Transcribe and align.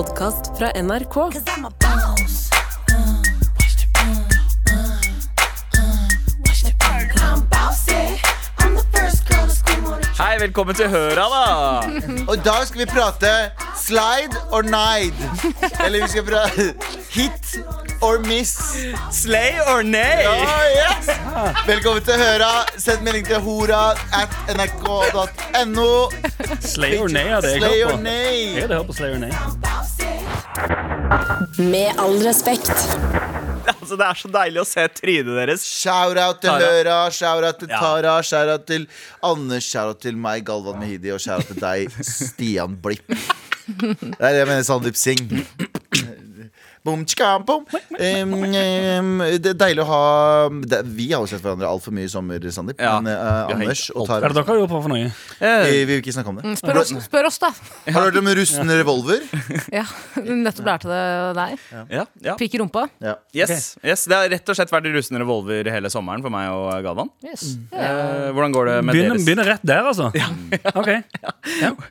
podkast 0.00 0.58
fra 0.58 0.70
NRK. 0.82 1.16
Hei, 10.20 10.36
velkommen 10.40 10.76
til 10.76 10.88
Høra, 10.92 11.24
da! 11.32 11.44
Og 12.28 12.34
i 12.36 12.40
dag 12.44 12.66
skal 12.68 12.82
vi 12.82 12.86
prate 12.90 13.30
slide 13.80 14.36
or 14.52 14.62
nide. 14.66 15.30
Eller 15.84 16.02
vi 16.04 16.08
skal 16.12 16.26
prate 16.28 16.66
hit 17.14 17.56
or 18.04 18.20
miss. 18.28 18.52
Slay 19.16 19.56
or 19.66 19.82
nay? 19.82 20.24
Ja, 20.26 20.58
yes. 20.76 21.08
Velkommen 21.66 22.04
til 22.04 22.20
Høra. 22.20 22.52
Send 22.76 23.04
melding 23.06 23.26
til 23.30 23.40
hora 23.44 23.82
at 24.20 24.36
nrk.no. 24.56 25.90
Slay 26.60 26.98
or 27.00 27.08
nay 27.08 27.32
hadde 27.32 27.54
jeg 27.54 27.62
Slay 27.64 27.80
hørt 27.80 27.92
or 27.92 27.96
på. 27.96 28.02
nay. 28.04 28.38
Jeg 28.60 28.68
hørt 28.68 28.86
på 28.92 28.98
Slay 29.00 29.16
or 29.16 29.24
nay. 29.24 29.32
Med 31.58 31.98
all 32.00 32.16
respekt. 32.24 32.70
Altså, 33.70 33.96
det 33.96 34.06
er 34.06 34.18
så 34.18 34.30
deilig 34.32 34.60
å 34.62 34.66
se 34.68 34.84
trynet 34.96 35.36
deres. 35.40 35.64
Shout-out 35.66 36.40
til 36.42 36.50
Tara. 36.50 36.70
Høra, 36.76 36.96
shout-out 37.14 37.60
til 37.62 37.70
Tara, 37.72 38.14
shout-out 38.26 38.66
til 38.68 38.86
Anders, 39.26 39.66
shout-out 39.66 40.00
til 40.04 40.18
meg, 40.20 40.44
Galvan 40.48 40.80
Mehidi, 40.82 41.12
og 41.14 41.20
shout-out 41.22 41.52
til 41.52 41.60
deg, 41.62 42.00
Stian 42.06 42.76
Blipp. 42.82 43.06
Det 43.70 44.18
er 44.18 44.32
det 44.34 44.40
jeg 44.42 44.48
mener 44.50 44.66
Sandeep 44.66 44.98
Singh. 44.98 45.44
Boom, 46.80 47.02
tjika, 47.04 47.34
boom. 47.44 47.66
Um, 47.92 48.30
um, 48.32 49.18
det 49.36 49.50
er 49.50 49.56
deilig 49.60 49.82
å 49.82 49.86
ha 49.90 50.04
det, 50.64 50.78
Vi 50.96 51.10
har 51.10 51.20
jo 51.20 51.28
sett 51.28 51.42
hverandre 51.44 51.68
altfor 51.68 51.92
mye 51.92 52.08
i 52.08 52.12
sommer, 52.12 52.46
Sandeep. 52.54 52.80
Ja, 52.80 52.94
Men 53.04 53.12
uh, 53.12 53.52
Anders 53.52 53.82
og 53.92 54.06
Hva 54.08 54.16
er 54.16 54.24
Tara 54.24 54.32
det 54.32 54.38
dere 54.38 54.48
har 54.48 54.60
gjort 54.62 54.72
på 54.72 54.80
for 54.86 54.92
noe? 54.94 55.10
vi, 55.10 55.74
vi 55.74 55.82
vil 55.90 56.00
ikke 56.00 56.14
snakke 56.16 56.32
om 56.32 56.38
det. 56.40 56.54
Spør 56.56 56.80
oss, 56.80 56.94
spør 57.04 57.28
oss 57.28 57.36
da. 57.42 57.50
Har 57.84 58.08
du 58.08 58.08
hørt 58.08 58.20
om 58.22 58.32
rustne 58.40 58.78
revolver? 58.80 59.26
Ja, 59.80 59.84
Nettopp 60.24 60.66
lærte 60.70 60.88
det 60.88 61.02
der. 61.36 61.68
Ja, 61.92 62.06
ja. 62.24 62.38
Pikk 62.40 62.56
i 62.56 62.62
rumpa. 62.62 62.86
Ja. 63.04 63.18
Yes, 63.36 63.74
yes, 63.84 64.06
Det 64.08 64.16
har 64.16 64.32
rett 64.32 64.48
og 64.48 64.56
slett 64.56 64.72
vært 64.72 64.88
rusten 64.96 65.20
revolver 65.20 65.68
hele 65.74 65.92
sommeren 65.92 66.24
for 66.24 66.32
meg 66.32 66.48
og 66.54 66.72
Galvan. 66.86 67.12
Yes. 67.28 67.58
Uh, 67.74 68.32
hvordan 68.32 68.56
går 68.56 68.72
det 68.72 68.80
med 68.88 68.96
Begynner, 68.96 69.20
deres 69.20 69.28
begynner 69.28 69.52
rett 69.52 69.68
der, 69.68 69.92
altså. 69.92 70.08
Ok 70.80 70.90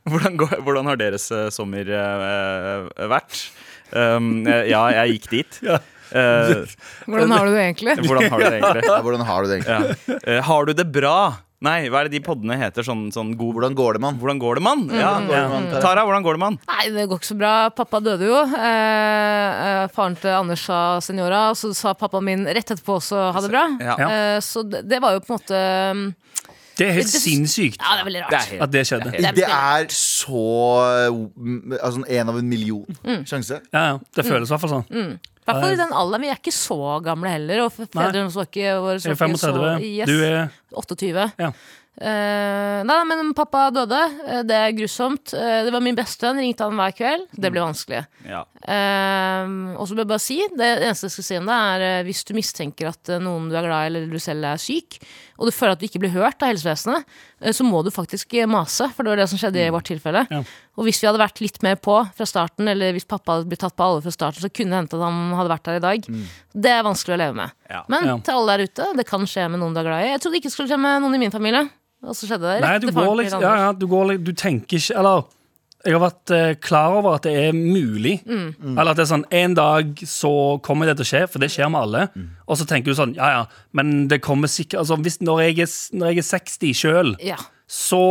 hvordan, 0.09 0.37
går, 0.39 0.59
hvordan 0.65 0.89
har 0.89 0.97
deres 0.99 1.29
eh, 1.35 1.47
sommer 1.53 1.89
uh, 1.93 3.09
vært? 3.11 3.43
Um, 3.91 4.47
eh, 4.47 4.67
ja, 4.71 4.83
jeg 5.01 5.17
gikk 5.17 5.29
dit. 5.33 5.61
Eh, 6.09 6.63
Hvordan 7.05 7.29
har 7.35 7.45
du 7.45 7.53
det 7.53 7.61
egentlig? 7.67 7.93
hvordan 8.07 8.31
har 8.33 8.41
du 8.41 8.45
det 8.47 8.55
egentlig? 8.57 8.87
Ja, 8.89 8.95
hvordan 9.05 9.21
har 9.27 9.43
du 9.43 9.51
det 9.51 9.59
egentlig? 9.59 9.93
Ja. 10.09 10.17
Eh, 10.23 10.41
har 10.47 10.65
du 10.65 10.73
det 10.73 10.87
bra? 10.93 11.19
Nei, 11.59 11.89
hva 11.91 11.99
er 11.99 12.07
det 12.07 12.15
de 12.15 12.21
poddene 12.23 12.55
heter? 12.55 12.85
Sånn, 12.87 13.09
sånn 13.11 13.33
god 13.35 13.57
Hvordan 13.57 13.73
går 13.75 13.97
det, 13.97 14.01
mann? 14.05 14.19
Hvordan 14.21 14.39
går 14.39 14.59
det, 14.59 14.63
mann? 14.63 14.85
Ja. 14.95 15.11
Ja. 15.27 15.81
Tara, 15.83 16.05
hvordan 16.07 16.23
går 16.23 16.37
det, 16.37 16.41
mann? 16.45 16.57
Nei, 16.71 16.85
det 16.95 17.03
går 17.11 17.19
ikke 17.19 17.29
så 17.33 17.37
bra. 17.41 17.51
Pappa 17.75 17.99
døde 18.05 18.29
jo. 18.29 18.39
Eh, 18.47 19.83
faren 19.91 20.15
til 20.21 20.31
Anders 20.37 20.63
sa 20.69 20.79
seniora, 21.03 21.49
og 21.51 21.59
så 21.59 21.73
sa 21.75 21.93
pappaen 21.99 22.29
min 22.29 22.47
rett 22.47 22.63
etterpå 22.63 22.95
også 23.01 23.25
ha 23.35 23.43
det 23.43 23.51
bra. 23.51 23.65
Ja. 23.83 23.97
Eh, 24.07 24.37
så 24.45 24.63
det, 24.63 24.85
det 24.87 25.01
var 25.03 25.17
jo 25.17 25.25
på 25.25 25.35
en 25.35 25.41
måte 25.41 25.61
mm, 25.99 26.07
Det 26.79 26.87
er 26.87 26.93
helt 26.97 27.11
Det- 27.11 27.21
sinnssykt 27.21 27.79
Ja, 27.83 27.95
det 27.97 28.01
er 28.01 28.07
veldig 28.09 28.21
rart. 28.23 28.31
Det 28.31 28.39
er 28.39 28.49
helt 28.53 28.63
at 28.63 28.71
det 28.71 28.83
skjedde. 28.87 29.11
Det 29.11 29.25
er 29.25 29.35
Det 29.39 29.49
er 29.49 29.89
så 29.91 30.45
mm, 31.35 31.73
Altså 31.81 32.03
en 32.07 32.29
av 32.29 32.37
en 32.39 32.49
million 32.49 32.85
Mm. 33.03 33.25
sjanse. 33.27 33.59
Ja, 33.73 33.83
ja, 33.91 33.97
Det 34.15 34.25
føles 34.25 34.47
i 34.49 34.53
hvert 34.55 34.61
fall 34.61 34.69
sånn. 34.79 34.87
I 34.89 35.51
hvert 35.51 35.61
fall 35.63 35.73
i 35.73 35.81
den 35.81 35.91
alderen. 35.97 36.21
Vi 36.21 36.29
er 36.29 36.37
ikke 36.37 36.53
så 36.53 36.79
gamle 37.03 37.29
heller. 37.33 37.63
Og 37.65 37.71
fedrene 37.73 38.29
så 38.31 38.45
ikke 38.45 38.73
våre 38.79 38.97
Jeg 39.01 39.11
er 39.11 39.15
så 39.15 39.27
ikke 39.27 39.37
så 39.37 39.53
35. 39.53 39.83
yes, 39.83 40.07
Du 40.07 40.23
er 40.23 40.49
28. 40.77 41.31
Ja. 41.39 41.51
Eh, 42.01 42.83
nei, 42.87 43.03
men 43.09 43.33
pappa 43.35 43.65
døde. 43.75 43.99
Eh, 44.29 44.43
det 44.47 44.55
er 44.55 44.71
grusomt. 44.77 45.33
Eh, 45.33 45.63
det 45.65 45.73
var 45.73 45.81
min 45.83 45.97
bestevenn. 45.97 46.37
Ringte 46.39 46.63
han 46.63 46.77
hver 46.79 46.93
kveld. 46.95 47.25
Det 47.35 47.51
ble 47.51 47.59
vanskelig. 47.65 48.05
Ja. 48.29 48.43
Eh, 48.63 49.75
og 49.75 49.83
så 49.87 49.95
vil 49.95 50.03
jeg 50.05 50.07
bare 50.13 50.23
si 50.23 50.37
Det 50.55 50.69
eneste 50.79 51.09
jeg 51.09 51.15
skal 51.17 51.27
si 51.27 51.37
om 51.41 51.49
det, 51.49 51.57
er 51.73 51.81
eh, 51.89 52.03
hvis 52.07 52.23
du 52.29 52.33
mistenker 52.37 52.87
at 52.93 53.09
eh, 53.09 53.19
noen 53.23 53.49
du 53.49 53.55
er 53.57 53.65
glad 53.67 53.83
i, 53.83 53.89
eller 53.89 54.07
du 54.13 54.19
selv 54.21 54.45
er 54.45 54.61
syk, 54.61 54.99
og 55.39 55.47
du 55.47 55.53
føler 55.55 55.71
at 55.77 55.79
du 55.79 55.85
ikke 55.87 56.01
blir 56.03 56.11
hørt 56.11 56.43
av 56.43 56.51
helsevesenet, 56.51 57.05
eh, 57.39 57.53
så 57.55 57.63
må 57.63 57.79
du 57.85 57.89
faktisk 57.95 58.33
eh, 58.35 58.47
mase. 58.49 58.89
For 58.91 59.07
det 59.07 59.13
var 59.13 59.21
det 59.21 59.27
som 59.31 59.39
skjedde 59.39 59.61
i 59.63 59.69
vårt 59.71 59.87
tilfelle. 59.87 60.25
Ja. 60.29 60.41
Og 60.75 60.83
hvis 60.87 60.99
vi 60.99 61.07
hadde 61.07 61.21
vært 61.21 61.39
litt 61.39 61.61
mer 61.63 61.79
på 61.79 61.95
fra 62.17 62.27
starten, 62.27 62.67
eller 62.67 62.91
hvis 62.95 63.07
pappa 63.07 63.37
hadde 63.37 63.47
blitt 63.51 63.63
tatt 63.63 63.77
på 63.79 63.87
alvor 63.87 64.03
fra 64.03 64.11
starten, 64.11 64.43
så 64.43 64.51
kunne 64.51 64.75
det 64.75 64.81
hendt 64.83 64.97
at 64.99 65.05
han 65.07 65.33
hadde 65.39 65.53
vært 65.55 65.65
der 65.69 65.79
i 65.79 65.83
dag. 65.87 66.09
Det 66.67 66.73
er 66.75 66.83
vanskelig 66.87 67.15
å 67.15 67.21
leve 67.23 67.39
med. 67.39 67.55
Ja. 67.71 67.81
Men 67.87 68.05
Ja. 68.11 68.17
til 68.19 68.35
alle 68.35 68.57
der 68.57 68.67
ute, 68.67 68.91
det 68.99 69.07
kan 69.07 69.23
skje 69.23 69.47
med 69.49 69.63
noen 69.63 69.73
du 69.73 69.79
er 69.79 69.87
glad 69.87 70.03
i. 70.05 70.11
Jeg 70.11 70.21
trodde 70.25 70.41
ikke 70.41 70.51
det 70.51 70.55
skulle 70.57 70.71
skje 70.73 70.81
med 70.83 71.01
noen 71.07 71.15
i 71.15 71.23
min 71.23 71.31
familie. 71.31 71.69
Og 72.03 72.15
så 72.15 72.27
skjedde 72.29 72.47
det. 72.47 72.61
Nei, 72.63 72.75
rett 72.75 72.81
du 72.83 72.91
til 72.91 72.95
går 72.99 73.15
liksom 73.23 73.41
ja, 73.43 73.55
ja, 73.59 73.71
du, 73.75 73.85
går, 73.91 74.13
du 74.23 74.31
tenker 74.31 74.77
ikke 74.79 74.95
Eller 75.01 75.25
jeg 75.85 75.93
har 75.95 76.01
vært 76.03 76.31
eh, 76.35 76.53
klar 76.59 76.97
over 76.99 77.15
at 77.15 77.23
det 77.23 77.33
er 77.39 77.53
mulig. 77.55 78.17
Mm. 78.27 78.73
Eller 78.77 78.91
at 78.91 78.97
det 78.99 79.05
er 79.05 79.11
sånn 79.13 79.23
En 79.31 79.53
dag 79.55 79.93
så 80.03 80.31
kommer 80.65 80.85
det 80.89 80.97
til 80.99 81.05
å 81.05 81.11
skje, 81.13 81.21
for 81.31 81.39
det 81.39 81.51
skjer 81.53 81.69
med 81.71 81.81
alle. 81.85 82.01
Og 82.47 82.57
så 82.59 82.65
tenker 82.67 82.91
du 82.91 82.97
sånn 82.99 83.15
Ja, 83.15 83.29
ja, 83.37 83.45
men 83.71 84.07
det 84.11 84.19
kommer 84.25 84.47
sikkert 84.51 84.81
altså, 84.81 84.97
hvis, 84.99 85.21
når, 85.23 85.39
jeg 85.47 85.59
er, 85.59 85.69
s- 85.71 85.89
når 85.93 86.11
jeg 86.11 86.17
er 86.17 86.27
60 86.27 86.73
sjøl, 86.81 87.15
Ja. 87.23 87.37
så 87.69 88.01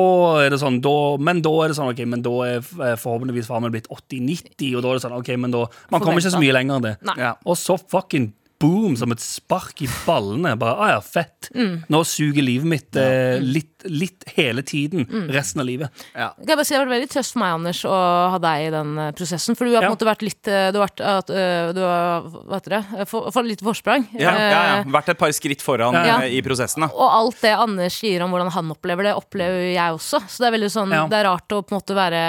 er 0.40 0.50
det 0.54 0.60
sånn 0.62 0.80
da, 0.80 0.94
Men 1.18 1.42
da 1.42 1.50
er 1.64 1.68
det 1.68 1.76
sånn 1.76 1.90
Ok, 1.92 2.00
men 2.06 2.22
da 2.22 2.30
er 2.46 2.58
f- 2.62 2.78
eh, 2.80 2.94
forhåpentligvis 2.96 3.48
faren 3.50 3.66
min 3.66 3.72
blitt 3.74 3.88
80-90, 3.90 4.76
og 4.78 4.82
da 4.82 4.88
er 4.88 4.94
det 5.00 5.02
sånn 5.04 5.18
Ok, 5.18 5.28
men 5.36 5.50
da 5.50 5.66
Man 5.90 6.00
kommer 6.00 6.22
ikke 6.22 6.32
så 6.36 6.40
mye 6.40 6.54
lenger 6.56 6.76
enn 6.78 6.86
det. 6.88 6.96
Nei. 7.04 7.16
Ja. 7.20 7.34
Og 7.44 7.56
så 7.60 7.76
fucking 7.76 8.32
boom, 8.60 8.96
som 8.98 9.12
et 9.14 9.20
spark 9.22 9.82
i 9.84 9.88
ballene. 10.06 10.56
Bare, 10.58 10.74
ah 10.82 10.88
ja, 10.96 11.00
fett. 11.04 11.48
Mm. 11.54 11.84
Nå 11.88 12.00
suger 12.04 12.42
livet 12.42 12.66
mitt 12.66 12.96
eh, 12.98 13.38
litt, 13.38 13.84
litt 13.86 14.24
hele 14.34 14.64
tiden. 14.66 15.04
Mm. 15.06 15.28
Resten 15.34 15.62
av 15.62 15.68
livet. 15.68 15.90
Ja. 16.14 16.32
Kan 16.34 16.50
jeg 16.50 16.58
bare 16.58 16.66
si 16.66 16.74
Det 16.74 16.78
har 16.80 16.86
vært 16.88 16.94
veldig 16.96 17.10
trøst 17.12 17.36
for 17.36 17.42
meg 17.44 17.54
Anders, 17.58 17.82
å 17.86 17.94
ha 18.34 18.40
deg 18.42 18.66
i 18.66 18.72
den 18.74 18.90
eh, 18.98 19.12
prosessen. 19.18 19.54
For 19.58 19.64
du 19.70 19.76
har 19.76 19.82
på 19.82 19.86
Ja. 19.86 19.92
en 19.92 19.96
måte 19.96 20.08
vært 20.10 20.26
litt 20.26 20.50
eh, 20.50 20.68
Du 20.74 20.80
har 20.80 20.88
vært 20.90 21.30
eh, 21.30 21.72
du 21.76 21.80
har, 21.86 22.26
Hva 22.34 22.58
heter 22.58 22.76
det? 22.76 22.82
Eh, 22.98 23.04
For, 23.08 23.30
for 23.34 23.46
litt 23.46 23.62
forsprang. 23.62 24.08
Ja, 24.18 24.34
ja, 24.34 24.48
ja. 24.50 24.82
Vært 24.98 25.14
et 25.14 25.18
par 25.22 25.30
skritt 25.38 25.62
foran 25.62 25.94
Ja. 25.94 26.18
i 26.26 26.42
prosessen. 26.42 26.82
da 26.86 26.90
Og 26.94 27.08
alt 27.22 27.40
det 27.46 27.54
Anders 27.54 27.94
sier 28.02 28.22
om 28.26 28.34
hvordan 28.34 28.50
han 28.58 28.74
opplever 28.74 29.06
det, 29.10 29.14
opplever 29.18 29.70
jeg 29.72 29.94
også. 30.00 30.24
Så 30.26 30.42
det 30.42 30.50
er 30.50 30.56
veldig 30.58 30.72
sånn 30.74 30.90
Ja. 30.98 31.06
Det 31.06 31.22
er 31.22 31.30
rart 31.30 31.48
å 31.54 31.62
på 31.62 31.74
en 31.74 31.78
måte 31.80 31.94
være 31.94 32.24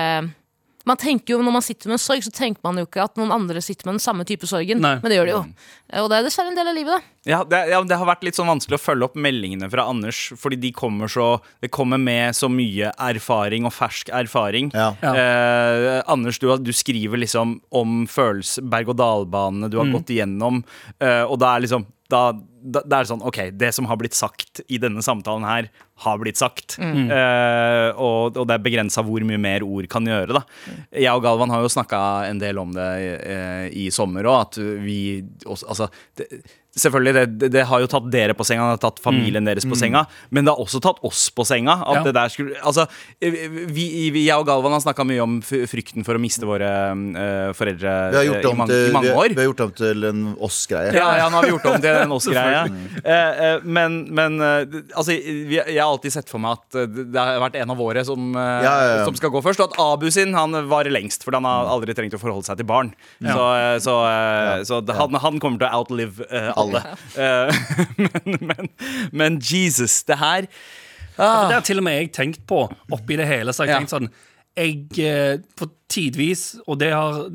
man 0.85 0.97
tenker 0.97 1.33
jo, 1.35 1.41
Når 1.43 1.51
man 1.51 1.61
sitter 1.61 1.89
med 1.89 1.97
en 1.97 2.01
sorg, 2.01 2.23
så 2.23 2.31
tenker 2.31 2.61
man 2.63 2.77
jo 2.79 2.85
ikke 2.87 3.03
at 3.03 3.17
noen 3.19 3.31
andre 3.35 3.61
sitter 3.61 3.85
med 3.89 3.97
den 3.97 4.03
samme 4.03 4.25
type 4.25 4.47
sorgen. 4.47 4.79
Nei. 4.81 4.95
Men 5.01 5.11
det 5.11 5.17
gjør 5.17 5.25
de 5.29 5.33
jo. 5.33 5.41
Eh, 5.91 6.01
Og 6.01 6.09
det 6.09 6.17
er 6.19 6.23
dessverre 6.27 6.53
en 6.53 6.55
del 6.59 6.71
av 6.71 6.75
livet, 6.77 6.95
da. 6.95 7.15
Ja 7.29 7.43
det, 7.43 7.59
ja, 7.69 7.81
det 7.83 7.97
har 7.99 8.07
vært 8.07 8.23
litt 8.23 8.37
sånn 8.39 8.47
vanskelig 8.47 8.79
å 8.79 8.81
følge 8.81 9.09
opp 9.09 9.15
meldingene 9.19 9.67
fra 9.69 9.83
Anders, 9.91 10.21
fordi 10.39 10.55
de 10.63 10.71
kommer 10.71 11.11
så 11.11 11.41
Det 11.61 11.69
kommer 11.69 11.99
med 11.99 12.33
så 12.37 12.47
mye 12.49 12.93
erfaring 12.95 13.67
og 13.67 13.73
fersk 13.75 14.09
erfaring. 14.15 14.71
Ja. 14.73 14.93
Ja. 15.03 15.13
Eh, 15.19 16.01
Anders, 16.07 16.39
du, 16.39 16.47
du 16.63 16.71
skriver 16.73 17.19
liksom 17.21 17.59
om 17.75 18.05
følelse, 18.07 18.63
berg-og-dal-banene 18.63 19.69
du 19.69 19.77
har 19.81 19.91
gått 19.93 20.09
igjennom, 20.15 20.63
eh, 20.99 21.23
og 21.27 21.39
da 21.43 21.55
er 21.57 21.65
liksom 21.67 21.85
da, 22.09 22.21
da, 22.33 22.81
da 22.81 22.99
er 22.99 23.05
det 23.05 23.11
sånn, 23.11 23.23
ok, 23.25 23.39
det 23.59 23.69
som 23.75 23.87
har 23.89 23.99
blitt 24.01 24.17
sagt 24.17 24.63
i 24.67 24.79
denne 24.81 25.03
samtalen 25.05 25.45
her, 25.45 25.69
har 26.05 26.21
blitt 26.21 26.39
sagt. 26.39 26.77
Eh, 26.79 27.89
og, 27.99 28.37
og 28.37 28.47
det 28.49 28.55
er 28.55 28.63
begrensa 28.65 29.03
hvor 29.05 29.23
mye 29.27 29.39
mer 29.41 29.65
ord 29.65 29.87
kan 29.91 30.07
gjøre. 30.07 30.39
da 30.39 30.43
Jeg 30.95 31.13
og 31.13 31.25
Galvan 31.25 31.53
har 31.53 31.65
jo 31.65 31.71
snakka 31.73 31.99
en 32.29 32.41
del 32.41 32.61
om 32.61 32.71
det 32.75 32.89
uh, 33.19 33.65
i 33.69 33.89
sommer 33.93 34.29
òg, 34.29 34.39
at 34.47 34.59
vi 34.85 34.99
også, 35.45 35.69
Altså, 35.69 35.89
det, 36.17 36.29
selvfølgelig, 36.77 37.13
det, 37.15 37.49
det, 37.53 37.63
har 37.69 37.81
jo 37.81 37.89
tatt 37.89 38.09
dere 38.11 38.35
på 38.37 38.45
senga, 38.47 38.67
det 38.69 38.77
har 38.77 38.83
tatt 38.89 39.01
familien 39.03 39.45
deres 39.47 39.65
på 39.65 39.77
senga, 39.79 40.05
men 40.29 40.45
det 40.45 40.53
har 40.53 40.61
også 40.61 40.81
tatt 40.83 41.01
oss 41.05 41.29
på 41.33 41.45
senga. 41.47 41.79
At 41.85 41.99
Ja. 41.99 42.03
det 42.03 42.13
der 42.15 42.29
skulle 42.29 42.55
Altså, 42.59 42.85
vi, 43.19 44.09
vi, 44.11 44.25
jeg 44.27 44.37
og 44.37 44.45
Galvan 44.47 44.73
har 44.75 44.83
snakka 44.83 45.05
mye 45.07 45.23
om 45.23 45.39
frykten 45.41 46.05
for 46.05 46.15
å 46.15 46.21
miste 46.21 46.45
våre 46.47 46.69
uh, 46.93 47.51
foreldre 47.57 47.89
har 47.89 48.19
eh, 48.19 48.27
gjort 48.29 48.43
i, 48.43 48.47
om 48.49 48.57
mange, 48.61 48.73
til, 48.73 48.89
i 48.89 48.93
mange 48.93 49.09
vi, 49.09 49.15
år. 49.23 49.33
vi 49.33 49.41
har 49.41 49.49
gjort 49.49 49.63
om 49.65 49.73
til 49.79 50.09
en 50.09 50.21
oss-greie. 50.39 50.93
Ja, 50.95 51.09
ja, 51.23 51.29
nå 51.29 51.39
har 51.39 51.47
vi 51.47 51.53
gjort 51.55 51.67
om 51.71 51.81
til 51.83 51.99
en 52.03 52.15
oss-greie. 52.15 52.61
uh, 52.69 53.13
eh, 53.15 53.65
men 53.65 53.99
men 54.13 54.39
uh, 54.41 54.79
altså, 54.93 55.15
vi, 55.15 55.57
jeg 55.59 55.79
har 55.79 55.89
alltid 55.89 56.13
sett 56.13 56.29
for 56.31 56.41
meg 56.41 56.57
at 56.59 56.77
eh, 56.79 56.87
det 57.13 57.19
har 57.19 57.39
vært 57.43 57.57
en 57.61 57.73
av 57.73 57.79
våre 57.79 58.03
som, 58.07 58.29
eh, 58.35 58.63
Ja, 58.65 58.73
ja, 58.73 58.95
ja. 58.99 59.05
som 59.07 59.17
skal 59.17 59.31
gå 59.33 59.41
først. 59.45 59.61
Og 59.63 59.71
at 59.73 59.79
Abu 59.81 60.07
sin 60.13 60.35
han 60.37 60.55
varer 60.71 60.93
lengst, 60.93 61.25
for 61.25 61.35
han 61.37 61.47
har 61.47 61.69
aldri 61.73 61.95
trengt 61.97 62.15
å 62.17 62.21
forholde 62.21 62.47
seg 62.47 62.59
til 62.61 62.67
barn. 62.69 62.93
Så, 63.21 63.45
eh, 63.57 63.77
så, 63.83 63.95
eh, 64.09 64.63
så 64.69 64.81
han, 64.99 65.19
han 65.25 65.39
kommer 65.41 65.61
til 65.61 65.69
å 65.69 65.81
outlive 65.81 66.27
eh, 66.29 66.51
alle. 66.69 66.95
Eh, 67.17 67.61
men, 68.05 68.37
men, 68.53 68.69
men 69.11 69.39
Jesus, 69.43 70.03
det 70.07 70.17
her 70.21 70.47
For 71.19 71.49
Det 71.49 71.57
har 71.57 71.65
til 71.67 71.81
og 71.81 71.83
med 71.83 71.97
jeg 71.99 72.11
tenkt 72.15 72.45
på 72.47 72.61
oppi 72.95 73.17
det 73.19 73.25
hele. 73.27 73.51
Så 73.51 73.63
har 73.65 73.67
jeg 73.67 73.75
Ja. 73.75 73.79
tenkt 73.83 73.91
sånn 73.97 74.09
Jeg 74.55 75.03
eh, 75.03 75.37
på 75.59 75.67
tidvis, 75.91 76.59
og 76.67 76.79
det 76.79 76.91
har 76.93 77.25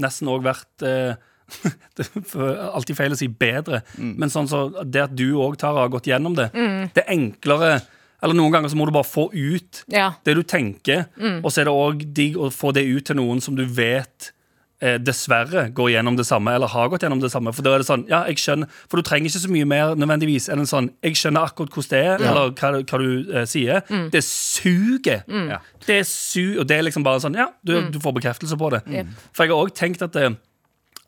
nesten 0.00 0.28
òg 0.28 0.42
vært 0.44 0.84
eh, 0.86 1.14
det 1.98 2.04
er 2.06 2.60
alltid 2.70 2.94
feil 2.96 3.12
å 3.14 3.18
si 3.18 3.26
bedre, 3.26 3.80
men 3.98 4.30
sånn 4.30 4.46
så 4.46 4.60
det 4.86 5.00
at 5.08 5.14
du 5.18 5.24
òg, 5.42 5.56
Tara, 5.58 5.80
har 5.82 5.90
gått 5.90 6.06
gjennom 6.06 6.36
det, 6.38 6.46
det 6.94 7.02
er 7.02 7.08
enklere 7.10 7.80
Eller 8.22 8.36
noen 8.38 8.52
ganger 8.54 8.68
så 8.70 8.76
må 8.78 8.84
du 8.86 8.92
bare 8.94 9.08
få 9.08 9.24
ut 9.34 9.80
Ja. 9.90 10.12
det 10.24 10.36
du 10.38 10.42
tenker, 10.46 11.06
og 11.42 11.48
så 11.50 11.62
er 11.62 11.66
det 11.70 11.74
òg 11.74 12.04
digg 12.14 12.36
å 12.38 12.50
få 12.54 12.70
det 12.76 12.84
ut 12.86 13.04
til 13.08 13.16
noen 13.18 13.40
som 13.42 13.56
du 13.58 13.64
vet 13.66 14.30
eh, 14.80 14.96
dessverre 15.00 15.68
går 15.76 15.92
gjennom 15.94 16.16
det 16.18 16.26
samme, 16.28 16.52
eller 16.56 16.70
har 16.72 16.90
gått 16.92 17.04
gjennom 17.04 17.22
det 17.22 17.30
samme. 17.32 17.52
For 17.56 17.66
da 17.66 17.74
er 17.74 17.82
det 17.82 17.88
sånn, 17.88 18.04
ja, 18.10 18.22
jeg 18.30 18.40
skjønner 18.42 18.70
For 18.90 19.00
du 19.00 19.06
trenger 19.06 19.30
ikke 19.30 19.42
så 19.44 19.52
mye 19.52 19.68
mer 19.68 19.94
nødvendigvis 19.98 20.48
enn 20.52 20.64
en 20.64 20.70
sånn 20.70 20.90
Jeg 21.04 21.18
skjønner 21.20 21.48
akkurat 21.48 21.74
hvordan 21.76 21.90
det 21.90 22.02
er, 22.10 22.24
eller 22.30 22.52
hva, 22.58 22.72
hva 22.80 23.00
du 23.02 23.32
eh, 23.34 23.48
sier. 23.50 23.82
Det 24.12 24.22
suger. 24.26 25.24
Ja. 25.50 25.60
Det 25.86 26.00
er 26.02 26.06
su 26.08 26.60
og 26.60 26.66
det 26.68 26.78
er 26.78 26.86
liksom 26.88 27.06
bare 27.06 27.22
sånn 27.22 27.38
Ja, 27.38 27.50
du, 27.66 27.76
du 27.92 28.00
får 28.02 28.16
bekreftelse 28.20 28.58
på 28.60 28.72
det. 28.74 28.84
For 29.32 29.46
jeg 29.46 29.54
har 29.54 29.64
òg 29.64 29.74
tenkt 29.76 30.04
at 30.06 30.16
det, 30.16 30.32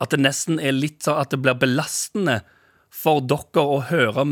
at 0.01 0.13
det 0.13 0.21
nesten 0.21 0.59
er 0.59 0.75
litt 0.75 1.03
sånn 1.05 1.21
at 1.21 1.33
det 1.33 1.41
blir 1.43 1.57
belastende 1.59 2.41
for 2.93 3.23
dere 3.25 3.63
å 3.63 3.79
høre, 3.89 4.25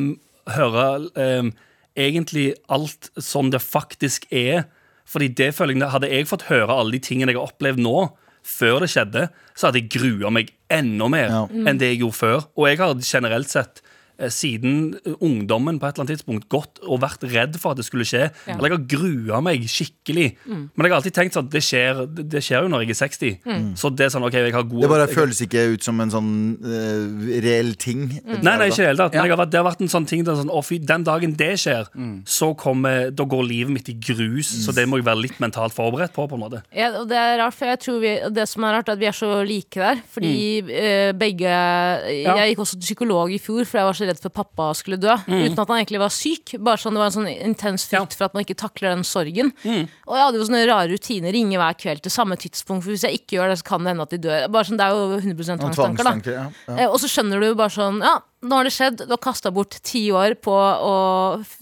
høre 0.53 0.87
eh, 1.17 1.49
egentlig 1.97 2.51
alt 2.71 3.09
som 3.17 3.49
det 3.53 3.61
faktisk 3.63 4.27
er. 4.31 4.67
Fordi 5.11 5.27
det 5.35 5.51
følgende, 5.57 5.89
Hadde 5.91 6.11
jeg 6.11 6.29
fått 6.29 6.47
høre 6.47 6.71
alle 6.71 6.95
de 6.95 7.01
tingene 7.03 7.33
jeg 7.33 7.39
har 7.39 7.49
opplevd 7.49 7.81
nå, 7.83 7.95
før 8.43 8.79
det 8.83 8.89
skjedde, 8.89 9.29
så 9.55 9.67
hadde 9.67 9.81
jeg 9.81 9.89
grua 9.93 10.31
meg 10.31 10.51
enda 10.71 11.07
mer 11.11 11.29
Ja. 11.29 11.45
enn 11.47 11.77
det 11.77 11.91
jeg 11.93 11.99
gjorde 12.01 12.17
før. 12.19 12.45
Og 12.57 12.67
jeg 12.67 12.77
har 12.77 12.93
generelt 13.01 13.49
sett 13.49 13.81
siden 14.29 14.95
ungdommen 15.19 15.79
på 15.79 15.87
et 15.87 15.95
eller 15.95 16.05
annet 16.05 16.17
tidspunkt 16.17 16.47
gått 16.51 16.81
og 16.85 17.01
vært 17.01 17.23
redd 17.31 17.57
for 17.61 17.73
at 17.73 17.81
det 17.81 17.85
skulle 17.87 18.05
skje. 18.07 18.29
Eller 18.47 18.69
jeg 18.69 18.77
har 18.77 18.85
grua 18.93 19.41
meg 19.41 19.65
skikkelig. 19.69 20.27
Men 20.45 20.85
jeg 20.85 20.91
har 20.91 20.99
alltid 20.99 21.15
tenkt 21.17 21.37
sånn 21.37 21.49
det 21.51 21.63
skjer, 21.65 22.03
det, 22.11 22.43
skjer 22.43 22.65
jo 22.65 22.71
når 22.71 22.85
jeg 22.85 22.95
er 22.95 22.99
60. 23.01 23.75
Så 23.79 23.91
det 23.95 24.07
er 24.07 24.13
sånn, 24.13 24.25
ok, 24.27 24.37
jeg 24.37 24.53
har 24.55 24.67
gode 24.67 24.81
Det 24.85 24.91
bare 24.91 25.07
jeg- 25.07 25.15
føles 25.17 25.41
ikke 25.45 25.65
ut 25.73 25.83
som 25.83 25.99
en 26.01 26.11
sånn 26.13 26.31
uh, 26.61 27.41
reell 27.41 27.73
ting. 27.75 28.07
Nei, 28.25 28.57
nei, 28.57 28.69
ikke 28.69 28.81
i 28.81 28.85
det 28.85 28.91
hele 28.91 29.03
tatt. 29.05 29.13
Ja. 29.15 29.25
har 29.35 29.45
det 29.45 29.59
har 29.59 29.67
vært 29.67 29.81
en 29.81 29.91
sånn 29.91 30.07
ting 30.07 30.23
der, 30.23 30.35
sånn, 30.35 30.51
å, 30.51 30.63
fy, 30.63 30.79
Den 30.79 31.03
dagen 31.03 31.35
det 31.37 31.53
skjer, 31.59 31.87
så 32.25 32.51
kommer, 32.57 33.11
da 33.11 33.23
går 33.23 33.43
livet 33.47 33.71
mitt 33.73 33.89
i 33.89 33.93
grus. 33.93 34.49
Så 34.65 34.73
det 34.75 34.87
må 34.89 34.99
jeg 34.99 35.05
være 35.07 35.21
litt 35.21 35.39
mentalt 35.39 35.73
forberedt 35.73 36.13
på. 36.13 36.27
på 36.27 36.35
en 36.37 36.43
måte 36.43 36.61
Ja, 36.75 36.91
og 36.99 37.07
det 37.09 37.17
er 37.17 37.37
rart, 37.39 37.53
for 37.53 37.65
jeg 37.65 37.79
tror 37.79 37.99
vi, 38.01 38.13
det 38.33 38.47
som 38.49 38.63
er 38.63 38.77
rart, 38.77 38.89
er 38.89 38.93
at 38.93 38.99
vi 38.99 39.05
er 39.09 39.15
så 39.15 39.31
like 39.47 39.79
der. 39.79 40.01
Fordi 40.11 40.33
eh, 40.71 41.11
begge 41.13 41.51
Jeg 41.51 42.51
gikk 42.51 42.63
også 42.63 42.77
til 42.79 42.87
psykolog 42.91 43.31
i 43.31 43.39
fjor, 43.41 43.65
for 43.65 43.77
jeg 43.79 43.85
var 43.87 43.93
så 43.97 44.07
redd 44.09 44.10
for 44.19 44.29
pappa 44.29 44.73
skulle 44.75 44.97
dø. 44.99 45.13
Uten 45.27 45.55
at 45.59 45.67
han 45.69 45.77
egentlig 45.79 45.99
var 46.01 46.09
syk. 46.09 46.55
Bare 46.59 46.77
sånn 46.81 46.91
Det 46.97 46.99
var 46.99 47.05
en 47.11 47.15
sånn 47.15 47.29
intens 47.31 47.85
frykt 47.87 48.17
for 48.17 48.25
at 48.25 48.33
man 48.33 48.43
ikke 48.43 48.57
takler 48.59 48.95
den 48.95 49.03
sorgen. 49.07 49.53
Og 49.63 50.15
jeg 50.17 50.25
hadde 50.25 50.37
jo 50.41 50.47
sånne 50.49 50.67
rare 50.67 50.89
rutiner. 50.91 51.31
Ringe 51.31 51.57
hver 51.61 51.77
kveld 51.79 52.01
til 52.01 52.11
samme 52.11 52.35
tidspunkt, 52.35 52.83
for 52.83 52.91
hvis 52.91 53.03
jeg 53.07 53.21
ikke 53.21 53.37
gjør 53.39 53.49
det, 53.53 53.59
så 53.61 53.63
kan 53.71 53.83
det 53.85 53.93
hende 53.93 54.03
at 54.03 54.09
de 54.09 54.17
dør. 54.17 54.47
Bare 54.51 54.65
sånn, 54.67 54.77
Det 54.81 54.85
er 54.85 54.91
jo 54.91 55.21
100 55.21 55.57
Noen 55.61 55.75
tvangstanker, 55.77 56.03
da. 56.03 56.41
ja. 56.41 56.49
Ja. 56.67 56.75
Eh, 56.83 56.87
Og 56.91 56.99
så 56.99 57.07
skjønner 57.07 57.39
du 57.39 57.47
jo 57.47 57.55
bare 57.55 57.69
sånn 57.69 58.01
Ja, 58.01 58.17
nå 58.41 58.57
har 58.57 58.65
det 58.65 58.73
skjedd. 58.73 59.03
Du 59.05 59.11
har 59.13 59.21
kasta 59.21 59.51
bort 59.53 59.75
ti 59.85 60.03
år 60.15 60.33
på 60.41 60.53
å 60.53 60.93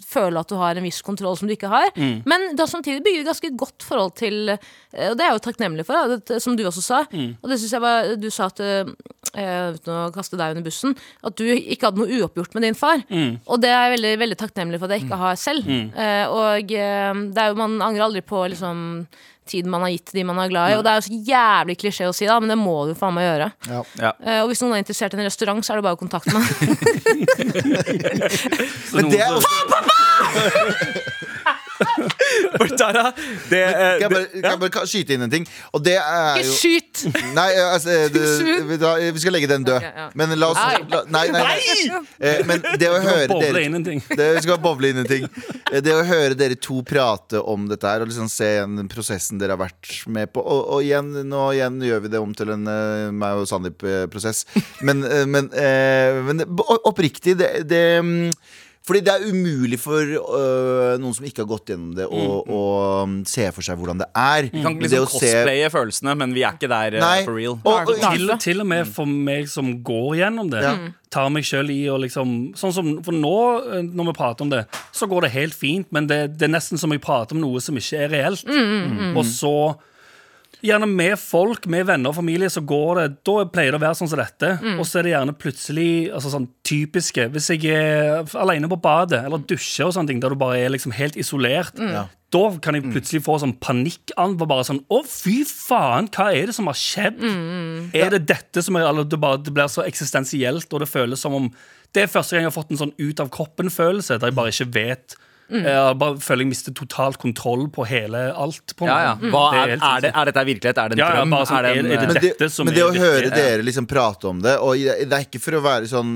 føle 0.10 0.40
at 0.40 0.48
du 0.48 0.56
har 0.60 0.78
en 0.80 0.86
viss 0.86 1.02
kontroll 1.04 1.36
som 1.38 1.50
du 1.50 1.54
ikke 1.56 1.72
har. 1.72 1.90
Men 2.30 2.54
du 2.56 2.62
har 2.64 2.70
samtidig 2.72 3.04
bygget 3.04 3.26
et 3.26 3.30
ganske 3.30 3.52
godt 3.60 3.84
forhold 3.84 4.14
til 4.20 4.54
eh, 4.54 5.10
Og 5.10 5.18
det 5.20 5.26
er 5.26 5.32
jeg 5.34 5.38
jo 5.38 5.44
takknemlig 5.50 5.86
for, 5.88 6.16
det, 6.30 6.40
som 6.42 6.56
du 6.56 6.64
også 6.66 6.82
sa. 6.86 7.02
Og 7.12 7.50
det 7.52 7.60
syns 7.60 7.74
jeg 7.76 7.84
var 7.84 8.14
Du 8.22 8.30
sa 8.32 8.48
at 8.48 8.60
eh, 8.64 8.86
Uten 9.76 9.92
å 9.94 10.10
kaste 10.16 10.40
deg 10.40 10.56
under 10.56 10.66
bussen, 10.66 10.96
at 11.24 11.36
du 11.38 11.44
ikke 11.46 11.90
hadde 11.90 12.02
noe 12.02 12.16
uoppgjort 12.22 12.56
med 12.56 12.64
din 12.66 12.78
far. 12.80 13.04
Og 13.46 13.60
det 13.62 13.70
er 13.70 13.84
jeg 13.90 13.98
veldig, 13.98 14.14
veldig 14.24 14.38
takknemlig 14.42 14.80
for 14.80 14.88
at 14.90 14.96
jeg 14.98 15.06
ikke 15.06 15.20
har 15.22 15.36
selv. 15.38 15.68
Eh, 15.70 16.26
og 16.32 16.72
eh, 16.74 17.12
det 17.36 17.44
er 17.44 17.52
jo, 17.52 17.60
man 17.60 17.76
angrer 17.86 18.08
aldri 18.08 18.24
på 18.26 18.42
liksom 18.56 18.82
tiden 19.50 19.72
man 19.74 19.84
har 19.86 19.92
gitt 19.94 20.10
de 20.16 20.24
man 20.28 20.40
er 20.44 20.52
glad 20.52 20.66
i. 20.74 20.76
Og 20.80 20.84
det 20.86 20.92
er 20.92 20.98
jo 21.00 21.08
så 21.08 21.20
jævlig 21.30 21.76
klisjé 21.82 22.04
å 22.10 22.16
si, 22.16 22.26
da, 22.30 22.36
men 22.42 22.50
det 22.54 22.60
må 22.60 22.78
du 22.90 22.94
faen 22.98 23.16
meg 23.18 23.24
gjøre. 23.28 23.48
Ja. 23.70 23.82
Ja. 24.02 24.12
Uh, 24.22 24.40
og 24.44 24.48
hvis 24.52 24.62
noen 24.64 24.74
er 24.78 24.82
interessert 24.84 25.14
i 25.16 25.18
en 25.20 25.28
restaurant, 25.28 25.62
så 25.66 25.70
er 25.74 25.78
det 25.80 25.88
bare 25.88 25.98
å 25.98 26.02
kontakte 26.02 26.34
meg. 26.36 26.44
Men 28.96 29.04
det 29.12 29.20
er 29.22 29.30
også 32.60 32.78
Tara, 32.80 33.04
det, 33.50 33.60
eh, 33.60 33.74
Kan 33.74 34.04
jeg 34.06 34.10
bare, 34.14 34.26
kan 34.34 34.50
jeg 34.54 34.60
bare 34.64 34.84
skyte 34.90 35.16
inn 35.16 35.26
en 35.26 35.32
ting? 35.34 35.46
Og 35.74 35.84
det 35.86 35.96
er 36.00 36.40
jo 36.40 36.46
Ikke 36.50 36.58
skyt! 36.60 37.04
Nei, 37.36 37.48
altså, 37.64 37.96
det, 38.14 38.24
vi, 38.70 38.78
da, 38.82 38.94
vi 39.16 39.24
skal 39.24 39.36
legge 39.36 39.50
den 39.52 39.66
død. 39.68 39.86
Men 40.20 40.36
la 40.40 40.50
oss 40.54 40.60
Nei. 40.60 40.80
la, 40.94 41.02
Nei, 41.16 41.26
nei, 41.34 41.44
nei. 41.44 42.02
Eh, 42.20 42.42
Men 42.50 42.64
det 42.82 42.90
å 42.92 43.00
høre 43.04 43.28
dere 43.32 43.64
det, 44.20 44.28
vi 44.38 44.44
skal 44.46 44.60
boble 44.64 44.92
inn 44.94 45.02
en 45.04 45.10
ting. 45.10 45.28
Eh, 45.72 45.80
Det 45.86 45.94
å 45.96 46.04
høre 46.08 46.38
dere 46.40 46.58
to 46.60 46.82
prate 46.88 47.40
om 47.42 47.68
dette 47.70 47.88
her, 47.90 48.04
og 48.06 48.12
liksom 48.12 48.30
se 48.32 48.50
igjen 48.58 48.78
den 48.80 48.90
prosessen 48.92 49.40
dere 49.42 49.56
har 49.58 49.62
vært 49.64 49.92
med 50.12 50.32
på 50.34 50.42
Og, 50.44 50.62
og 50.78 50.84
igjen, 50.86 51.12
nå 51.30 51.44
igjen 51.56 51.80
gjør 51.86 52.04
vi 52.06 52.14
det 52.14 52.22
om 52.24 52.34
til 52.38 52.54
en 52.56 52.66
eh, 52.70 53.10
meg 53.16 53.42
og 53.42 53.48
Sandeep-prosess. 53.50 54.46
Men, 54.86 55.04
eh, 55.08 55.26
men, 55.30 55.50
eh, 55.54 56.20
men 56.28 56.44
det- 56.44 56.50
oppriktig, 56.90 57.38
det, 57.40 57.50
det 57.70 57.84
mm, 58.04 58.32
fordi 58.88 59.02
det 59.06 59.12
er 59.14 59.26
umulig 59.30 59.78
for 59.78 60.02
øh, 60.02 60.96
noen 60.98 61.14
som 61.14 61.26
ikke 61.28 61.44
har 61.44 61.50
gått 61.52 61.68
gjennom 61.70 61.92
det, 61.98 62.08
å, 62.10 62.40
å 62.50 62.62
um, 63.04 63.18
se 63.30 63.44
for 63.54 63.62
seg 63.66 63.78
hvordan 63.78 64.00
det 64.02 64.08
er. 64.18 64.48
vi 64.50 64.64
kan 64.64 64.74
Men 64.74 64.80
det 64.82 64.90
liksom 64.90 65.06
å 65.06 65.20
se- 65.20 65.34
cosplaye 65.34 65.68
følelsene, 65.74 66.16
men 66.18 66.34
vi 66.34 66.42
er 66.48 66.56
ikke 66.58 66.70
der 66.72 66.98
eh, 66.98 67.04
Nei. 67.04 67.20
for 67.28 67.38
real. 67.38 67.58
Og, 67.60 67.92
og, 67.92 67.92
Til, 68.02 68.32
til 68.42 68.64
og 68.64 68.70
med 68.72 68.90
for 68.96 69.06
meg 69.12 69.50
som 69.52 69.70
går 69.86 70.16
gjennom 70.24 70.50
det, 70.50 70.64
Ja. 70.66 70.74
tar 71.14 71.30
meg 71.36 71.46
sjøl 71.46 71.70
i 71.74 71.78
å 71.92 72.00
liksom 72.02 72.34
Sånn 72.58 72.74
som 72.74 72.90
For 73.06 73.14
nå, 73.14 73.36
eh, 73.78 73.84
når 73.86 74.10
vi 74.10 74.16
prater 74.18 74.48
om 74.48 74.50
det, 74.56 74.64
så 74.96 75.06
går 75.12 75.28
det 75.28 75.34
helt 75.36 75.54
fint, 75.60 75.92
men 75.94 76.08
det, 76.10 76.22
det 76.40 76.48
er 76.50 76.56
nesten 76.56 76.82
som 76.82 76.90
jeg 76.96 77.04
prater 77.06 77.38
om 77.38 77.44
noe 77.46 77.62
som 77.62 77.78
ikke 77.78 78.06
er 78.08 78.10
reelt. 78.16 78.42
Og 79.14 79.22
så 79.28 79.54
Gjerne 80.62 80.88
med 80.92 81.16
folk, 81.22 81.68
med 81.72 81.86
venner 81.88 82.12
og 82.12 82.18
familie, 82.18 82.50
så 82.52 82.60
går 82.68 82.98
det 83.00 83.04
Da 83.24 83.46
pleier 83.48 83.72
det 83.72 83.80
å 83.80 83.84
være 83.86 83.96
sånn 83.96 84.10
som 84.12 84.20
dette. 84.20 84.50
Og 84.76 84.86
så 84.86 85.00
er 85.00 85.04
det 85.08 85.14
gjerne 85.14 85.36
plutselig 85.40 85.90
altså 86.12 86.34
sånn 86.34 86.50
typiske 86.68 87.30
Hvis 87.32 87.48
jeg 87.54 87.70
er 87.72 88.28
alene 88.36 88.68
på 88.68 88.76
badet 88.84 89.22
eller 89.26 89.40
dusjer 89.48 89.88
og 89.88 89.94
sånne 89.96 90.12
ting, 90.12 90.20
der 90.20 90.30
du 90.36 90.40
bare 90.42 90.58
er 90.60 90.74
liksom 90.74 90.92
helt 90.98 91.16
isolert, 91.16 91.80
da 92.30 92.42
kan 92.62 92.76
jeg 92.78 92.84
plutselig 92.92 93.24
få 93.26 93.40
sånn 93.42 93.56
panikkanfall. 93.58 94.50
Bare 94.52 94.68
sånn 94.68 94.84
Å, 94.92 95.00
fy 95.08 95.40
faen, 95.48 96.12
hva 96.14 96.28
er 96.36 96.52
det 96.52 96.54
som 96.60 96.68
har 96.70 96.78
skjedd? 96.78 97.24
Er 97.96 98.12
det 98.14 98.28
dette 98.30 98.62
som 98.62 98.76
er 98.78 98.86
eller 98.90 99.08
det, 99.10 99.18
bare, 99.18 99.40
det 99.42 99.54
blir 99.56 99.72
så 99.72 99.82
eksistensielt, 99.88 100.68
og 100.74 100.84
det 100.84 100.92
føles 100.92 101.20
som 101.24 101.34
om 101.40 101.50
Det 101.96 102.04
er 102.04 102.12
første 102.12 102.36
gang 102.36 102.44
jeg 102.46 102.52
har 102.52 102.60
fått 102.60 102.76
en 102.76 102.84
sånn 102.84 102.94
ut 103.00 103.20
av 103.24 103.32
kroppen-følelse, 103.34 104.20
der 104.20 104.30
jeg 104.30 104.38
bare 104.38 104.54
ikke 104.54 104.74
vet 104.76 105.16
Jeg 105.50 105.96
bare 105.98 106.18
føler 106.22 106.46
jeg 106.46 106.52
mister 106.52 106.74
totalt 106.78 107.18
kontroll 107.22 107.66
på 107.74 107.86
hele 107.90 108.20
alt. 108.38 108.76
På 108.78 108.86
Ja, 108.86 108.98
ja. 109.10 109.14
Hva 109.34 109.44
er, 109.58 109.72
er, 109.78 110.04
det, 110.04 110.12
er 110.14 110.30
dette 110.30 110.44
virkelighet? 110.46 110.78
Er 110.78 110.92
det 110.92 110.98
en 110.98 111.02
Ja, 111.02 111.10
drøm? 111.16 111.34
sånn, 111.40 111.58
er 111.58 111.64
det 111.66 111.72
en, 111.80 111.90
det 111.90 111.96
eh, 111.96 112.04
men 112.06 112.14
det, 112.14 112.22
dette 112.28 112.50
som 112.54 112.68
men 112.70 112.76
det 112.76 112.84
er 112.84 112.90
å 112.90 113.04
høre 113.04 113.32
dere 113.34 113.66
liksom 113.66 113.88
prate 113.90 114.30
om 114.30 114.42
det 114.44 114.56
Og 114.62 114.78
det 114.78 115.08
er 115.10 115.26
ikke 115.26 115.42
for 115.42 115.58
å 115.58 115.62
være 115.66 115.90
sånn 115.90 116.12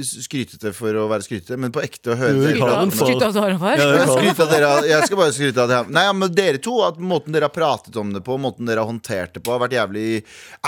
skrytete 0.00 0.72
for 0.76 0.96
å 0.96 1.06
være 1.10 1.26
skrytete, 1.26 1.58
men 1.60 1.72
på 1.74 1.82
ekte 1.84 2.14
å 2.14 2.18
høre 2.18 2.40
dere 2.40 2.56
Skryt 2.92 4.40
av 4.42 4.50
dere, 4.52 4.70
jeg 4.88 5.06
skal 5.08 5.18
bare 5.18 5.34
skryte 5.34 5.62
av 5.62 5.68
det 5.70 5.78
her. 5.80 5.90
Nei, 5.92 6.04
ja, 6.06 6.12
men 6.16 6.32
dere 6.34 6.60
to, 6.62 6.74
at 6.86 6.98
måten 7.02 7.34
dere 7.34 7.48
har 7.48 7.54
pratet 7.54 7.96
om 8.00 8.12
det 8.14 8.22
på, 8.24 8.36
måten 8.40 8.68
dere 8.68 8.82
har 8.82 8.88
håndtert 8.90 9.36
det 9.36 9.42
på, 9.44 9.52
har 9.54 9.62
vært 9.62 9.76
jævlig 9.76 10.06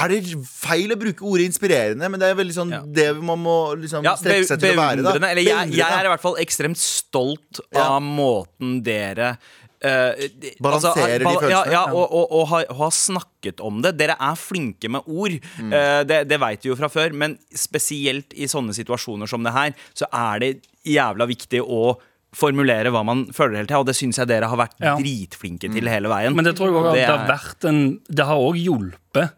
Er 0.00 0.12
det 0.12 0.20
feil 0.49 0.94
å 0.94 0.99
bruke 1.00 1.26
ordet 1.26 1.49
inspirerende? 1.50 2.08
Men 2.11 2.20
det 2.22 2.31
er 2.32 2.38
veldig 2.38 2.56
sånn 2.56 2.72
Ja. 2.75 2.81
det 2.84 3.08
man 3.22 3.38
må 3.44 3.56
liksom 3.78 4.05
strekke 4.19 4.49
seg 4.49 4.62
til 4.62 4.75
å 4.75 4.81
være. 4.81 5.05
Da. 5.05 5.14
Eller 5.31 5.44
jeg, 5.44 5.75
jeg 5.76 5.99
er 6.00 6.08
i 6.08 6.12
hvert 6.12 6.25
fall 6.25 6.38
ekstremt 6.43 6.81
stolt 6.81 7.54
Ja. 7.73 7.89
av 7.97 8.03
måten 8.03 8.83
dere 8.87 9.37
Uh, 9.85 10.17
de- 10.41 10.55
Balanserer 10.65 11.19
de 11.19 11.25
bal- 11.27 11.35
følelsene. 11.43 11.51
Ja, 11.69 11.73
ja, 11.73 11.93
og, 11.93 12.06
og, 12.17 12.31
og, 12.33 12.47
har, 12.49 12.62
og 12.73 12.77
har 12.79 12.93
snakket 12.97 13.59
om 13.61 13.83
det. 13.85 13.91
Dere 13.99 14.15
er 14.17 14.35
flinke 14.41 14.89
med 14.89 15.03
ord. 15.05 15.35
Mm. 15.61 15.75
Uh, 15.75 16.00
det 16.09 16.23
det 16.31 16.38
veit 16.40 16.62
vi 16.64 16.71
jo 16.71 16.76
fra 16.78 16.88
før, 16.88 17.12
men 17.12 17.35
spesielt 17.52 18.33
i 18.33 18.49
sånne 18.49 18.73
situasjoner 18.73 19.28
som 19.28 19.45
det 19.45 19.52
her, 19.52 19.75
så 19.93 20.09
er 20.09 20.40
det 20.40 20.50
jævla 20.88 21.26
viktig 21.28 21.61
å 21.61 21.99
formulere 22.33 22.88
hva 22.95 23.05
man 23.05 23.26
føler 23.37 23.61
hele 23.61 23.69
tida, 23.69 23.83
og 23.85 23.90
det 23.90 23.99
syns 23.99 24.17
jeg 24.23 24.31
dere 24.33 24.49
har 24.49 24.57
vært 24.57 24.81
Ja. 24.81 24.97
dritflinke 24.97 25.69
til 25.71 25.87
hele 25.93 26.09
veien. 26.09 26.35
Men 26.35 26.45
det 26.49 26.57
tror 26.57 26.73
jeg 26.73 26.81
også 26.81 26.88
at 26.88 26.95
Det 26.95 27.05
det, 27.05 27.11
har 27.11 27.19
er- 27.28 27.37
vært 27.37 27.69
en 27.69 28.00
Det 28.09 28.25
har 28.25 28.37
òg 28.40 28.57
hjulpet. 28.64 29.33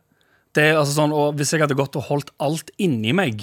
Det 0.56 0.64
altså 0.72 0.94
sånn, 0.96 1.12
og 1.12 1.34
Hvis 1.36 1.52
jeg 1.52 1.60
hadde 1.62 1.76
gått 1.76 1.96
og 2.00 2.06
holdt 2.08 2.30
alt 2.42 2.70
inni 2.82 3.12
meg, 3.16 3.42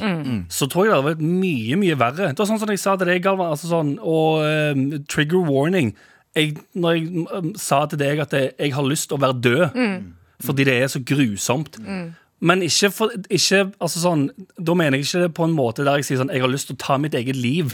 så 0.50 0.66
tror 0.72 0.88
jeg 0.88 0.92
det 0.92 0.98
hadde 0.98 1.12
vært 1.12 1.28
mye 1.44 1.78
mye 1.84 2.00
verre. 2.00 2.32
Det 2.34 2.42
var 2.42 2.50
sånn 2.50 2.62
som 2.64 2.74
jeg 2.74 2.82
sa 2.82 2.96
til 2.98 3.12
deg, 3.12 3.22
Galvan. 3.26 3.54
Altså 3.54 3.70
sånn, 3.70 3.94
og 4.02 4.42
um, 4.74 4.84
trigger 5.12 5.46
warning. 5.46 5.94
Jeg, 6.34 6.56
når 6.74 6.98
jeg 6.98 7.28
um, 7.30 7.54
sa 7.62 7.84
til 7.92 8.02
deg 8.02 8.24
at 8.24 8.34
jeg, 8.34 8.52
jeg 8.58 8.74
har 8.74 8.88
lyst 8.90 9.12
til 9.12 9.20
å 9.20 9.24
være 9.24 9.40
død 9.46 9.64
fordi 10.44 10.66
det 10.68 10.74
er 10.82 10.90
så 10.92 11.00
grusomt. 11.00 11.78
Men 12.44 12.64
ikke, 12.66 12.90
for, 12.92 13.14
ikke 13.32 13.62
altså 13.80 14.02
sånn, 14.02 14.26
Da 14.60 14.74
mener 14.76 14.98
jeg 14.98 15.06
ikke 15.06 15.22
det 15.22 15.30
på 15.38 15.46
en 15.48 15.54
måte 15.56 15.86
der 15.88 16.02
jeg 16.02 16.10
sier 16.10 16.20
sånn 16.20 16.34
Jeg 16.34 16.42
har 16.44 16.52
lyst 16.52 16.68
til 16.68 16.76
å 16.76 16.82
ta 16.82 16.98
mitt 17.00 17.16
eget 17.16 17.38
liv. 17.40 17.72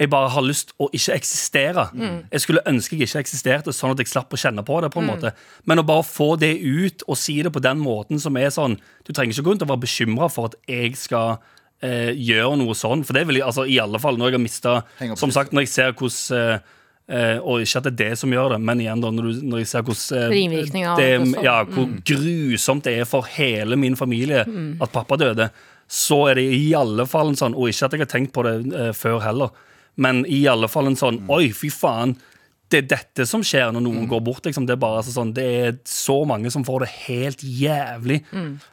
Jeg 0.00 0.08
bare 0.12 0.30
har 0.32 0.44
lyst 0.46 0.72
å 0.80 0.88
ikke 0.96 1.12
eksistere. 1.20 1.86
Jeg 2.32 2.40
skulle 2.40 2.64
ønske 2.68 2.96
jeg 2.96 3.10
ikke 3.10 3.20
eksisterte, 3.20 3.74
sånn 3.76 3.92
at 3.92 4.00
jeg 4.00 4.08
slapp 4.08 4.32
å 4.32 4.40
kjenne 4.40 4.64
på 4.64 4.80
det. 4.80 4.92
på 4.94 5.02
en 5.02 5.10
måte 5.10 5.34
Men 5.68 5.82
å 5.82 5.86
bare 5.86 6.06
få 6.06 6.36
det 6.40 6.54
ut 6.56 7.04
og 7.06 7.18
si 7.20 7.42
det 7.44 7.52
på 7.52 7.60
den 7.60 7.78
måten 7.78 8.20
som 8.20 8.36
er 8.40 8.48
sånn 8.50 8.78
Du 9.04 9.12
trenger 9.12 9.34
ikke 9.34 9.44
gå 9.44 9.54
rundt 9.54 9.62
og 9.66 9.72
være 9.74 9.84
bekymra 9.84 10.30
for 10.32 10.48
at 10.48 10.56
jeg 10.70 10.96
skal 10.96 11.36
eh, 11.84 12.16
gjøre 12.16 12.56
noe 12.62 12.74
sånn. 12.74 13.04
For 13.04 13.16
det 13.16 13.26
vil 13.28 13.40
jeg, 13.40 13.46
altså 13.46 13.68
i 13.68 13.78
alle 13.82 14.00
fall 14.00 14.16
når 14.16 14.32
jeg 14.32 14.38
har 14.38 14.46
mista 14.46 14.76
Som 15.20 15.30
sagt, 15.30 15.52
når 15.52 15.68
jeg 15.68 15.74
ser 15.76 15.96
hvordan 15.96 16.40
eh, 16.40 16.76
Uh, 17.10 17.40
og 17.42 17.64
ikke 17.64 17.80
at 17.80 17.86
det 17.88 17.90
er 17.90 18.10
det 18.12 18.18
som 18.20 18.30
gjør 18.30 18.52
det, 18.52 18.60
men 18.62 18.80
igjen 18.84 19.00
da, 19.02 19.08
når, 19.10 19.24
du, 19.26 19.38
når 19.50 19.62
jeg 19.64 19.68
ser 19.72 19.82
hvordan 19.82 20.28
uh, 20.30 20.92
det, 21.00 21.08
ja, 21.42 21.56
hvor 21.66 21.88
grusomt 22.06 22.86
det 22.86 22.92
er 23.00 23.08
for 23.10 23.26
hele 23.34 23.74
min 23.80 23.96
familie 23.98 24.44
at 24.46 24.92
pappa 24.94 25.18
døde, 25.18 25.48
så 25.90 26.20
er 26.30 26.38
det 26.38 26.44
i 26.54 26.68
alle 26.78 27.08
fall 27.10 27.32
en 27.32 27.40
sånn 27.40 27.56
Og 27.58 27.72
ikke 27.72 27.88
at 27.88 27.96
jeg 27.96 28.02
har 28.04 28.10
tenkt 28.12 28.30
på 28.36 28.44
det 28.46 28.54
uh, 28.70 28.92
før 28.94 29.18
heller, 29.24 29.50
men 30.00 30.22
i 30.28 30.42
alle 30.48 30.68
fall 30.72 30.88
en 30.90 30.96
sånn 30.98 31.20
Oi, 31.30 31.50
fy 31.56 31.68
faen. 31.72 32.16
det 32.70 32.78
er 32.84 32.86
dette 32.96 33.24
som 33.26 33.42
skjer 33.44 33.72
når 33.74 33.82
noen 33.82 34.04
går 34.08 34.20
bort. 34.22 34.44
Liksom. 34.46 34.64
Det, 34.68 34.76
er 34.76 34.80
bare, 34.82 35.00
altså, 35.02 35.10
sånn, 35.16 35.32
det 35.34 35.44
er 35.66 35.72
så 35.90 36.20
mange 36.28 36.52
som 36.54 36.62
får 36.64 36.84
det 36.84 36.90
helt 37.08 37.40
jævlig. 37.42 38.20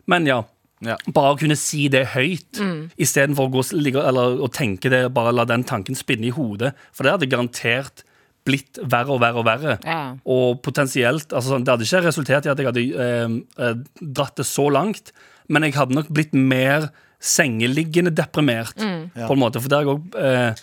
Men 0.05 0.27
ja. 0.29 0.43
Ja. 0.85 0.93
Bare 1.09 1.31
å 1.33 1.37
kunne 1.39 1.55
si 1.57 1.87
det 1.89 2.03
høyt 2.13 2.59
istedenfor 3.01 3.47
å, 3.47 3.51
gå, 3.55 3.63
ligge- 3.73 4.03
eller, 4.05 4.35
å 4.45 4.49
tenke 4.53 4.91
det, 4.93 4.99
bare 5.15 5.31
la 5.33 5.47
den 5.49 5.63
tanken 5.65 5.97
spinne 5.97 6.29
i 6.29 6.35
hodet. 6.35 6.75
For 6.93 7.01
det 7.07 7.15
hadde 7.15 7.29
garantert 7.31 8.03
blitt 8.45 8.77
verre 8.85 9.15
og 9.15 9.19
verre 9.25 9.41
og 9.41 9.47
verre. 9.49 9.73
Ja. 9.83 10.13
Og 10.29 10.61
potensielt 10.63 11.33
altså, 11.33 11.55
sånn, 11.55 11.65
Det 11.65 11.73
hadde 11.73 11.87
ikke 11.89 12.03
resultert 12.05 12.45
i 12.45 12.53
at 12.53 12.61
jeg 12.61 12.69
hadde 12.69 12.85
eh, 12.85 13.33
eh, 13.65 13.81
dratt 13.99 14.37
det 14.37 14.45
så 14.47 14.69
langt, 14.71 15.09
men 15.49 15.65
jeg 15.65 15.73
hadde 15.79 15.97
nok 15.97 16.13
blitt 16.13 16.37
mer 16.37 16.91
sengeliggende 17.19 18.13
deprimert, 18.13 18.77
på 18.77 19.33
en 19.33 19.41
måte. 19.41 19.57
For 19.63 19.73
der 19.73 19.81
jeg 19.81 19.95
òg 19.95 20.17
eh, 20.21 20.61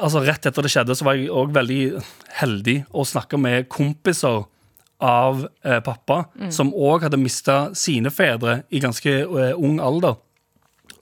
Altså 0.00 0.22
Rett 0.24 0.46
etter 0.48 0.62
det 0.64 0.70
skjedde, 0.72 0.96
så 0.96 1.04
var 1.04 1.18
jeg 1.18 1.30
òg 1.30 1.52
veldig 1.54 1.80
heldig 2.40 2.76
å 2.94 3.04
snakke 3.06 3.38
med 3.40 3.68
kompiser 3.72 4.44
av 5.02 5.48
eh, 5.66 5.80
pappa, 5.82 6.24
som 6.54 6.70
òg 6.78 7.08
hadde 7.08 7.18
mista 7.18 7.74
sine 7.74 8.10
fedre 8.14 8.60
i 8.70 8.78
ganske 8.82 9.10
eh, 9.26 9.52
ung 9.58 9.80
alder. 9.82 10.14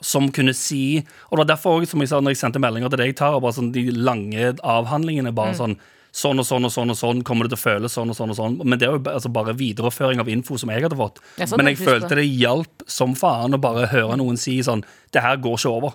Som 0.01 0.31
kunne 0.33 0.55
si 0.57 1.03
Og 1.29 1.35
det 1.37 1.43
var 1.43 1.49
derfor 1.51 1.81
også, 1.83 1.91
som 1.93 2.01
jeg 2.01 2.09
sa 2.09 2.21
når 2.25 2.33
jeg 2.33 2.39
sendte 2.41 2.61
meldinger 2.63 2.89
til 2.89 3.03
deg, 3.03 3.11
Tara, 3.19 3.41
bare 3.41 3.53
sånn, 3.53 3.73
de 3.75 3.91
lange 3.93 4.55
avhandlingene. 4.65 5.35
bare 5.37 5.57
sånn 5.59 5.77
Sånn 6.11 6.41
og 6.43 6.47
sånn 6.49 6.65
og 6.67 6.73
sånn 6.75 6.91
og 6.91 6.97
sånn 6.99 7.21
kommer 7.23 7.47
det 7.47 7.53
til 7.53 7.61
å 7.61 7.63
føles 7.63 7.93
sånn 7.95 8.11
og 8.11 8.17
sånn. 8.19 8.33
og 8.33 8.39
sånn 8.39 8.57
Men 8.65 8.81
det 8.81 8.89
er 8.89 8.97
jo 8.97 9.03
altså, 9.13 9.31
bare 9.31 9.53
videreføring 9.55 10.19
av 10.19 10.29
info 10.33 10.57
som 10.59 10.73
jeg 10.73 10.83
hadde 10.83 10.97
fått. 10.99 11.21
Ja, 11.39 11.47
sånn, 11.47 11.61
Men 11.61 11.71
jeg 11.71 11.79
følte 11.85 12.17
det 12.19 12.25
hjalp 12.27 12.83
som 12.91 13.13
faen 13.15 13.55
å 13.55 13.61
bare 13.63 13.87
høre 13.93 14.17
noen 14.19 14.41
si 14.41 14.57
sånn 14.67 14.83
Det 15.13 15.23
her 15.23 15.37
går 15.37 15.61
ikke 15.61 15.71
over. 15.71 15.95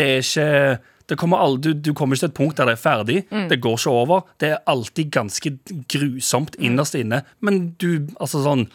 Det 0.00 0.08
er 0.16 0.24
ikke 0.24 0.48
kommer 1.18 1.38
aldri, 1.42 1.72
du, 1.74 1.80
du 1.90 1.94
kommer 1.94 2.14
ikke 2.14 2.26
til 2.26 2.30
et 2.30 2.36
punkt 2.38 2.56
der 2.60 2.66
det 2.70 2.76
er 2.76 2.82
ferdig. 2.82 3.18
Det 3.50 3.60
går 3.64 3.78
ikke 3.80 3.90
over. 3.90 4.20
Det 4.40 4.50
er 4.52 4.60
alltid 4.70 5.10
ganske 5.10 5.52
grusomt 5.90 6.54
innerst 6.60 6.94
inne. 6.94 7.22
Men 7.40 7.74
du, 7.82 8.06
altså 8.20 8.42
sånn 8.44 8.68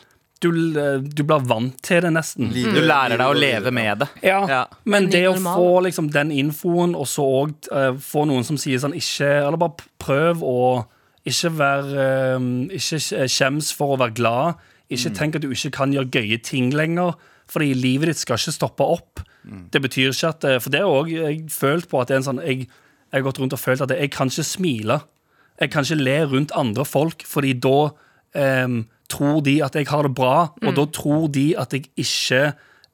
Du, 0.43 0.49
du 0.51 1.21
blir 1.23 1.45
vant 1.47 1.77
til 1.81 2.01
det, 2.03 2.11
nesten. 2.13 2.49
Du 2.51 2.81
lærer 2.83 3.15
deg 3.17 3.25
å 3.31 3.37
leve 3.39 3.71
med 3.73 4.01
det. 4.03 4.07
Ja, 4.21 4.41
Ja. 4.49 4.63
men 4.83 5.05
En 5.05 5.09
det 5.09 5.23
å 5.29 5.35
få 5.39 5.79
liksom, 5.87 6.11
den 6.11 6.29
infoen, 6.35 6.93
og 6.93 7.07
så 7.07 7.23
òg 7.23 7.69
få 8.03 8.25
noen 8.27 8.43
som 8.45 8.57
sier 8.59 8.77
sånn 8.83 8.93
ikke 8.93 9.25
Eller 9.47 9.57
bare 9.57 9.87
prøv 9.97 10.43
å 10.43 10.85
ikke 11.25 11.49
være 11.57 12.37
uh, 12.37 12.49
Ikke 12.75 12.99
skjems 13.31 13.71
for 13.73 13.95
å 13.95 13.99
være 14.03 14.13
glad. 14.19 14.59
Ikke 14.91 15.09
tenk 15.17 15.35
at 15.39 15.41
du 15.41 15.49
ikke 15.55 15.71
kan 15.79 15.95
gjøre 15.95 16.11
gøye 16.13 16.37
ting 16.43 16.69
lenger. 16.75 17.15
Fordi 17.49 17.71
livet 17.73 18.11
ditt 18.11 18.21
skal 18.21 18.37
ikke 18.37 18.53
stoppe 18.53 18.85
opp. 18.85 19.23
Det 19.71 19.81
betyr 19.83 20.09
ikke 20.11 20.29
at 20.33 20.43
eh, 20.49 20.59
For 20.63 20.73
det 20.73 20.79
er 20.81 20.89
òg 20.89 21.11
jeg 21.13 21.43
følt 21.53 21.87
på 21.91 21.99
at 22.01 22.09
det 22.09 22.15
er 22.15 22.21
en 22.23 22.27
sånn 22.29 22.41
Jeg, 22.45 22.65
jeg 23.11 23.19
har 23.19 23.25
gått 23.27 23.39
rundt 23.39 23.53
og 23.53 23.61
følt 23.61 23.83
at 23.85 23.93
jeg 23.93 24.09
kan 24.11 24.31
ikke 24.31 24.43
smile. 24.47 24.99
Jeg 25.61 25.71
kan 25.71 25.85
ikke 25.85 26.01
le 26.03 26.15
rundt 26.33 26.51
andre 26.57 26.83
folk, 26.85 27.23
fordi 27.29 27.53
da 27.63 27.75
em, 28.35 28.81
tror 29.07 29.41
de 29.45 29.59
at 29.63 29.75
jeg 29.77 29.87
har 29.87 30.03
det 30.07 30.15
bra, 30.17 30.49
og 30.65 30.73
da 30.75 30.83
tror 30.91 31.27
de 31.31 31.53
at 31.61 31.71
jeg 31.77 31.85
ikke 32.01 32.41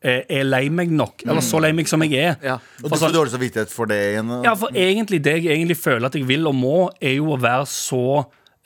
eh, 0.03 0.19
er 0.29 0.43
lei 0.45 0.67
meg 0.69 0.91
nok. 0.93 1.23
Eller 1.25 1.41
så 1.45 1.61
lei 1.63 1.71
meg 1.73 1.89
som 1.89 2.03
jeg 2.05 2.13
er. 2.19 2.35
Ja. 2.45 2.59
Og 2.83 2.89
du 2.89 2.91
får 2.93 3.01
sånn- 3.05 3.15
dårlig 3.15 3.33
samvittighet 3.33 3.73
for 3.73 3.89
det 3.89 3.97
igjen? 4.11 4.29
ja, 4.45 4.53
for 4.59 4.75
egentlig 4.77 5.23
det 5.25 5.37
jeg 5.39 5.55
egentlig 5.55 5.79
føler 5.79 6.11
at 6.11 6.19
jeg 6.19 6.27
vil 6.29 6.45
og 6.51 6.55
må, 6.59 6.77
er 7.01 7.15
jo 7.17 7.31
å 7.33 7.39
være 7.41 7.65
så 7.71 8.03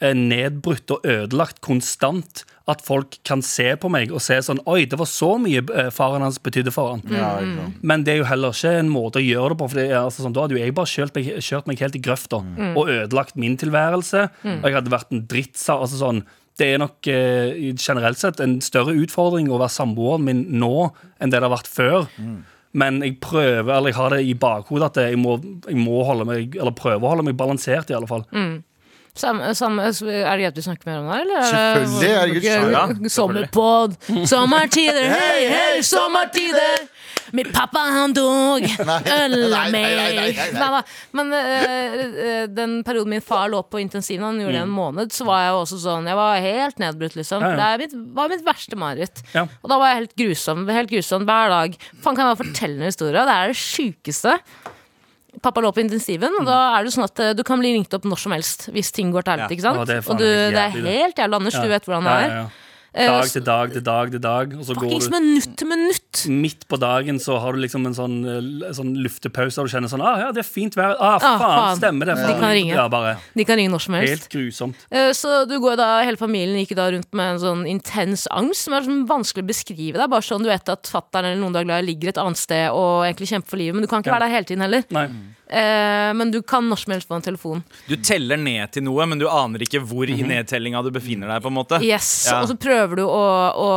eh, 0.02 0.12
nedbrutt 0.12 0.90
og 0.98 1.06
ødelagt 1.06 1.62
konstant 1.64 2.44
at 2.66 2.80
folk 2.82 3.14
kan 3.26 3.42
se 3.46 3.68
på 3.78 3.88
meg 3.92 4.10
og 4.10 4.18
se 4.24 4.36
sånn 4.42 4.58
Oi, 4.66 4.80
det 4.90 4.98
var 4.98 5.06
så 5.06 5.36
mye 5.38 5.60
eh, 5.70 5.90
faren 5.94 6.24
hans 6.26 6.40
betydde 6.42 6.72
for 6.74 6.96
han. 6.96 7.04
Ja, 7.12 7.36
ikke. 7.44 7.66
Men 7.86 8.02
det 8.06 8.14
er 8.16 8.18
jo 8.22 8.26
heller 8.26 8.56
ikke 8.56 8.72
en 8.80 8.90
måte 8.90 9.20
å 9.20 9.24
gjøre 9.24 9.52
det 9.54 9.58
på. 9.60 9.68
For 9.70 9.78
det 9.78 9.84
er, 9.92 10.00
altså, 10.00 10.24
sånn, 10.24 10.34
Da 10.34 10.42
hadde 10.46 10.56
jo 10.58 10.62
jeg 10.64 10.74
bare 10.74 10.90
kjørt 10.90 11.14
meg, 11.14 11.28
kjørt 11.46 11.70
meg 11.70 11.84
helt 11.84 11.94
i 11.98 12.02
grøfta 12.02 12.40
og 12.74 12.90
ødelagt 12.90 13.38
min 13.38 13.54
tilværelse. 13.60 14.26
Og 14.58 14.66
jeg 14.66 14.76
hadde 14.80 14.94
vært 14.96 15.14
en 15.14 15.22
drittsa. 15.30 15.78
Altså, 15.78 16.00
sånn, 16.02 16.24
det 16.58 16.72
er 16.72 16.78
nok 16.82 17.06
eh, 17.12 17.72
generelt 17.76 18.18
sett 18.18 18.40
en 18.40 18.58
større 18.64 18.94
utfordring 18.96 19.50
å 19.52 19.58
være 19.60 19.74
samboeren 19.76 20.24
min 20.26 20.44
nå 20.58 20.90
enn 21.20 21.30
det 21.30 21.38
det 21.38 21.46
har 21.46 21.52
vært 21.54 21.68
før. 21.70 22.06
Men 22.76 22.98
jeg 23.04 23.20
prøver, 23.22 23.70
eller 23.72 23.92
jeg 23.92 23.96
har 23.96 24.10
det 24.16 24.24
i 24.26 24.34
bakhodet 24.36 24.90
at 24.90 25.04
jeg 25.06 25.16
må, 25.22 25.38
jeg 25.68 25.78
må 25.80 26.02
holde 26.04 26.26
meg 26.28 26.56
Eller 26.58 26.74
prøve 26.76 27.06
å 27.06 27.12
holde 27.14 27.24
meg 27.24 27.36
balansert, 27.38 27.88
i 27.88 27.96
alle 27.96 28.08
fall. 28.10 28.26
Samme, 29.16 29.54
samme, 29.56 29.86
er 29.88 30.36
det 30.36 30.42
greit 30.44 30.58
vi 30.60 30.64
snakker 30.66 30.90
mer 30.90 30.98
om 31.00 31.06
det, 31.08 31.20
eller? 31.24 31.40
er 31.40 31.78
det- 31.80 31.88
Selvfølgelig, 31.88 32.44
herregud, 32.44 32.72
ja. 32.76 33.10
Sommerpod, 33.16 33.96
sommertider, 34.28 35.06
hei, 35.08 35.46
hei, 35.48 35.80
sommertider! 35.82 36.84
Min 37.34 37.48
pappa 37.50 37.80
han 37.90 38.12
dog, 38.14 38.62
Ølla 38.62 39.62
meg 39.74 39.86
nei, 39.96 40.10
nei, 40.14 40.28
nei. 40.36 40.44
Nei. 40.60 40.82
Men 41.18 41.32
eh, 41.34 42.44
den 42.54 42.76
perioden 42.86 43.10
min 43.16 43.24
far 43.24 43.48
lå 43.50 43.64
på 43.66 43.80
intensiven, 43.82 44.22
han 44.28 44.38
gjorde 44.40 44.54
det 44.60 44.62
en 44.62 44.70
måned, 44.76 45.10
så 45.16 45.26
var 45.26 45.42
jeg 45.42 45.50
jo 45.56 45.58
også 45.64 45.80
sånn 45.82 46.06
Jeg 46.06 46.18
var 46.20 46.38
helt 46.44 46.78
nedbrutt, 46.84 47.16
liksom. 47.18 47.42
Ja, 47.42 47.50
ja. 47.56 47.72
Det 47.80 47.88
mitt, 47.88 47.98
var 48.20 48.30
mitt 48.30 48.44
verste 48.46 48.78
mareritt. 48.78 49.24
Ja. 49.34 49.42
Og 49.58 49.72
da 49.72 49.80
var 49.82 49.90
jeg 49.90 50.02
helt 50.04 50.14
grusom. 50.22 50.62
Helt 50.70 50.92
grusom 50.92 51.26
hver 51.26 51.50
dag. 51.56 51.74
Faen, 51.98 52.14
kan 52.14 52.22
jeg 52.22 52.30
bare 52.30 52.42
fortelle 52.44 52.78
en 52.78 52.90
historie? 52.92 53.26
Det 53.26 53.36
er 53.40 53.52
det 53.52 53.58
sjukeste. 53.64 54.36
Pappa 55.42 55.60
lå 55.60 55.70
på 55.74 55.82
intensiven, 55.84 56.32
og 56.40 56.46
da 56.48 56.78
er 56.78 56.84
det 56.86 56.92
sånn 56.94 57.04
at 57.04 57.20
eh, 57.20 57.32
du 57.36 57.42
kan 57.44 57.58
bli 57.60 57.74
ringt 57.76 57.92
opp 57.94 58.04
når 58.08 58.18
som 58.22 58.32
helst 58.32 58.68
hvis 58.72 58.92
ting 58.92 59.10
går 59.12 59.22
til 59.26 59.32
Ja. 59.32 59.36
helvete. 59.36 59.52
ikke 59.58 59.66
sant? 59.66 59.78
Ja, 59.78 59.84
det 59.84 59.96
er 59.98 60.10
og 60.10 60.18
du, 60.18 60.24
det 60.24 60.62
er 60.62 60.70
helt 60.76 61.16
jævlig. 61.18 61.34
Anders, 61.40 61.54
du 61.60 61.68
vet 61.68 61.84
hvordan 61.84 62.04
det 62.04 62.14
Ja, 62.16 62.40
er. 62.46 62.50
Eh, 62.96 63.06
Dag 63.12 63.28
til 63.28 63.42
dag 63.44 63.72
til 63.74 63.82
dag 63.84 64.10
til 64.10 64.20
dag, 64.24 64.52
og 64.56 64.64
så 64.64 64.74
går 64.74 64.88
du 64.88 65.10
minutt 65.12 65.50
til 65.60 65.68
minutt. 65.68 66.22
midt 66.32 66.62
på 66.66 66.78
dagen 66.80 67.18
så 67.20 67.36
har 67.42 67.52
du 67.52 67.58
liksom 67.60 67.84
en 67.84 67.92
sånn, 67.92 68.14
eh, 68.24 68.70
sånn 68.72 68.94
luftepause 69.04 69.58
og 69.60 69.68
du 69.68 69.74
kjenner 69.74 69.90
sånn 69.92 70.00
ah, 70.00 70.16
ja, 70.22 70.30
det 70.32 70.40
er 70.40 70.48
fint 70.48 70.74
vær. 70.74 70.96
Ah, 70.98 71.18
faen, 71.20 71.38
faen. 71.42 71.76
stemmer 71.76 72.06
det. 72.08 72.16
De 72.24 72.32
kan 72.40 72.54
ringe. 72.56 72.72
Ja, 72.72 72.88
bare 72.88 73.18
De 73.36 73.44
kan 73.44 73.56
ringe 73.60 73.70
når 73.74 73.84
som 73.84 73.94
helst. 73.98 74.08
Helt 74.16 74.28
grusomt. 74.32 74.74
Eh, 74.90 75.10
Så 75.12 75.44
du 75.46 75.58
går 75.60 75.76
da, 75.76 75.90
hele 76.08 76.16
familien 76.16 76.56
gikk 76.64 76.74
da 76.74 76.88
rundt 76.90 77.12
med 77.12 77.34
en 77.34 77.38
sånn 77.44 77.66
intens 77.68 78.26
angst 78.32 78.64
som 78.64 78.72
er 78.72 78.80
sånn 78.88 79.04
vanskelig 79.06 79.44
å 79.44 79.50
beskrive. 79.52 79.92
Det 80.00 80.02
er 80.08 80.08
bare 80.16 80.22
sånn 80.24 80.42
du 80.42 80.48
vet 80.48 80.68
at 80.72 80.88
fattern 80.88 81.26
eller 81.28 81.36
noen 81.42 81.52
du 81.52 81.58
er 81.60 81.64
glad 81.68 81.84
i 81.84 81.92
ligger 81.92 82.08
et 82.14 82.22
annet 82.24 82.38
sted 82.40 82.70
og 82.72 83.04
egentlig 83.04 83.28
kjemper 83.28 83.48
for 83.50 83.56
livet, 83.60 83.74
men 83.74 83.82
du 83.82 83.88
kan 83.88 84.00
ikke 84.02 84.06
Ja. 84.08 84.16
være 84.18 84.28
der 84.30 84.36
hele 84.40 84.44
tiden 84.48 84.62
heller. 84.64 84.84
Nei. 84.90 85.08
Eh, 85.48 86.12
Men 86.12 86.30
du 86.32 86.40
kan 86.42 86.64
når 86.68 86.78
som 86.78 86.92
helst 86.92 87.06
få 87.08 87.14
en 87.16 87.22
telefon. 87.22 87.62
Du 87.86 87.94
teller 87.96 88.36
ned 88.36 88.72
til 88.72 88.82
noe, 88.82 89.06
men 89.06 89.18
du 89.18 89.28
aner 89.28 89.58
ikke 89.60 89.78
hvor 89.84 90.08
i 90.08 90.16
nedtellinga 90.22 90.82
du 90.82 90.90
befinner 90.90 91.28
deg. 91.28 91.42
på 91.42 91.46
en 91.46 91.54
måte 91.54 91.80
Yes, 91.82 92.26
Ja. 92.26 92.40
Og 92.42 92.48
så 92.48 92.56
prøver 92.58 92.85
du 92.94 93.02
å, 93.02 93.22
å 93.52 93.70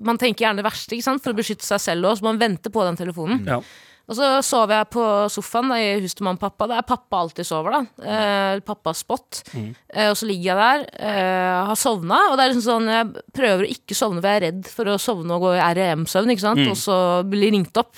Man 0.00 0.16
tenker 0.16 0.46
gjerne 0.46 0.62
det 0.62 0.64
verste 0.64 0.94
ikke 0.96 1.04
sant? 1.04 1.22
for 1.22 1.34
å 1.34 1.36
beskytte 1.36 1.66
seg 1.66 1.80
selv 1.80 2.06
og 2.06 2.16
så 2.16 2.24
man 2.24 2.38
venter 2.38 2.70
på 2.70 2.84
den 2.86 2.96
telefonen. 2.96 3.44
Ja. 3.44 3.60
Og 4.04 4.18
så 4.18 4.26
sover 4.44 4.76
jeg 4.76 4.90
på 4.92 5.02
sofaen 5.32 5.70
da, 5.72 5.78
i 5.80 5.94
huset 6.02 6.18
til 6.18 6.26
mamma 6.26 6.36
og 6.36 6.42
pappa. 6.42 6.66
Der 6.68 6.82
pappa 6.84 7.22
alltid 7.22 7.46
sover. 7.48 7.72
da 7.72 8.04
eh, 8.04 8.58
Pappas 8.60 8.98
spot. 9.00 9.40
Eh, 9.56 10.10
og 10.10 10.16
så 10.20 10.28
ligger 10.28 10.50
jeg 10.50 10.58
der, 10.60 10.82
eh, 11.08 11.60
har 11.70 11.78
sovna. 11.80 12.18
Og 12.28 12.36
det 12.36 12.44
er 12.44 12.52
liksom 12.52 12.66
sånn 12.66 12.90
jeg 12.92 13.22
prøver 13.32 13.64
å 13.64 13.70
ikke 13.72 13.96
sovne, 13.96 14.20
for 14.20 14.28
jeg 14.28 14.36
er 14.42 14.44
redd 14.44 14.68
for 14.68 14.92
å 14.92 14.98
sovne 15.00 15.38
og 15.38 15.46
gå 15.46 15.54
i 15.56 15.62
REM-søvn. 15.80 16.34
ikke 16.34 16.44
sant? 16.44 16.60
Og 16.68 16.76
så 16.76 16.98
bli 17.32 17.48
ringt 17.56 17.80
opp. 17.80 17.96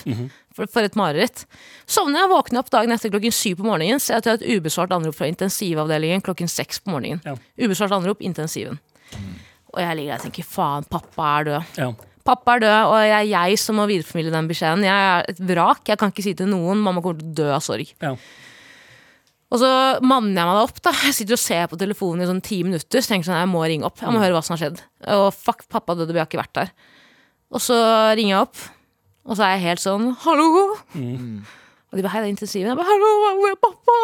For, 0.57 0.71
for 0.73 0.87
et 0.87 0.95
mareritt. 0.97 1.43
Sovner 1.90 2.23
jeg, 2.23 2.31
våkner 2.31 2.62
opp 2.62 2.71
dagen 2.73 2.95
etter 2.95 3.11
klokken 3.12 3.35
syv 3.35 3.59
på 3.59 3.66
morgenen. 3.66 3.99
Ser 4.00 4.23
jeg 4.23 4.31
har 4.31 4.38
et 4.38 4.47
ubesvart 4.47 4.95
anrop 4.95 5.19
fra 5.19 5.26
intensivavdelingen 5.28 6.23
klokken 6.25 6.49
seks 6.49 6.81
på 6.81 6.95
morgenen. 6.95 7.21
Ja. 7.26 7.35
Ubesvart 7.66 7.93
anrop, 7.99 8.23
intensiven. 8.25 8.78
Og 9.76 9.83
jeg 9.85 9.97
ligger 9.99 10.14
der 10.14 10.23
og 10.23 10.26
tenker 10.26 10.47
faen, 10.49 10.87
pappa 10.88 11.30
er 11.38 11.49
død. 11.50 11.76
Ja. 11.83 11.90
Pappa 12.26 12.56
er 12.56 12.64
død, 12.64 12.78
og 12.88 12.97
det 13.04 13.12
er 13.21 13.26
jeg 13.28 13.59
som 13.61 13.76
må 13.78 13.85
videreformidle 13.90 14.33
den 14.35 14.49
beskjeden. 14.50 14.83
Jeg 14.88 15.06
er 15.12 15.28
et 15.30 15.42
vrak. 15.52 15.85
Jeg 15.87 16.00
kan 16.00 16.11
ikke 16.11 16.25
si 16.25 16.33
til 16.38 16.49
noen 16.50 16.80
mamma 16.83 17.04
kommer 17.04 17.21
til 17.21 17.28
å 17.30 17.37
dø 17.42 17.49
av 17.54 17.62
sorg. 17.62 17.92
Ja. 18.02 18.14
Og 19.47 19.61
så 19.62 19.68
manner 20.02 20.33
jeg 20.40 20.49
meg 20.49 20.56
da 20.59 20.62
opp. 20.66 20.80
da 20.83 20.92
Jeg 21.04 21.14
sitter 21.21 21.37
og 21.37 21.42
ser 21.45 21.68
på 21.71 21.78
telefonen 21.78 22.25
i 22.25 22.30
sånn 22.33 22.42
ti 22.42 22.62
minutter. 22.66 23.04
Så 23.04 23.12
tenker 23.12 23.28
sånn, 23.28 23.38
jeg 23.45 23.52
må 23.52 23.62
ringe 23.62 23.87
opp. 23.87 24.00
Jeg 24.02 24.11
må 24.11 24.18
høre 24.23 24.35
hva 24.35 24.42
som 24.42 24.56
har 24.56 24.64
skjedd. 24.64 24.80
Og 25.14 25.28
fuck, 25.37 25.62
pappa 25.71 25.95
døde, 25.95 26.16
vi 26.16 26.18
har 26.18 26.26
ikke 26.26 26.40
vært 26.40 26.56
der. 26.59 26.73
Og 27.54 27.62
så 27.62 27.76
ringer 28.18 28.33
jeg 28.33 28.42
opp, 28.42 28.64
og 29.28 29.38
så 29.38 29.47
er 29.47 29.52
jeg 29.54 29.64
helt 29.68 29.83
sånn 29.85 30.09
Hallo! 30.25 30.49
Og 30.97 31.95
de 31.95 32.02
bare 32.02 32.11
Hei, 32.16 32.23
det 32.25 32.26
er 32.26 32.33
intensiven. 32.35 32.73
Jeg 32.73 32.78
bare 32.80 32.90
Hallo, 32.90 33.12
hvor 33.38 33.52
er 33.52 33.61
pappa? 33.62 33.99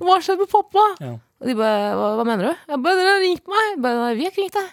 Hva 0.00 0.14
har 0.16 0.24
skjedd 0.24 0.40
med 0.40 0.50
pappa? 0.52 0.86
Ja. 1.04 1.12
Og 1.42 1.50
de 1.50 1.56
bare 1.58 1.90
hva, 1.98 2.08
hva 2.16 2.24
mener 2.26 2.48
du? 2.48 2.64
Jeg 2.72 2.80
bare 2.86 2.96
Dere 3.02 3.12
har 3.12 3.22
ringt 3.26 3.50
meg. 3.52 3.66
Jeg 3.74 3.82
bare, 3.84 4.08
vi 4.16 4.24
har 4.24 4.32
ikke 4.32 4.44
ringt 4.46 4.56
deg. 4.56 4.70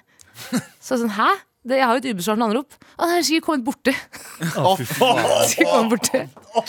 Så 0.83 0.95
jeg 0.95 1.05
sånn 1.05 1.15
Hæ? 1.19 1.29
Det, 1.69 1.75
jeg 1.75 1.85
har 1.89 1.97
jo 1.97 1.99
et 1.99 2.13
ubesvart 2.15 2.39
anrop. 2.41 2.75
Han 3.01 3.09
er 3.17 3.23
sikkert 3.27 3.45
kommet 3.49 3.65
borti. 3.67 3.91
Å, 3.91 4.71
fy 4.79 4.85
faen. 4.87 5.19
Sikkert 5.51 5.73
kommet 5.73 5.91
borti. 5.91 6.21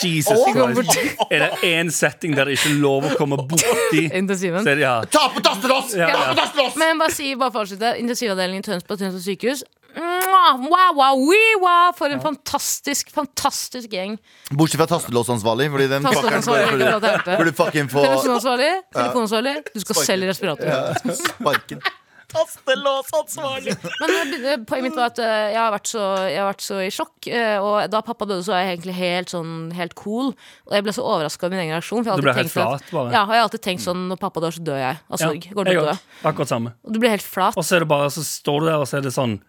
Jesus 0.03 0.41
Christ. 0.51 1.23
Er 1.31 1.45
det 1.45 1.51
én 1.71 1.93
setting 1.95 2.35
der 2.37 2.51
det 2.51 2.57
ikke 2.59 2.73
er 2.73 2.81
lov 2.83 3.07
å 3.07 3.13
komme 3.17 3.39
borti, 3.53 4.03
Intensiven. 4.11 4.65
så 4.67 4.73
er 4.75 4.81
det 4.81 4.85
ja. 4.85 4.97
Ta 5.15 5.29
på 5.33 5.41
tastelås! 5.47 5.95
Ja, 5.97 6.09
Ta 6.11 6.35
ja. 6.35 6.49
på! 6.57 6.67
Men 6.83 6.99
bare 7.01 7.15
si, 7.15 7.31
bare 7.39 7.55
for 7.55 7.63
å 7.63 7.69
avslutte. 7.69 7.95
Intensivavdelingen 8.03 8.67
i 8.67 8.67
Tønsberg, 8.67 8.99
Tønsberg 9.05 9.25
sykehus. 9.29 9.63
Mwah, 9.95 10.59
wow, 10.67 10.91
wow, 10.99 11.23
wee, 11.23 11.55
wow, 11.63 11.95
for 11.99 12.13
en 12.15 12.21
fantastisk, 12.23 13.09
fantastisk 13.15 13.95
gjeng. 13.95 14.19
Bortsett 14.55 14.79
fra 14.83 14.87
tastelåsansvarlig, 14.91 15.71
fordi 15.73 15.89
den 15.91 16.05
burde- 16.07 17.55
fucking 17.63 17.89
få 17.91 18.05
Telefonansvarlig, 18.05 18.71
telefonansvarlig. 18.95 19.57
Du 19.75 19.81
skal 19.87 20.03
selv 20.03 20.27
i 20.27 20.31
respirator. 20.35 21.17
sparken. 21.25 21.83
Tastelåsansvarlig! 22.31 23.75
Men 24.01 24.35
eh, 24.45 24.57
poenget 24.69 24.85
mitt 24.89 24.97
var 24.99 25.11
at 25.11 25.19
eh, 25.23 25.47
jeg 25.55 25.59
har, 25.61 25.73
vært 25.75 25.91
så, 25.93 26.05
jeg 26.31 26.39
har 26.41 26.49
vært 26.51 26.65
så 26.65 26.79
i 26.85 26.91
sjokk. 26.95 27.29
eh, 27.31 27.57
Og 27.63 27.91
da 27.93 28.01
pappa 28.07 28.29
døde, 28.29 28.45
så 28.47 28.55
var 28.55 28.63
jeg 28.65 28.77
egentlig 28.79 28.97
helt 29.01 29.33
sånn 29.35 29.53
helt 29.77 29.95
cool. 29.99 30.33
Og 30.69 30.77
jeg 30.77 30.87
ble 30.87 30.95
så 30.97 31.05
overraska 31.07 31.47
over 31.49 31.57
min 31.57 31.65
egen 31.67 31.75
reaksjon. 31.77 32.05
For 32.05 32.13
jeg 32.13 32.23
Du 32.23 32.27
ble 32.29 32.37
helt 32.39 32.53
tenkt 32.55 32.63
at- 32.63 32.87
flat, 32.87 32.95
bare. 32.95 33.13
Ja, 33.17 33.23
og 33.27 33.35
jeg 33.35 33.41
har 33.43 33.47
alltid 33.49 33.65
tenkt 33.67 33.85
sånn 33.87 34.07
når 34.11 34.21
pappa 34.23 34.41
dør, 34.47 34.57
så 34.57 34.65
dør 34.71 34.81
jeg 34.83 35.01
av 35.11 35.19
sorg. 35.25 35.47
Ja, 35.51 35.53
Går 35.59 35.65
til 35.71 35.75
jeg 35.81 35.85
å 35.85 35.99
Akkurat 36.33 36.49
samme. 36.55 36.75
Og 36.87 36.93
du 36.95 36.99
blir 37.03 37.11
helt 37.17 37.27
flat. 37.27 37.57
Og 37.59 37.65
så 37.67 37.77
er 37.77 37.85
det 37.87 37.91
bare, 37.93 38.11
så 38.15 38.25
står 38.27 38.61
du 38.61 38.67
der, 38.73 38.79
og 38.81 38.87
så 38.91 38.99
er 39.01 39.07
det 39.09 39.15
sånn 39.17 39.41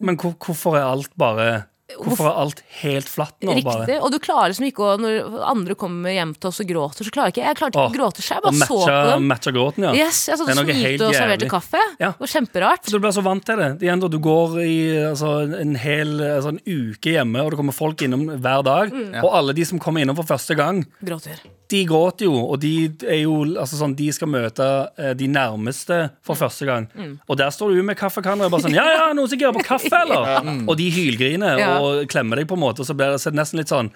Men 0.00 0.16
hvor, 0.16 0.34
hvorfor 0.38 0.76
er 0.78 0.84
alt 0.86 1.10
bare 1.18 1.66
Hvorfor 1.96 2.28
er 2.28 2.38
alt 2.42 2.58
helt 2.82 3.08
flatt 3.08 3.36
nå, 3.40 3.54
bare? 3.64 3.86
Riktig. 3.86 3.96
Og 4.04 4.12
du 4.12 4.18
klarer 4.20 4.52
liksom 4.52 4.66
ikke 4.68 4.84
å 4.84 4.96
Når 5.00 5.38
andre 5.48 5.76
kommer 5.78 6.12
hjem 6.12 6.34
til 6.36 6.50
oss 6.50 6.60
og 6.60 6.68
gråter, 6.68 7.08
så 7.08 7.14
klarer 7.14 7.30
jeg 7.30 7.36
ikke 7.38 7.46
Jeg 7.46 7.58
klarte 7.60 7.80
ikke 7.80 7.88
å 7.88 7.96
gråte 7.96 8.24
seg 8.24 8.36
Jeg 8.36 8.44
Og 8.44 8.58
matcha, 8.58 8.68
så 8.68 8.88
på 8.92 9.08
dem. 9.08 9.28
matcha 9.32 9.54
gråten, 9.56 9.86
ja. 9.88 9.94
Yes, 9.96 10.20
jeg 10.28 10.40
satt 10.40 10.52
og 10.52 10.60
smilte 10.60 11.08
og 11.08 11.16
serverte 11.16 11.48
kaffe. 11.48 11.82
Ja. 11.96 12.12
Det 12.12 12.26
var 12.26 12.32
kjemperart. 12.34 12.84
Så 12.84 12.92
du 12.92 13.00
blir 13.00 13.16
så 13.16 13.24
vant 13.24 13.46
til 13.48 13.62
det. 13.62 13.70
Igjen, 13.88 14.04
Du 14.04 14.18
går 14.20 14.58
i 14.64 14.78
altså, 15.08 15.32
en 15.62 15.76
hel 15.80 16.12
altså, 16.20 16.52
en 16.56 16.60
uke 16.66 17.16
hjemme, 17.16 17.40
og 17.44 17.52
det 17.54 17.60
kommer 17.62 17.76
folk 17.76 18.04
innom 18.04 18.28
hver 18.36 18.66
dag. 18.68 18.92
Mm. 18.92 19.22
Og 19.24 19.32
alle 19.40 19.56
de 19.56 19.64
som 19.68 19.80
kommer 19.80 20.04
innom 20.04 20.18
for 20.18 20.28
første 20.28 20.58
gang, 20.58 20.84
Gråter. 21.00 21.40
De 21.68 21.82
gråter 21.84 22.24
jo, 22.24 22.32
og 22.48 22.60
de 22.62 22.70
er 23.04 23.18
jo 23.26 23.42
altså 23.60 23.76
sånn, 23.76 23.92
De 23.98 24.06
skal 24.16 24.30
møte 24.32 24.64
eh, 24.96 25.10
de 25.18 25.26
nærmeste 25.28 25.98
for 26.24 26.38
første 26.40 26.64
gang. 26.68 26.86
Mm. 26.96 27.18
Og 27.28 27.36
der 27.36 27.50
står 27.52 27.74
du 27.76 27.82
med 27.84 27.98
kaffekanner 28.00 28.48
og 28.48 28.54
bare 28.54 28.64
sånn 28.64 28.76
Ja, 28.80 28.86
ja, 28.94 29.06
noen 29.12 29.28
som 29.28 29.38
girer 29.40 29.52
på 29.56 29.64
kaffe, 29.66 29.92
eller? 30.00 30.48
Og 30.64 30.76
de 30.80 30.86
hylgriner 30.94 31.58
Ja. 31.60 31.74
og 31.84 32.06
klemmer 32.08 32.40
deg, 32.40 32.48
på 32.48 32.56
en 32.56 32.62
måte, 32.64 32.80
og 32.80 32.88
så 32.88 32.96
blir 32.96 33.12
det 33.12 33.20
så 33.20 33.32
nesten 33.36 33.60
litt 33.60 33.68
sånn 33.72 33.92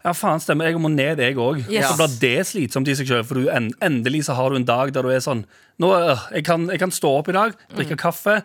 ja, 0.00 0.14
faen 0.16 0.40
stemmer, 0.40 0.64
jeg 0.70 0.80
må 0.80 0.88
ned, 0.88 1.18
jeg 1.20 1.34
òg. 1.36 1.58
Yes. 1.68 1.90
Så 1.90 1.96
blir 1.98 2.14
det 2.22 2.46
slitsomt 2.48 2.88
i 2.88 2.94
seg 2.96 3.04
sjøl. 3.10 3.24
For 3.28 3.36
du, 3.36 3.50
en, 3.52 3.66
endelig 3.84 4.22
så 4.30 4.32
har 4.38 4.48
du 4.48 4.56
en 4.56 4.64
dag 4.64 4.94
der 4.96 5.04
du 5.04 5.10
er 5.12 5.20
sånn 5.20 5.42
Nå, 5.80 5.90
øh, 5.92 6.22
jeg, 6.38 6.44
kan, 6.48 6.64
jeg 6.72 6.80
kan 6.80 6.92
stå 6.92 7.10
opp 7.18 7.28
i 7.28 7.34
dag, 7.36 7.52
drikke 7.76 7.98
Mm. 7.98 8.00
kaffe, 8.00 8.38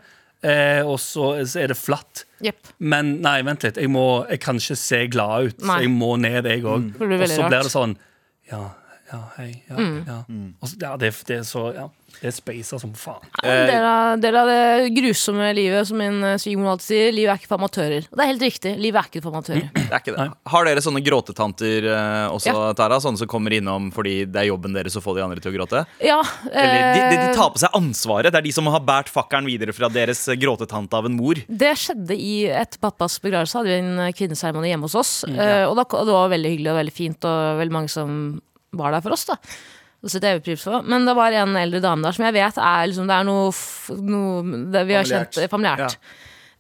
eh, 0.44 0.82
og 0.84 0.98
så, 1.00 1.30
så 1.48 1.62
er 1.64 1.72
det 1.72 1.78
flatt. 1.80 2.26
Yep. 2.44 2.74
Men 2.80 3.14
nei, 3.24 3.38
vent 3.48 3.64
litt. 3.64 3.80
Jeg, 3.80 3.88
må, 3.92 4.26
jeg 4.28 4.42
kan 4.44 4.60
ikke 4.60 4.76
se 4.80 5.00
glad 5.12 5.48
ut. 5.54 5.64
Nei. 5.72 5.80
Jeg 5.86 5.94
må 5.96 6.12
ned, 6.20 6.44
jeg 6.52 6.64
òg. 6.68 6.90
Mm. 6.90 6.92
Og 7.00 7.28
så 7.32 7.48
blir 7.48 7.64
det 7.64 7.72
sånn 7.72 7.96
Ja, 8.52 8.70
ja, 9.12 9.20
hei. 9.38 9.64
Ja, 9.70 9.78
Mm. 9.78 10.04
ja. 10.08 10.24
Og 10.62 10.68
så, 10.70 10.76
ja 10.82 10.96
det, 10.98 11.24
det 11.28 11.36
er 11.38 11.44
så 11.44 11.72
Ja, 11.74 11.88
det 12.22 12.30
er 12.30 12.36
spacer 12.36 12.80
som 12.82 12.94
faen. 12.98 13.24
En 13.44 13.68
del 13.70 13.86
av, 13.86 14.20
del 14.22 14.38
av 14.40 14.50
det 14.50 14.90
grusomme 14.96 15.50
livet, 15.58 15.88
som 15.90 16.00
min 16.00 16.22
eh, 16.24 16.38
svigermor 16.42 16.76
alltid 16.76 16.88
sier, 16.88 17.12
livet 17.16 17.34
er 17.34 17.42
ikke 17.42 17.50
for 17.52 17.60
amatører. 17.60 18.08
Og 18.10 18.18
det 18.18 18.24
er 18.26 18.30
helt 18.32 18.46
riktig. 18.46 18.74
Livet 18.82 19.02
er 19.02 19.10
ikke 19.12 19.24
for 19.26 19.36
amatører. 19.36 19.68
Det 19.86 19.94
er 19.94 20.02
ikke 20.02 20.16
det. 20.16 20.26
Har 20.50 20.66
dere 20.66 20.82
sånne 20.82 21.02
gråtetanter 21.06 21.86
eh, 21.92 22.34
også, 22.34 22.50
Ja. 22.50 22.72
Tara? 22.78 22.98
Sånne 23.04 23.20
som 23.22 23.30
kommer 23.30 23.54
innom 23.54 23.92
fordi 23.94 24.16
det 24.30 24.40
er 24.42 24.48
jobben 24.50 24.74
deres 24.76 24.96
å 24.98 25.02
få 25.04 25.14
de 25.18 25.22
andre 25.26 25.42
til 25.44 25.52
å 25.52 25.56
gråte? 25.60 25.84
Ja, 26.04 26.18
Eller 26.50 26.74
de, 26.74 26.88
de, 26.96 27.04
de 27.12 27.28
eh, 27.30 27.36
tar 27.38 27.52
på 27.54 27.62
seg 27.62 27.78
ansvaret. 27.78 28.32
Det 28.34 28.42
er 28.42 28.48
de 28.48 28.56
som 28.56 28.68
har 28.74 28.82
båret 28.86 29.12
fakkelen 29.14 29.48
videre 29.50 29.76
fra 29.76 29.90
deres 29.94 30.24
eh, 30.32 30.40
gråtetante 30.42 30.98
av 30.98 31.10
en 31.10 31.16
mor. 31.20 31.40
Det 31.46 31.76
skjedde 31.80 32.18
i 32.18 32.34
et 32.50 32.80
pappas 32.82 33.20
begravelse 33.24 33.60
hadde 33.62 33.72
vi 33.72 33.80
en 33.84 34.04
eh, 34.08 34.14
kvinneseremoni 34.18 34.74
hjemme 34.74 34.90
hos 34.90 34.98
oss. 35.00 35.14
Mm, 35.30 35.38
ja. 35.38 35.62
Og 35.70 35.78
da, 35.80 35.86
det 35.86 36.18
var 36.18 36.34
veldig 36.34 36.56
hyggelig 36.56 36.74
og 36.74 36.82
veldig 36.82 36.98
fint, 36.98 37.30
og 37.30 37.62
veldig 37.62 37.78
mange 37.78 37.94
som 37.94 38.20
var 38.76 38.96
der 38.96 39.06
for 39.06 39.16
oss. 39.16 39.28
da 39.30 39.38
Det 40.06 40.12
setter 40.14 40.36
jeg 40.36 40.44
pris 40.46 40.64
på. 40.68 40.80
Men 40.86 41.08
det 41.10 41.16
var 41.18 41.34
en 41.34 41.56
eldre 41.58 41.80
dame 41.82 42.06
der 42.06 42.14
som 42.14 42.28
jeg 42.28 42.36
vet 42.38 42.60
er 42.62 42.86
liksom, 42.92 43.08
Det 43.10 43.16
er 43.18 43.26
noe, 43.26 43.50
noe 44.06 44.62
det 44.76 44.84
vi 44.86 44.94
har 45.00 45.04
Familiært. 45.08 45.34
kjent 45.34 45.42
eh, 45.42 45.50
familiært. 45.50 45.98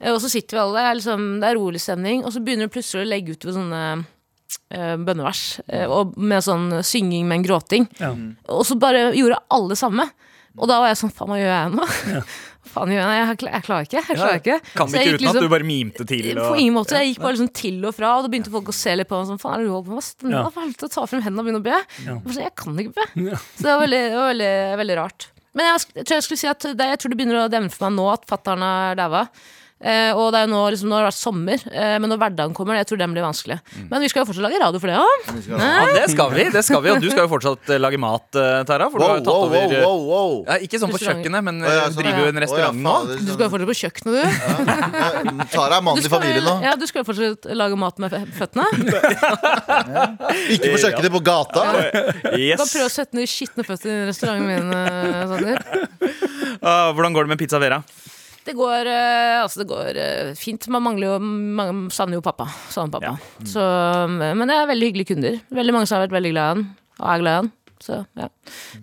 Ja. 0.02 0.12
Og 0.16 0.18
så 0.24 0.30
sitter 0.34 0.58
vi 0.58 0.62
alle, 0.64 0.80
det 0.82 0.86
er, 0.90 0.98
liksom, 1.00 1.28
det 1.44 1.48
er 1.52 1.56
rolig 1.60 1.80
stemning, 1.82 2.25
og 2.25 2.34
så 2.34 2.42
begynner 2.44 2.68
du 2.68 2.74
plutselig 2.74 3.06
å 3.06 3.10
legge 3.14 3.36
ut 3.38 3.46
sånne 3.56 3.82
eh, 4.74 4.96
bønnevers. 5.06 5.44
eh, 5.70 5.86
og 5.88 6.18
med 6.18 6.44
sånn 6.44 6.68
synging, 6.84 7.28
med 7.30 7.40
en 7.40 7.46
gråting. 7.48 7.86
Ja. 8.02 8.10
Og 8.52 8.66
så 8.68 8.75
bare 8.82 9.12
gjorde 9.16 9.40
alle 9.56 9.78
samme. 9.80 10.10
Og 10.58 10.68
da 10.72 10.82
var 10.82 10.92
jeg 10.92 11.00
sånn, 11.04 11.14
faen, 11.16 11.32
hva 11.32 11.40
gjør 11.40 11.54
jeg 11.54 11.72
nå? 11.75 12.22
faen 12.69 12.91
jeg? 12.93 13.01
Jeg, 13.01 13.38
jeg 13.45 13.63
klarer 13.67 13.86
ikke. 13.88 14.01
Jeg 14.01 14.17
klarer 14.19 14.39
ikke. 14.41 14.57
Kan 14.75 14.91
det 14.91 15.01
ikke 15.01 15.13
uten 15.13 15.15
uten 15.15 15.15
at 15.15 15.36
liksom- 15.36 15.45
du 15.45 15.50
bare 15.55 15.67
mimte 15.67 16.05
til. 16.10 16.29
på 16.36 16.57
ingen 16.60 16.74
måte. 16.75 16.98
Jeg 17.00 17.13
gikk 17.15 17.22
bare 17.24 17.34
liksom 17.38 17.51
til 17.53 17.86
og 17.86 17.95
fra, 17.95 18.12
og 18.17 18.24
da 18.25 18.31
begynte 18.34 18.51
folk 18.51 18.72
å 18.72 18.74
se 18.75 18.95
litt 18.95 19.07
på 19.10 19.19
meg. 19.19 19.27
Sånn, 19.29 19.39
faen, 19.41 19.53
er 19.53 19.57
det 19.63 19.67
du 19.67 19.74
holder 19.75 19.89
på 19.89 19.95
med? 19.95 20.03
Stå 20.10 20.31
Ja. 20.31 20.43
da, 20.50 20.88
Ta 20.95 21.05
frem 21.05 21.22
hendene 21.22 21.39
og 21.39 21.45
begynne 21.45 21.62
å 21.62 21.67
be. 21.69 21.77
Ja. 22.05 22.13
Jeg 22.19 22.34
sånn, 22.36 22.43
Jeg 22.45 22.55
kan 22.55 22.77
ikke 22.77 22.93
be. 22.93 23.05
Ja. 23.31 23.36
Så 23.38 23.62
det 23.63 23.72
var 23.74 23.81
veldig, 23.86 24.03
det 24.10 24.15
var 24.19 24.29
veldig, 24.34 24.53
veldig 24.84 24.98
rart. 24.98 25.27
Men 25.55 25.65
jeg, 25.72 25.86
jeg 25.95 26.05
tror 26.05 26.15
jeg 26.19 26.24
skulle 26.24 26.38
si 26.43 26.48
at 26.48 26.60
det, 26.60 26.86
jeg 26.91 27.00
tror 27.00 27.10
det 27.13 27.17
begynner 27.17 27.45
å 27.45 27.50
demre 27.50 27.72
for 27.72 27.89
meg 27.89 27.95
nå 28.00 28.07
at 28.12 28.25
fatter'n 28.27 28.63
er 28.65 28.95
daua. 29.00 29.27
Eh, 29.86 30.18
og 30.18 30.32
det 30.34 30.39
er 30.39 30.48
jo 30.48 30.50
nå, 30.50 30.60
liksom, 30.74 30.89
nå 30.89 30.96
har 30.98 31.04
det 31.06 31.10
vært 31.12 31.20
sommer, 31.22 31.62
eh, 31.70 31.96
men 32.01 32.10
når 32.10 32.18
hverdagen 32.24 32.54
kommer, 32.58 32.74
jeg 32.80 32.88
tror 32.89 32.98
den 33.04 33.12
blir 33.13 33.22
vanskelig. 33.22 33.60
Mm. 33.75 33.84
Men 33.92 34.01
vi 34.01 34.08
skal 34.10 34.24
jo 34.24 34.27
fortsatt 34.32 34.46
lage 34.48 34.58
radio 34.63 34.80
for 34.82 34.89
det 34.89 34.96
òg. 34.98 35.27
ja, 35.51 35.74
det 35.94 36.08
skal 36.10 36.32
vi. 36.34 36.46
det 36.56 36.63
skal 36.65 36.82
vi 36.82 36.89
Og 36.96 37.04
du 37.04 37.10
skal 37.12 37.22
jo 37.27 37.30
fortsatt 37.36 37.70
eh, 37.75 37.77
lage 37.84 38.00
mat, 38.01 38.25
Tara. 38.65 38.88
For 38.89 38.98
du 38.98 39.06
har 39.06 39.20
jo 39.20 39.25
tatt 39.27 39.30
wow, 39.30 39.46
wow, 39.46 39.60
over 39.62 39.75
wow, 39.86 40.00
wow. 40.10 40.34
ja, 40.50 40.58
Ikke 40.65 40.80
sånn 40.82 40.89
på 40.96 41.01
kjøkkenet, 41.04 41.46
men 41.46 41.62
ja, 41.62 41.86
sånn, 41.92 42.00
driver 42.01 42.24
jo 42.25 42.32
en 42.34 42.42
restaurant 42.46 42.82
nå. 42.82 42.96
fader, 42.98 43.20
Du 43.22 43.30
sånn. 43.30 43.36
skal 43.38 43.46
jo 43.46 43.51
fortsatt 43.54 43.70
på 43.70 43.77
kjøkkenet, 43.84 44.12
du. 44.15 44.22
Ja, 44.25 45.46
Tara 45.54 45.77
er 45.77 45.86
mannen 45.86 46.01
i 46.10 46.12
familien 46.15 46.48
nå. 46.50 46.56
ja, 46.65 46.74
du 46.82 46.88
skal 46.89 47.04
jo 47.04 47.08
fortsatt 47.12 47.46
lage 47.62 47.77
mat 47.86 48.01
med 48.01 48.18
føttene. 48.39 48.65
Ikke 50.55 50.72
på 50.74 50.81
kjøkkenet 50.81 51.14
på 51.14 51.22
gata. 51.25 51.66
Du 52.33 52.40
Yes. 52.46 52.62
prøv 52.74 52.88
å 52.88 52.92
sette 52.94 53.18
ned 53.18 53.29
skitne 53.29 53.64
føtter 53.66 53.92
i 53.92 54.01
restauranten 54.09 54.50
min. 54.50 54.74
Sander. 55.29 55.62
Ah, 56.66 56.92
hvordan 56.96 57.14
går 57.16 57.25
det 57.29 57.33
med 57.36 57.40
Pizza 57.42 57.59
Vera? 57.62 57.81
Det 58.46 58.53
går, 58.53 58.86
eh, 58.92 59.42
altså 59.42 59.64
det 59.64 59.68
går 59.72 59.98
eh, 59.98 60.31
fint. 60.38 60.68
Man 60.70 60.84
mangler 60.86 61.16
jo 61.16 61.20
man 61.20 61.86
savner 61.94 62.20
jo 62.20 62.25
pappa. 62.25 62.46
Savner 62.70 62.94
pappa. 62.94 63.16
Så, 63.50 63.62
men 64.22 64.46
det 64.46 64.58
er 64.58 64.70
veldig 64.70 64.90
hyggelige 64.92 65.14
kunder. 65.16 65.40
Veldig 65.50 65.74
mange 65.74 65.90
som 65.90 65.98
har 65.98 66.05
vært 66.05 66.18
veldig 66.20 66.34
glad 66.36 66.46
i 66.46 66.53
han, 66.53 66.66
og 67.00 67.08
er 67.10 67.24
glad 67.24 67.31
i 67.34 67.40
han. 67.42 67.51
Så, 67.86 68.01
ja. 68.22 68.29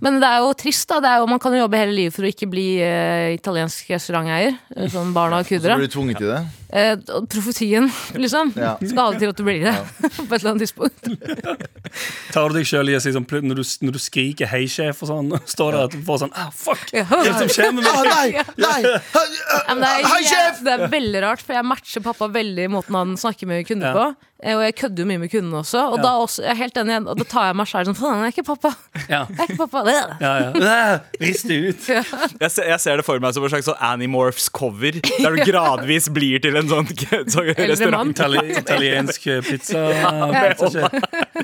Men 0.00 0.20
det 0.22 0.28
er 0.28 0.38
jo 0.44 0.52
trist, 0.54 0.88
da. 0.90 1.00
Det 1.04 1.08
er 1.10 1.18
jo, 1.22 1.26
man 1.30 1.38
kan 1.42 1.52
jo 1.56 1.62
jobbe 1.64 1.78
hele 1.80 1.92
livet 1.96 2.14
for 2.16 2.22
å 2.26 2.30
ikke 2.32 2.48
bli 2.50 2.66
uh, 2.82 3.30
italiensk 3.34 3.90
restauranteier. 3.94 4.56
eh, 4.76 4.88
Som 4.92 5.12
barna 5.14 5.38
og 5.42 5.46
Så 5.46 5.60
blir 5.60 5.86
du 5.86 5.92
tvunget 5.92 6.18
til 6.18 6.32
det. 6.32 6.42
Uh, 6.72 7.20
profetien, 7.28 7.90
liksom. 8.16 8.52
Ja. 8.56 8.76
Skal 8.80 8.98
alltid 8.98 9.20
det 9.20 9.28
til 9.28 9.34
at 9.34 9.36
du 9.36 9.44
blir 9.44 9.64
det. 9.66 9.74
på 10.28 10.34
et 10.34 10.38
eller 10.40 10.50
annet 10.54 10.64
tidspunkt. 10.64 11.62
Tar 12.32 12.48
du 12.48 12.56
deg 12.56 12.66
sjøl 12.68 12.88
i 12.92 12.96
å 12.96 13.00
si 13.04 13.12
sånn 13.12 13.26
når 13.28 13.58
du, 13.60 13.64
når 13.84 13.92
du 13.96 14.00
skriker 14.00 14.48
'hei, 14.48 14.64
sjef' 14.70 15.02
og 15.04 15.10
sånn, 15.10 15.32
står 15.54 15.72
der 15.76 15.84
at 15.90 15.92
du 15.96 16.00
får 16.06 16.22
sånn 16.24 16.32
ah, 16.38 16.48
fuck! 16.54 16.84
Ja. 16.94 17.04
Hva 17.10 17.20
er 17.20 17.30
det 17.32 17.38
som 17.42 17.52
skjer 17.52 17.72
med 17.76 17.84
Ah, 17.92 18.02
meg? 18.06 18.40
nei! 18.56 18.64
nei 18.64 18.80
Ja, 18.88 19.74
men 19.74 19.82
det, 19.84 19.90
er, 19.92 20.06
Hei, 20.08 20.22
sjef! 20.24 20.62
det 20.64 20.72
er 20.78 20.86
veldig 20.92 21.22
rart, 21.26 21.42
for 21.44 21.52
jeg 21.58 21.66
matcher 21.68 22.04
pappa 22.04 22.28
veldig 22.32 22.64
i 22.64 22.72
måten 22.72 22.96
han 22.96 23.16
snakker 23.20 23.46
med 23.50 23.66
kunder 23.68 23.92
Ja. 23.92 23.94
på. 23.98 24.28
Og 24.42 24.58
jeg 24.64 24.74
kødder 24.74 25.04
jo 25.04 25.06
mye 25.06 25.20
med 25.22 25.30
kundene 25.30 25.60
også. 25.60 25.78
Og 25.92 25.98
Ja. 26.00 26.02
da 26.02 26.12
også, 26.18 26.42
jeg 26.42 26.50
er 26.50 26.58
helt 26.58 26.74
enig, 26.80 26.96
og 27.06 27.18
da 27.20 27.24
tar 27.30 27.44
jeg 27.46 27.56
meg 27.60 27.68
selv 27.70 27.86
sånn 27.92 27.98
Faen, 28.00 28.22
jeg 28.24 28.32
er 28.32 28.34
ikke 28.34 28.48
pappa. 28.48 28.72
Ja. 29.08 29.20
Jeg 29.38 29.51
pappa. 29.60 29.82
Ja, 30.20 30.32
ja. 30.40 30.50
Æ, 30.52 31.00
Rist 31.22 31.48
det 31.48 31.58
ut. 31.68 31.88
Jeg 32.42 32.50
ser, 32.50 32.66
jeg 32.72 32.80
ser 32.82 32.98
det 33.00 33.04
for 33.06 33.22
meg 33.22 33.34
som 33.36 33.44
en 33.46 33.52
slags 33.52 33.68
sånn 33.68 33.78
Animorphs-cover, 33.86 34.98
der 35.02 35.36
du 35.36 35.42
gradvis 35.50 36.08
blir 36.12 36.42
til 36.42 36.56
en 36.58 36.70
sånn, 36.70 36.88
sånn 37.30 37.52
restaurant. 37.58 38.12
Itali 38.12 38.42
italiensk 38.58 39.28
pizza. 39.46 39.84
pizzasjef. 40.32 40.96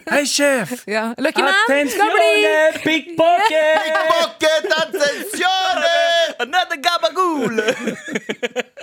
Hei, 0.08 0.24
sjef! 0.28 0.74
Ja. 0.90 1.10
Lucky 1.20 1.44
man 1.44 1.92
skal 1.92 2.12
bli 2.14 2.30
pocket! 2.34 2.82
pickpocket! 2.84 4.00
Pocket 4.10 4.72
attenzione! 4.80 5.94
Another 6.42 6.80
gabagool! 6.82 7.62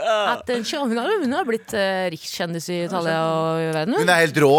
at 0.06 0.50
Hun 0.50 0.98
har, 0.98 1.20
hun 1.22 1.34
har 1.34 1.46
blitt 1.48 1.74
uh, 1.74 2.08
rikskjendis 2.14 2.70
i 2.70 2.84
Italia 2.86 3.20
og 3.26 3.62
i 3.64 3.70
verden. 3.74 3.98
Hun. 4.00 4.10
er 4.10 4.26
helt 4.26 4.42
rå. 4.44 4.56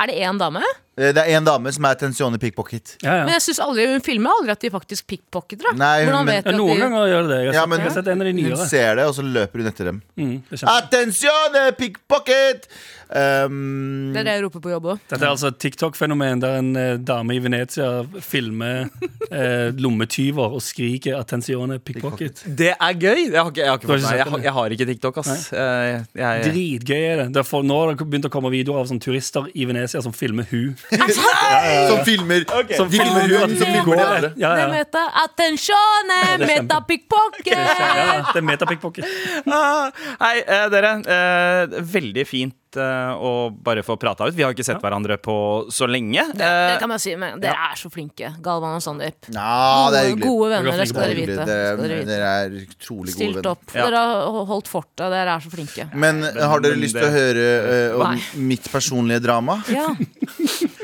Er 0.00 0.08
det 0.10 0.20
én 0.24 0.40
dame? 0.40 0.62
Eh, 1.02 1.12
Det 1.16 1.22
er 1.26 1.36
en 1.40 1.44
dame 1.48 1.72
som 1.74 1.84
er 1.88 1.94
tensione 1.98 2.38
pickpocket. 2.38 2.96
Ja, 3.02 3.24
Men 3.24 3.32
jeg 3.34 3.42
synes 3.48 3.58
aldri, 3.64 3.86
hun 3.90 4.00
filmer 4.06 4.30
aldri 4.38 4.52
at 4.54 4.60
de 4.62 4.70
faktisk 4.70 5.06
pickpocketer. 5.10 5.72
da. 5.72 5.72
Nei, 5.80 6.04
Hvordan 6.06 6.24
men- 6.24 6.34
vet 6.36 6.44
Ja, 6.46 6.50
du 6.52 6.58
noen 6.58 6.70
at 6.70 6.76
de 6.76 6.82
ganger 6.82 7.06
gjør 7.12 7.22
det 7.22 7.28
det. 7.32 7.40
Jeg 7.42 7.46
har, 7.46 7.52
Ja, 7.52 7.60
sett, 7.60 7.68
men 7.68 7.78
jeg 7.80 7.88
har 7.88 7.94
sett 7.96 8.08
en 8.12 8.20
av 8.20 8.26
de 8.26 8.32
Hun 8.32 8.50
nyere. 8.50 8.68
ser 8.68 8.94
det, 8.96 9.04
og 9.10 9.14
så 9.18 9.22
løper 9.26 9.56
hun 9.58 9.66
etter 9.72 9.84
dem. 9.90 10.02
Mm, 10.16 10.42
det 10.48 10.52
er 10.52 10.66
kjempe- 10.66 10.76
Attenzione 10.78 11.72
pickpocket! 11.76 12.68
Um, 13.12 14.12
Det 14.14 14.22
er 14.22 14.24
det 14.24 14.34
jeg 14.38 14.44
roper 14.46 14.62
på 14.64 14.70
jobb 14.72 14.86
òg. 14.94 15.00
Dette 15.10 15.20
er 15.26 15.28
altså 15.34 15.50
et 15.52 15.58
TikTok-fenomen 15.60 16.40
der 16.40 16.54
en 16.62 16.70
eh, 16.80 16.94
dame 16.96 17.34
i 17.36 17.40
Venezia 17.44 17.88
filmer 18.24 18.86
eh, 19.28 19.68
lommetyver 19.76 20.56
og 20.56 20.62
skriker 20.64 21.18
'attenzione 21.18 21.76
pickpocket'. 21.84 22.44
Det 22.56 22.70
er 22.72 22.92
gøy! 22.96 23.20
Jeg 23.28 23.36
har 23.36 23.50
ikke, 23.50 23.60
jeg 23.60 23.68
har, 23.68 23.76
ikke 23.76 23.86
Du 23.86 23.92
har 23.92 23.98
fått 23.98 24.00
ikke 24.00 24.08
sett 24.08 24.18
Jeg, 24.18 24.32
det? 24.32 24.44
jeg 24.44 24.52
har 24.56 24.76
ikke 24.76 24.86
TikTok, 24.92 25.18
ass. 25.20 25.52
Eh, 25.52 26.00
Jeg, 26.16 26.46
Dritgøy 26.48 27.02
er 27.10 27.16
det. 27.22 27.26
Derfor, 27.36 27.62
nå 27.62 27.80
har 27.82 27.92
det 27.92 28.06
begynt 28.08 28.30
å 28.30 28.32
komme 28.32 28.52
videoer 28.54 28.80
av 28.80 28.88
sånne 28.88 29.04
turister 29.04 29.50
i 29.54 29.68
Venezia 29.68 30.00
som 30.02 30.12
filmer 30.16 30.48
hun. 30.50 30.72
Som 31.12 32.00
filmer 32.06 32.46
Som 32.76 32.88
De 32.88 32.96
filmer 32.96 33.28
hun, 33.28 33.56
som 33.58 33.68
filmer 33.68 33.96
de 33.96 34.06
andre. 34.06 34.32
Ja, 34.40 34.54
ja. 34.56 34.84
Det 34.88 35.04
Attenzione 35.24 36.18
meta 36.46 36.80
pickpocket! 36.88 37.52
ja, 37.52 38.24
det 38.32 38.40
er 38.40 38.46
metapickpocket. 38.46 39.04
Ah, 39.46 39.90
Hei, 40.20 40.40
eh, 40.46 40.66
dere. 40.72 40.96
Eh, 41.04 41.80
veldig 41.92 42.26
fint 42.26 42.54
eh, 42.80 43.12
å 43.16 43.50
bare 43.52 43.82
få 43.86 43.96
prata 44.00 44.26
ut. 44.28 44.34
Vi 44.36 44.44
har 44.46 44.54
ikke 44.54 44.64
sett 44.66 44.80
hverandre 44.82 45.16
på 45.22 45.34
så 45.72 45.86
lenge. 45.90 46.24
Det, 46.32 46.48
det 46.72 46.78
kan 46.82 46.90
man 46.92 47.00
si, 47.02 47.14
men 47.20 47.40
dere 47.42 47.68
er 47.72 47.78
så 47.80 47.90
flinke. 47.92 48.32
Galvan 48.44 48.76
og 48.78 48.84
Sandeep. 48.84 49.28
Ja, 49.34 49.90
det 49.92 50.02
er 50.02 50.08
Gode, 50.08 50.12
hyggelig. 50.12 50.28
gode 50.28 50.46
er 50.46 50.54
venner, 50.66 50.82
det 50.82 50.88
skal 50.90 51.02
dere 51.02 51.12
er 51.12 51.20
vite. 51.22 51.46
Dere 51.52 51.76
Dere, 51.82 52.00
dere 52.08 52.30
er 52.42 52.56
utrolig 52.62 53.12
gode 53.12 53.16
Stilt 53.18 53.36
venner. 53.40 53.50
opp. 53.54 53.76
Ja. 53.76 53.86
Dere 53.88 54.04
har 54.06 54.46
holdt 54.52 54.70
fortet. 54.72 55.04
Dere 55.16 55.36
er 55.38 55.44
så 55.46 55.52
flinke. 55.52 55.88
Men 55.94 56.22
har 56.24 56.64
dere 56.64 56.80
lyst 56.80 56.96
til 56.98 57.08
å 57.08 57.12
høre 57.14 57.46
uh, 57.66 57.98
om 58.00 58.06
Nei. 58.16 58.46
mitt 58.52 58.70
personlige 58.72 59.22
drama? 59.24 59.60
Ja. 59.72 59.88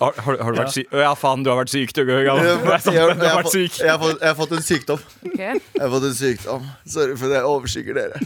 Har, 0.00 0.12
har, 0.26 0.38
har 0.46 0.52
du 0.54 0.58
vært 0.60 0.72
syk? 0.74 0.92
Ja, 1.04 1.12
faen, 1.18 1.42
du 1.44 1.50
har 1.52 1.58
vært 1.60 1.72
syk, 1.74 1.92
du. 1.96 2.02
Jeg, 2.08 2.26
har 2.28 2.60
vært 2.74 2.84
syk. 3.52 3.78
jeg, 3.80 3.90
har 3.90 3.98
fått- 4.02 4.20
jeg 4.20 4.28
har 4.30 4.36
fått 4.38 4.52
en 4.58 4.62
sykdom. 4.66 5.02
Okay. 5.30 5.60
Jeg 5.74 5.82
har 5.84 5.90
fått 5.96 6.06
en 6.10 6.14
sykdom. 6.18 6.68
Sorry 6.96 7.16
for 7.20 7.32
det, 7.32 7.40
jeg 7.40 7.50
overskygger 7.54 7.98
dere. 8.00 8.22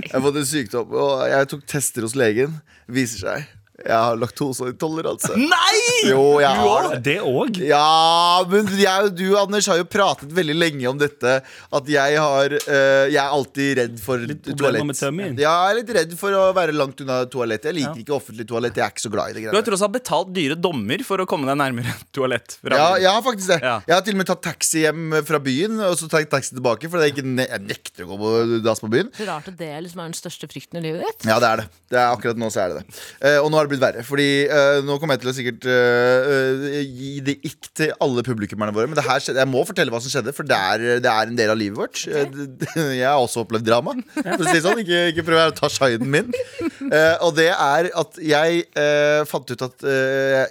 Jeg 0.00 0.12
har 0.16 0.24
fått 0.26 0.40
en 0.42 0.50
sykdom, 0.52 0.92
og 1.06 1.24
jeg 1.32 1.48
tok 1.54 1.64
tester 1.70 2.06
hos 2.06 2.16
legen. 2.18 2.60
Viser 2.90 3.24
seg 3.26 3.48
jeg 3.80 3.96
har 3.96 4.18
laktoseintoleranse. 4.20 5.34
Nei! 5.40 6.10
Jo, 6.10 6.24
jeg 6.42 6.60
har 6.60 6.88
det. 6.92 6.98
Det 7.06 7.16
òg. 7.24 7.60
Ja, 7.64 8.44
men 8.50 8.68
jeg 8.80 9.06
og 9.08 9.14
du, 9.16 9.24
Anders, 9.40 9.68
har 9.70 9.80
jo 9.80 9.86
pratet 9.88 10.32
veldig 10.36 10.56
lenge 10.58 10.88
om 10.90 10.98
dette. 11.00 11.38
At 11.72 11.88
jeg 11.90 12.18
har 12.20 12.54
uh, 12.56 13.06
Jeg 13.10 13.18
er 13.20 13.34
alltid 13.36 13.70
redd 13.80 14.00
for 14.02 14.20
med 14.20 14.42
toalett. 14.50 14.92
tømming. 15.00 15.38
Ja, 15.40 15.54
jeg 15.68 15.74
er 15.74 15.78
litt 15.80 15.92
redd 15.96 16.14
for 16.20 16.36
å 16.36 16.44
være 16.56 16.74
langt 16.76 17.00
unna 17.04 17.22
toalett. 17.30 17.66
Jeg 17.68 17.78
liker 17.78 18.02
ikke 18.02 18.16
offentlig 18.16 18.46
toalett. 18.50 18.76
Jeg 18.78 18.86
er 18.86 18.94
ikke 18.94 19.04
så 19.06 19.12
glad 19.12 19.30
i 19.30 19.36
det 19.36 19.40
Du 19.40 19.48
har 19.48 19.54
greiene. 19.56 19.66
tross 19.70 19.84
alt 19.86 19.96
betalt 19.96 20.32
dyre 20.36 20.58
dommer 20.58 21.04
for 21.06 21.22
å 21.24 21.28
komme 21.30 21.48
deg 21.50 21.58
nærmere 21.60 21.94
toalett. 22.16 22.58
Ja, 22.70 22.92
jeg 23.00 23.10
har 23.10 23.24
faktisk 23.26 23.52
det. 23.54 23.60
Ja. 23.64 23.76
Jeg 23.86 23.96
har 23.96 24.04
til 24.06 24.16
og 24.16 24.22
med 24.22 24.30
tatt 24.30 24.44
taxi 24.44 24.84
hjem 24.84 25.16
fra 25.28 25.40
byen, 25.42 25.80
og 25.88 25.96
så 26.00 26.08
tar 26.10 26.24
jeg 26.24 26.30
taxi 26.32 26.54
tilbake. 26.56 26.90
For 26.92 27.02
jeg, 27.06 27.24
ne 27.26 27.48
jeg 27.48 27.64
nekter 27.66 28.06
å 28.06 28.12
gå 28.12 28.20
på 28.20 28.60
dass 28.66 28.82
på 28.84 28.90
byen. 28.92 29.10
Så 29.16 29.28
rart 29.28 29.48
at 29.50 29.58
det 29.60 29.72
liksom 29.86 30.02
er 30.04 30.10
den 30.12 30.18
største 30.18 30.48
frykten 30.50 30.80
i 30.80 30.84
livet 30.88 31.04
ditt. 31.06 31.28
Ja, 31.30 31.40
det 31.42 31.50
er 31.50 31.62
det. 31.64 31.68
det 31.92 32.00
er 32.02 32.12
akkurat 32.14 32.40
nå 32.40 32.50
så 32.52 32.64
er 32.64 32.74
det 32.74 32.82
det. 32.84 33.00
Uh, 33.24 33.38
og 33.44 33.50
nå 33.52 33.60
er 33.60 33.66
det 33.68 33.69
blitt 33.70 33.82
verre. 33.82 34.02
Fordi 34.06 34.28
uh, 34.50 34.80
nå 34.86 34.96
kommer 35.00 35.16
jeg 35.16 35.22
til 35.22 35.30
å 35.30 35.34
sikkert 35.36 35.66
eh, 35.70 36.76
gi 36.84 37.12
det 37.24 37.36
ikke 37.46 37.72
til 37.80 37.94
alle 38.04 38.24
publikummerne 38.26 38.74
våre. 38.76 38.90
Men 38.90 38.98
det 38.98 39.06
her 39.06 39.22
jeg 39.22 39.50
må 39.50 39.62
fortelle 39.68 39.92
hva 39.92 40.00
som 40.02 40.12
skjedde, 40.12 40.34
for 40.36 40.48
det 40.48 40.58
er, 40.58 40.84
det 41.04 41.10
er 41.10 41.30
en 41.30 41.38
del 41.38 41.52
av 41.54 41.58
livet 41.60 41.78
vårt. 41.78 42.02
Okay. 42.04 42.90
jeg 43.00 43.06
har 43.06 43.20
også 43.20 43.44
opplevd 43.44 43.68
drama. 43.68 43.96
For 44.18 44.44
å 44.44 44.50
si 44.50 44.64
sånn. 44.64 44.82
Ikke, 44.84 45.02
ikke 45.14 45.26
prøv 45.26 45.42
å 45.46 45.56
ta 45.56 45.70
shiden 45.72 46.10
min. 46.12 46.30
Uh, 46.60 47.16
og 47.26 47.34
det 47.38 47.50
er 47.54 47.90
at 47.90 48.20
jeg 48.20 48.64
fant 49.30 49.50
ut 49.50 49.66
at 49.66 49.84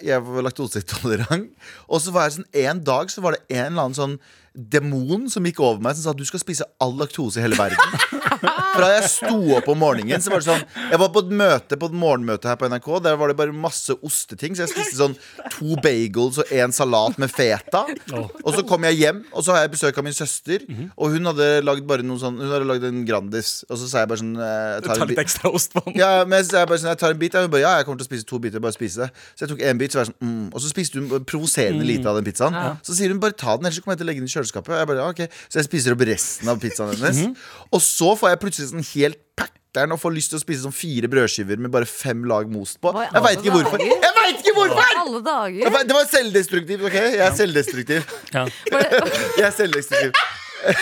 jeg 0.06 0.26
var 0.26 0.46
laktoseintolerant. 0.46 1.50
Og 1.90 2.04
så 2.04 2.14
var 2.14 2.28
jeg 2.28 2.40
sånn 2.40 2.52
en 2.66 2.84
dag 2.86 3.12
så 3.12 3.24
var 3.24 3.36
det 3.36 3.46
en 3.58 3.72
eller 3.72 3.88
annen 3.88 3.98
sånn 3.98 4.20
demon 4.54 5.30
som 5.32 5.46
gikk 5.46 5.62
over 5.64 5.82
meg 5.84 5.96
som 5.96 6.08
sa 6.08 6.14
at 6.14 6.20
du 6.20 6.26
skal 6.28 6.42
spise 6.42 6.68
all 6.84 6.96
laktose 7.00 7.40
i 7.40 7.46
hele 7.46 7.60
verden. 7.60 7.80
Fra 8.42 8.92
jeg 8.96 9.10
sto 9.12 9.38
opp 9.58 9.70
om 9.72 9.80
morgenen 9.82 10.24
så 10.24 10.34
var 10.34 10.44
det 10.44 10.50
sånn 10.50 10.66
Jeg 10.92 11.02
var 11.02 11.12
på 11.14 11.24
et 11.26 11.34
møte 11.42 11.80
På 11.80 11.90
et 11.92 11.98
morgenmøte 12.04 12.52
her 12.52 12.60
på 12.60 12.70
NRK 12.72 12.90
Der 13.06 13.20
var 13.20 13.32
det 13.32 13.38
bare 13.40 13.56
masse 13.56 13.96
osteting 14.06 14.58
Så 14.58 14.66
jeg 14.66 14.74
spiste 14.74 15.00
sånn 15.00 15.18
to 15.58 15.78
bagels 15.84 16.40
og 16.44 16.54
en 16.56 16.76
salat 16.76 17.20
med 17.22 17.34
feta 17.34 17.86
Og 18.16 18.52
så 18.56 18.66
kom 18.68 18.88
jeg 18.90 19.00
hjem 19.02 19.24
Og 19.34 19.46
så 19.46 19.56
har 19.56 19.66
jeg 19.66 19.74
besøk 19.76 20.00
av 20.00 20.08
min 20.08 20.16
søster 20.16 20.66
Og 20.96 21.16
hun 21.16 21.32
hadde 21.32 21.50
lagd 21.66 21.88
bare 21.90 22.06
noe 22.06 22.22
sånn 22.22 22.40
Hun 22.40 22.50
hadde 22.52 22.70
lagd 22.70 22.88
en 22.90 23.04
Grandis 23.08 23.60
Og 23.70 23.82
så 23.82 23.90
sa 23.92 24.04
jeg 24.04 24.12
bare 24.14 24.24
sånn 24.24 24.36
eh, 24.40 24.80
jeg 24.80 24.88
tar 24.88 25.10
litt 25.10 25.22
ekstra 25.22 25.52
ost 25.56 25.74
på 25.76 25.84
den. 25.86 25.98
ja, 26.00 26.10
men 26.30 26.44
så 26.46 26.62
jeg 26.62 26.70
bare 26.70 26.82
sånn, 26.82 26.92
jeg 26.92 27.02
tar 27.02 27.16
en 27.16 27.22
bit, 27.22 27.36
og 27.36 27.46
hun 27.46 27.54
bare, 27.54 27.64
ja, 27.64 27.74
jeg 27.80 27.88
kommer 27.88 28.02
til 28.02 28.08
å 28.08 28.10
spise 28.10 28.28
to 28.30 28.40
biter, 28.44 28.64
bare 28.64 28.76
spise 28.76 29.06
det. 29.06 29.26
Så 29.34 29.46
jeg 29.46 29.52
tok 29.54 29.64
en 29.70 29.82
bit, 29.82 29.94
så 29.94 30.00
var 30.00 30.06
jeg 30.06 30.12
sånn, 30.12 30.30
mm. 30.30 30.46
og 30.54 30.64
så 30.64 30.72
spiste 30.72 31.02
hun 31.02 31.26
provoserende 31.30 31.88
lite 31.88 32.10
av 32.10 32.20
den 32.20 32.28
pizzaen. 32.28 32.58
Så 32.86 32.98
sier 32.98 33.14
hun 33.14 33.22
bare 33.24 33.38
ta 33.38 33.56
den, 33.58 33.68
ellers 33.68 33.80
så 33.80 33.86
kommer 33.86 33.98
jeg 33.98 34.04
til 34.04 34.08
å 34.08 34.12
legge 34.12 34.24
den 34.24 34.32
i 34.32 34.36
kjøleskapet. 34.36 34.74
Og 34.74 34.82
jeg 34.82 34.92
bare, 34.92 35.04
ja, 35.04 35.16
ok. 35.16 35.40
Så 35.48 35.62
jeg 35.62 35.70
spiser 35.70 35.96
opp 35.96 36.06
resten 36.10 36.52
av 36.52 36.62
pizzaen 36.64 36.94
hennes. 36.96 37.46
Og 37.70 37.84
så 37.86 38.14
får 38.20 38.29
jeg 38.34 38.40
plutselig 38.44 38.70
sånn 38.72 38.86
helt 38.94 39.20
pattern 39.40 39.94
og 39.96 40.00
får 40.02 40.14
lyst 40.16 40.32
til 40.34 40.40
å 40.40 40.44
spise 40.44 40.64
sånn 40.66 40.74
fire 40.76 41.10
brødskiver 41.12 41.60
med 41.62 41.72
bare 41.74 41.86
fem 41.90 42.24
lag 42.30 42.50
most 42.52 42.80
på. 42.84 42.94
Jeg 42.98 43.24
veit 43.26 43.40
ikke 43.44 43.54
hvorfor. 43.58 43.84
Jeg 43.86 44.16
vet 44.20 44.42
ikke 44.44 44.56
hvorfor! 44.58 44.98
Alle 45.04 45.22
dager! 45.26 45.72
vet- 45.78 45.88
Det 45.92 45.98
var 46.00 46.10
selvdestruktivt, 46.10 46.84
ok? 46.90 46.98
Jeg 47.00 47.24
er 47.28 47.36
selvdestruktiv. 47.38 48.14
Ja. 48.34 48.46
Jeg 49.40 49.48
er 49.52 49.56
selvdestruktiv. 49.56 50.14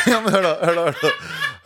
Ja, 0.09 0.17
men 0.25 0.33
hør 0.33 0.41
da, 0.41 0.51
hør 0.65 0.73
da, 0.73 0.83
hør 0.87 0.95
da. 1.03 1.09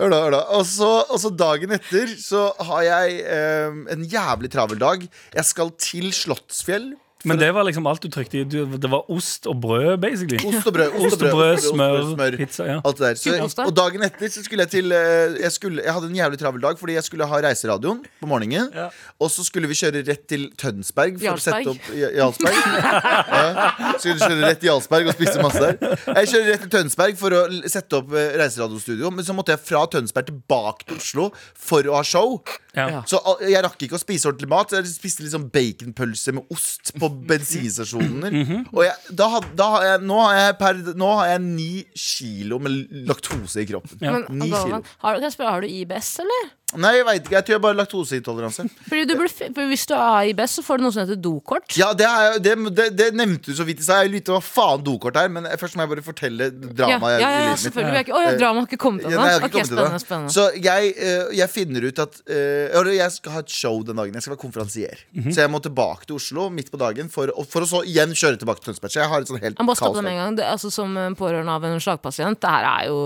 Hør 0.02 0.10
da, 0.12 0.18
hør 0.26 0.34
da. 0.34 0.40
Og, 0.58 0.66
så, 0.68 0.88
og 1.14 1.20
så 1.22 1.30
dagen 1.32 1.72
etter 1.78 2.10
så 2.20 2.42
har 2.68 2.82
jeg 2.84 3.22
eh, 3.24 3.78
en 3.94 4.02
jævlig 4.12 4.50
travel 4.52 4.82
dag. 4.82 5.06
Jeg 5.38 5.48
skal 5.48 5.72
til 5.80 6.10
Slottsfjell. 6.12 6.90
Men 7.28 7.40
det 7.42 7.52
var 7.54 7.66
liksom 7.68 7.88
alt 7.90 8.02
du 8.04 8.10
trykte 8.12 8.42
i. 8.42 8.44
Det 8.46 8.90
var 8.92 9.10
ost 9.12 9.48
og 9.50 9.60
brød, 9.62 9.98
basically. 10.02 10.40
Ost 10.48 10.68
og 10.68 10.74
brød, 10.76 10.96
Ost 11.02 11.18
og 11.18 11.36
brød, 11.36 11.54
ost 11.58 11.70
og 11.72 12.14
smør, 12.16 12.38
pizza, 12.40 12.68
ja. 12.68 12.78
Alt 12.86 13.02
det 13.02 13.12
der. 13.12 13.20
Så, 13.52 13.66
og 13.66 13.74
dagen 13.78 14.06
etter 14.08 14.32
så 14.32 14.44
skulle 14.46 14.66
jeg 14.66 14.74
til 14.74 14.96
eh, 14.96 15.38
jeg, 15.44 15.52
skulle, 15.56 15.84
jeg 15.86 15.94
hadde 15.96 16.10
en 16.10 16.18
jævlig 16.18 16.40
travel 16.42 16.64
dag 16.64 16.80
fordi 16.80 16.96
jeg 16.98 17.06
skulle 17.08 17.28
ha 17.30 17.42
reiseradioen 17.46 18.02
på 18.22 18.30
morgenen. 18.30 18.72
Ja. 18.76 18.88
Og 19.22 19.32
så 19.34 19.46
skulle 19.48 19.70
vi 19.72 19.78
kjøre 19.78 20.04
rett 20.08 20.26
til 20.30 20.48
Tønsberg 20.60 21.20
for 21.20 21.30
Jarlsberg. 21.30 21.70
å 21.70 21.76
sette 21.76 21.76
opp 21.76 22.16
Jarlsberg. 22.18 22.58
ja. 23.36 23.68
Skulle 24.02 24.18
kjøre 24.22 24.42
rett 24.48 24.62
til 24.64 24.72
Jarlsberg 24.72 25.12
og 25.12 25.18
spise 25.20 25.46
masse 25.46 25.62
der. 25.68 25.96
Jeg 26.22 26.32
kjører 26.34 26.50
rett 26.54 26.66
til 26.66 26.74
Tønsberg 26.78 27.22
for 27.22 27.38
å 27.38 27.44
sette 27.76 28.02
opp 28.02 28.16
eh, 28.18 28.34
reiseradiostudio, 28.42 29.14
men 29.14 29.28
så 29.28 29.38
måtte 29.38 29.56
jeg 29.56 29.64
fra 29.68 29.86
Tønsberg 29.94 30.32
tilbake 30.32 30.90
til 30.90 30.98
Oslo 31.02 31.30
for 31.38 31.86
å 31.92 32.00
ha 32.00 32.04
show. 32.08 32.40
Ja. 32.76 33.02
Så 33.10 33.20
jeg 33.44 33.62
rakk 33.66 33.82
ikke 33.84 33.98
å 33.98 34.02
spise 34.02 34.30
ordentlig 34.30 34.50
mat. 34.52 34.74
Jeg 34.78 34.88
spiste 34.90 35.26
liksom 35.26 35.50
baconpølse 35.54 36.36
med 36.38 36.54
ost 36.54 36.94
på 36.98 37.11
bensinstasjoner. 37.12 38.32
Mhm. 38.32 38.64
Og 38.74 38.84
jeg, 38.86 38.96
da, 39.18 39.28
da 39.58 39.68
har 39.76 39.86
jeg, 39.90 40.02
nå, 40.08 40.20
har 40.26 40.40
jeg 40.40 40.58
per, 40.62 40.82
nå 40.98 41.12
har 41.20 41.32
jeg 41.34 41.42
ni 41.46 41.70
kilo 41.98 42.60
med 42.64 43.06
laktose 43.10 43.62
i 43.64 43.68
kroppen. 43.70 43.98
Ja. 44.02 44.12
Men, 44.18 44.26
Ni 44.42 44.50
kilo. 44.52 44.82
Har, 45.04 45.16
du- 45.16 45.22
kan 45.38 45.48
har 45.52 45.62
du 45.62 45.68
IBS, 45.68 46.12
eller? 46.24 46.50
Nei, 46.80 46.94
jeg 47.00 47.06
vet 47.08 47.26
ikke. 47.26 47.36
Jeg 47.36 47.46
tror 47.48 47.56
jeg 47.56 47.62
bare 47.64 47.74
har 47.74 47.80
laktoseintoleranse. 47.82 48.66
Fordi 48.88 49.04
du 49.10 49.14
burde, 49.20 49.32
for 49.56 49.72
Hvis 49.72 49.86
du 49.90 49.94
er 49.98 50.30
IBS, 50.32 50.56
så 50.60 50.64
får 50.66 50.80
du 50.80 50.86
noe 50.86 50.96
som 50.96 51.04
heter 51.04 51.20
dokort. 51.20 51.68
Ja, 51.78 51.92
det, 51.98 52.08
er, 52.08 52.38
det, 52.44 52.56
det, 52.78 52.88
det 52.98 53.10
nevnte 53.18 53.52
du 53.52 53.58
så 53.58 53.66
vidt 53.68 53.82
i 53.84 53.86
stad. 53.86 54.06
Jeg 54.06 54.14
lurte 54.16 54.36
hva 54.36 54.42
faen 54.46 54.86
dokort 54.86 55.20
er, 55.20 55.32
men 55.34 55.48
først 55.60 55.78
må 55.78 55.86
jeg 55.86 55.92
bare 55.94 56.06
fortelle 56.06 56.50
dramaet 56.52 57.18
ja, 57.20 57.32
ja, 57.32 57.42
ja, 57.50 57.56
selvfølgelig. 57.60 58.06
Ikke, 58.06 58.16
å, 58.16 58.24
ja, 58.24 58.34
drama 58.40 58.64
har 58.64 58.70
ikke 58.70 58.82
kommet 58.82 59.06
Ja, 59.06 59.14
ennå. 59.16 59.28
Ja, 59.28 59.42
okay, 59.42 59.62
det. 59.62 59.68
spennende, 59.72 60.02
spennende. 60.04 60.34
Så 60.36 60.48
jeg, 60.56 60.94
eh, 60.96 61.34
jeg 61.42 61.52
finner 61.52 61.88
ut 61.88 62.02
at 62.06 62.22
eh, 62.28 62.92
Jeg 62.96 63.12
skal 63.18 63.36
ha 63.38 63.44
et 63.46 63.52
show 63.54 63.82
den 63.88 64.00
dagen. 64.00 64.16
Jeg 64.16 64.26
skal 64.26 64.36
være 64.36 64.44
konferansier. 64.46 65.04
Mhm. 65.16 65.32
Så 65.32 65.44
jeg 65.44 65.52
må 65.52 65.62
tilbake 65.64 66.08
til 66.08 66.20
Oslo 66.20 66.48
midt 66.54 66.72
på 66.72 66.80
dagen 66.82 67.12
for, 67.12 67.34
for 67.52 67.66
å 67.66 67.70
så 67.70 67.84
igjen 67.88 68.16
kjøre 68.16 68.40
tilbake 68.42 68.64
til 68.64 68.72
Tønsberg. 68.72 68.96
Så 68.96 69.04
jeg 69.04 69.12
har 69.12 69.26
et 69.26 69.32
sånn 69.32 69.42
helt 69.44 69.60
kaos 69.60 70.02
med 70.02 70.12
en 70.14 70.20
gang. 70.22 70.40
Det, 70.40 70.48
altså, 70.48 70.72
som 70.74 70.96
eh, 70.98 71.12
pårørende 71.20 71.60
av 71.60 71.68
en 71.68 71.80
slagpasient, 71.84 72.40
det 72.42 72.56
her 72.56 72.68
er 72.72 72.90
jo 72.92 73.00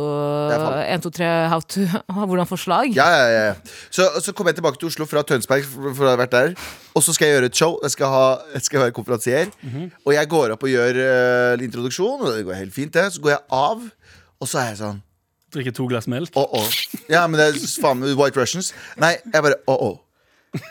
Det 0.51 0.57
er 0.59 0.81
1, 0.95 1.05
2, 1.05 1.13
3, 1.19 1.31
how 1.51 1.61
to, 1.65 1.85
hvordan 2.29 2.49
få 2.49 2.59
slag. 2.59 2.95
Ja, 2.95 3.09
ja, 3.15 3.29
ja. 3.35 3.54
Så, 3.89 4.07
så 4.21 4.33
kommer 4.33 4.51
jeg 4.53 4.59
tilbake 4.61 4.79
til 4.81 4.89
Oslo 4.91 5.05
fra 5.09 5.23
Tønsberg, 5.27 5.65
for, 5.69 5.93
for 5.95 6.07
å 6.07 6.13
ha 6.13 6.19
vært 6.19 6.35
der. 6.35 6.53
Og 6.95 7.03
så 7.03 7.13
skal 7.15 7.27
jeg 7.27 7.37
gjøre 7.37 7.49
et 7.51 7.59
show. 7.61 7.79
Jeg 7.83 7.95
skal, 7.95 8.13
ha, 8.13 8.25
jeg 8.53 8.67
skal 8.67 8.85
være 8.85 8.95
konferansier. 8.95 9.51
Mhm. 9.61 9.89
Og 10.05 10.13
jeg 10.13 10.29
går 10.31 10.55
opp 10.55 10.63
og 10.63 10.69
gjør 10.73 11.01
uh, 11.01 11.63
introduksjon, 11.65 12.21
og 12.21 12.31
det 12.35 12.45
går 12.47 12.61
helt 12.63 12.73
fint, 12.75 12.93
det. 12.93 13.09
Så 13.13 13.21
går 13.21 13.35
jeg 13.37 13.43
av, 13.51 13.83
og 14.39 14.47
så 14.47 14.63
er 14.63 14.71
jeg 14.73 14.81
sånn 14.83 15.01
Drikke 15.55 15.71
to 15.71 15.85
glass 15.87 16.07
melk. 16.11 16.33
Åh, 16.35 16.49
åh. 16.57 16.71
Ja, 17.07 17.21
men 17.31 17.39
det 17.39 17.45
er 17.53 17.59
faen 17.79 18.01
meg 18.01 18.17
White 18.19 18.35
Russians. 18.41 18.73
Nei, 18.99 19.13
jeg 19.23 19.43
bare 19.45 19.55
åh, 19.71 19.85
åh. 19.91 20.01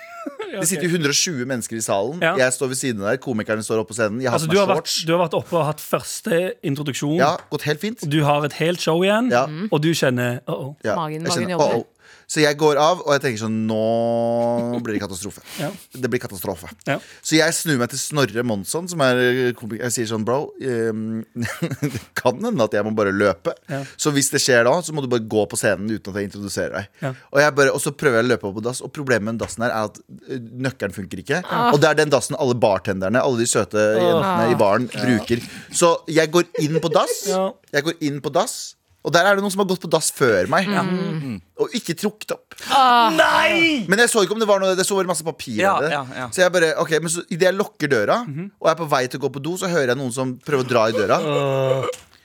Det 0.55 0.69
sitter 0.69 0.87
jo 0.87 0.91
120 0.95 1.47
mennesker 1.51 1.79
i 1.79 1.83
salen. 1.83 2.21
Ja. 2.23 2.35
Jeg 2.39 2.53
står 2.55 2.71
ved 2.71 2.79
siden 2.79 3.01
der. 3.03 3.17
Komikerne 3.23 3.65
står 3.65 3.81
oppe 3.83 3.91
på 3.91 3.97
scenen. 3.99 4.21
Jeg 4.23 4.31
har 4.31 4.37
Altså, 4.39 4.51
du, 4.51 4.59
har 4.61 4.69
vært, 4.71 4.93
du 5.07 5.13
har 5.15 5.23
vært 5.25 5.35
oppe 5.39 5.57
og 5.59 5.65
hatt 5.67 5.83
første 5.83 6.43
introduksjon. 6.67 7.17
Ja, 7.19 7.33
gått 7.51 7.67
helt 7.67 7.83
fint. 7.83 8.05
Du 8.11 8.21
har 8.27 8.45
et 8.47 8.55
helt 8.61 8.83
show 8.83 9.03
igjen, 9.03 9.33
Ja. 9.33 9.47
og 9.71 9.83
du 9.83 9.91
kjenner 9.95 10.41
uh 10.47 10.55
-oh. 10.55 10.75
Ja. 10.85 10.95
Magen- 10.95 11.23
jeg 11.23 11.29
magen 11.29 11.33
kjenner, 11.33 11.51
jobber. 11.51 11.65
oh. 11.65 11.81
åh. 11.81 11.85
Så 12.31 12.43
jeg 12.43 12.57
går 12.61 12.79
av, 12.81 13.03
og 13.05 13.13
jeg 13.15 13.23
tenker 13.25 13.43
sånn 13.45 13.61
Nå 13.69 14.81
blir 14.85 14.97
det 14.97 15.05
katastrofe. 15.05 15.43
Ja. 15.65 15.69
Det 15.71 16.09
blir 16.11 16.21
katastrofe. 16.21 16.69
Ja. 16.89 16.97
Så 17.25 17.37
jeg 17.39 17.55
snur 17.57 17.79
meg 17.81 17.93
til 17.93 18.01
Snorre 18.01 18.43
Monsson, 18.47 18.89
som 18.91 19.01
er 19.05 19.53
komiker. 19.57 19.85
Jeg 19.87 19.95
sier 19.95 20.09
sånn, 20.11 20.25
bro 20.27 20.49
um, 20.51 21.23
Det 21.95 22.03
kan 22.19 22.41
hende 22.43 22.67
at 22.67 22.75
jeg 22.75 22.85
må 22.87 22.93
bare 22.97 23.15
løpe. 23.15 23.55
Ja. 23.71 23.83
Så 24.01 24.13
hvis 24.15 24.33
det 24.35 24.43
skjer 24.43 24.67
da, 24.67 24.75
så 24.85 24.95
må 24.97 25.05
du 25.05 25.09
bare 25.13 25.25
gå 25.25 25.45
på 25.51 25.59
scenen 25.61 25.89
uten 25.93 26.11
at 26.11 26.21
jeg 26.21 26.31
introduserer 26.31 26.75
deg. 26.79 26.91
Ja. 27.05 27.13
Og, 27.31 27.41
jeg 27.45 27.57
bare, 27.61 27.75
og 27.77 27.83
så 27.85 27.95
prøver 27.95 28.21
jeg 28.21 28.27
å 28.27 28.33
løpe 28.33 28.51
opp 28.51 28.59
på 28.59 28.65
dass, 28.67 28.83
og 28.85 28.93
problemet 28.95 29.31
med 29.31 29.41
dassen 29.43 29.65
her 29.65 29.75
er 29.75 29.91
at 29.91 30.01
eh, 30.03 30.43
nøkkelen 30.67 30.97
funker 30.97 31.23
ikke. 31.25 31.43
Ah. 31.47 31.71
Og 31.73 31.81
det 31.83 31.91
er 31.91 32.01
den 32.03 32.13
dassen 32.13 32.39
alle 32.41 32.57
bartenderne, 32.59 33.23
alle 33.23 33.45
de 33.45 33.49
søte 33.51 33.85
jentene 33.95 34.51
i 34.53 34.59
baren, 34.61 34.89
bruker. 34.93 35.45
Så 35.75 35.97
jeg 36.11 36.33
går 36.35 36.49
inn 36.65 36.81
på 36.83 36.93
dass. 36.95 37.21
Ja. 37.31 37.47
Jeg 37.75 37.89
går 37.89 38.03
inn 38.11 38.21
på 38.25 38.33
dass. 38.35 38.75
Og 39.05 39.13
der 39.13 39.27
er 39.29 39.37
det 39.37 39.45
noen 39.45 39.53
som 39.53 39.61
har 39.61 39.69
gått 39.69 39.83
på 39.85 39.91
dass 39.93 40.09
før 40.17 40.49
meg. 40.49 40.71
Og 41.61 41.75
ikke 41.77 41.97
trukket 42.01 42.33
opp. 42.37 42.57
Men 42.65 44.01
jeg 44.01 44.11
så 44.11 44.25
ikke 44.25 44.37
om 44.37 44.41
det 44.43 44.49
var 44.49 44.63
noe 44.63 44.75
Det 44.79 44.87
så 44.89 44.97
bare 44.97 45.11
masse 45.11 45.27
papir 45.27 45.61
Ja, 45.61 45.75
ja, 45.85 46.01
ja. 46.17 46.31
Så 46.33 46.41
jeg 46.43 46.53
bare, 46.55 46.73
ok, 46.81 46.97
men 47.05 47.13
så 47.13 47.23
idet 47.29 47.51
jeg 47.51 47.59
lukker 47.59 47.93
døra, 47.93 48.23
og 48.25 48.71
er 48.73 48.81
på 48.81 48.89
vei 48.91 49.05
til 49.11 49.21
å 49.21 49.27
gå 49.27 49.33
på 49.37 49.45
do, 49.45 49.55
så 49.61 49.71
hører 49.71 49.93
jeg 49.93 50.01
noen 50.01 50.15
som 50.15 50.35
prøver 50.45 50.65
å 50.65 50.71
dra 50.73 50.89
i 50.89 50.97
døra. 50.97 51.21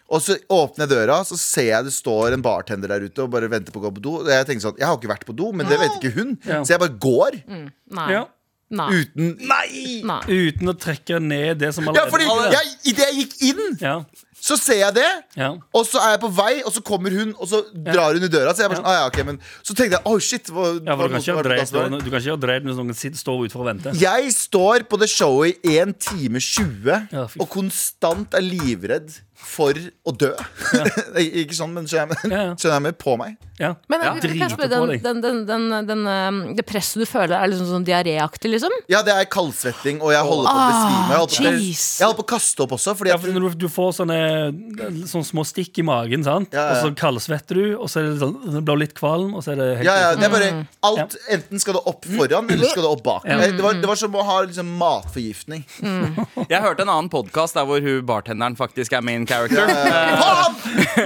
Og 0.10 0.24
så 0.26 0.40
åpner 0.50 0.88
jeg 0.88 0.94
døra, 0.96 1.20
så 1.28 1.38
ser 1.38 1.68
jeg 1.70 1.86
det 1.86 1.94
står 1.94 2.34
en 2.34 2.42
bartender 2.46 2.90
der 2.90 3.06
ute 3.06 3.28
og 3.28 3.30
bare 3.36 3.50
venter 3.52 3.76
på 3.76 3.82
å 3.84 3.86
gå 3.86 3.92
på 4.00 4.06
do. 4.08 4.16
Og 4.24 4.32
jeg 4.34 4.48
tenker 4.48 4.64
sånn, 4.64 4.80
jeg 4.80 4.88
har 4.90 4.98
ikke 4.98 5.12
vært 5.12 5.28
på 5.28 5.36
do, 5.38 5.52
men 5.54 5.70
det 5.70 5.78
vet 5.84 6.00
ikke 6.00 6.16
hun. 6.16 6.34
Ja. 6.48 6.64
Så 6.64 6.74
jeg 6.74 6.82
bare 6.82 6.98
går 6.98 7.42
Nei. 7.46 8.12
Ja. 8.16 8.26
Nei. 8.70 8.86
uten 9.02 9.32
Nei! 9.50 10.02
Nei. 10.06 10.20
Uten 10.30 10.70
å 10.70 10.76
trekke 10.78 11.18
ned 11.22 11.58
det 11.62 11.72
som 11.74 11.88
Ja, 11.96 12.04
fordi 12.10 12.28
jeg, 12.54 12.74
idet 12.92 13.08
jeg 13.08 13.16
gikk 13.24 13.38
inn, 13.50 13.64
Ja. 13.82 13.96
Så 14.40 14.56
ser 14.60 14.80
jeg 14.82 14.96
det. 14.96 15.08
Ja. 15.40 15.52
Og 15.76 15.86
så 15.88 16.00
er 16.02 16.16
jeg 16.16 16.22
på 16.24 16.32
vei, 16.34 16.52
og 16.64 16.74
så 16.76 16.84
kommer 16.86 17.14
hun, 17.16 17.34
og 17.38 17.50
så 17.52 17.62
drar 17.74 18.16
hun 18.16 18.24
i 18.26 18.32
døra. 18.32 18.54
Så 18.56 18.64
jeg 18.64 18.72
bare 18.72 18.80
sånn, 18.82 18.90
ah, 18.90 18.98
ja, 19.02 19.08
ok, 19.12 19.20
men 19.28 19.40
Så 19.62 19.76
tenkte 19.76 20.00
jeg 20.00 20.06
oh 20.10 20.20
shit. 20.24 20.50
Hva, 20.50 20.68
Ja, 20.86 20.96
for 20.96 21.10
du 21.12 21.16
kan 21.18 21.24
ikke 21.24 21.46
dreid 21.50 21.74
du 22.00 22.10
kan 22.10 22.20
ikke 22.22 22.36
ha 22.36 22.42
dreid 22.42 22.68
hvis 22.68 22.80
noen 22.80 22.98
sitter, 22.98 23.20
står 23.20 23.46
utenfor 23.46 23.66
og 23.66 23.70
venter. 23.72 23.98
Jeg 24.00 24.34
står 24.36 24.88
på 24.90 25.00
det 25.02 25.10
showet 25.12 25.60
i 25.68 25.78
1 25.84 25.96
time 26.00 26.42
20 26.44 27.10
Ja, 27.12 27.26
og 27.28 27.50
konstant 27.52 28.34
er 28.38 28.46
livredd 28.46 29.12
for 29.40 29.74
å 30.06 30.12
dø. 30.20 30.30
ikke 31.20 31.56
sånn, 31.58 31.72
men 31.76 31.88
skjønner 31.90 32.18
jeg, 32.24 32.32
Ja, 32.32 32.42
ja. 32.50 32.56
skjønner 32.60 32.76
jeg 32.80 32.86
med 32.90 32.98
på 33.02 33.16
meg. 33.20 33.38
Ja. 33.60 33.74
Men 33.92 34.04
Ja. 34.06 34.12
på 34.16 34.68
den, 34.70 35.02
den, 35.04 35.22
den, 35.22 35.40
den, 35.48 35.88
den, 35.88 36.04
eh, 36.08 36.54
det 36.56 36.66
presset 36.68 37.02
du 37.02 37.06
føler, 37.10 37.36
er 37.40 37.50
liksom 37.52 37.68
sånn 37.68 37.86
diaréaktig, 37.88 38.52
liksom? 38.54 38.72
Ja, 38.92 39.02
det 39.04 39.14
er 39.16 39.28
kaldsvetting, 39.32 40.00
og 40.04 40.14
jeg 40.14 40.24
holder 40.28 40.48
på 40.48 40.60
å 40.60 40.68
besvime. 40.70 41.10
Jeg 41.10 41.20
holder 41.20 41.36
på, 41.36 41.54
jeg 41.64 42.06
holder 42.06 42.20
på 42.22 42.26
å 42.26 42.30
kaste 42.34 42.64
opp 42.66 42.76
også, 42.78 42.96
fordi 43.00 43.12
Ja, 43.14 43.18
for 43.20 43.36
når 43.36 43.48
du, 43.50 43.58
du 43.66 43.68
får 43.74 43.92
sånne, 44.00 44.20
sånne 45.12 45.28
små 45.32 45.44
stikk 45.48 45.82
i 45.82 45.86
magen, 45.88 46.24
sant? 46.28 46.54
Ja, 46.56 46.68
ja. 46.70 46.78
og 46.78 46.84
så 46.86 46.94
kaldsvetter 47.00 47.60
du, 47.60 47.66
og 47.80 47.90
så 47.92 48.00
er 48.04 48.10
det 48.14 48.20
sånn, 48.24 48.38
det 48.56 48.64
blir 48.68 48.82
litt 48.86 48.96
kvalm, 48.98 49.34
og 49.36 49.44
så 49.46 49.56
er 49.56 49.60
det 49.64 49.70
helt 49.82 49.90
ja, 49.90 49.98
ja, 50.06 50.12
det 50.20 50.28
er 50.30 50.36
bare 50.36 50.50
Mm. 50.50 50.64
alt, 50.88 51.14
Enten 51.30 51.60
skal 51.62 51.76
det 51.78 51.82
opp 51.86 52.06
foran, 52.10 52.48
eller 52.50 52.70
skal 52.72 52.82
det 52.86 52.90
opp 52.90 53.04
bak. 53.06 53.26
Ja. 53.28 53.38
Det, 53.44 53.62
var, 53.62 53.76
det 53.78 53.86
var 53.88 53.96
som 54.00 54.16
å 54.18 54.24
ha 54.26 54.38
liksom, 54.48 54.72
matforgiftning. 54.80 55.62
Jeg 56.50 56.62
hørte 56.64 56.82
en 56.86 56.90
annen 56.92 57.10
podkast 57.12 57.58
der 57.60 57.68
hvor 57.70 57.84
hun 57.84 58.02
bartenderen 58.08 58.56
faktisk 58.58 58.96
er 58.98 59.04
main 59.06 59.28
character. 59.30 59.70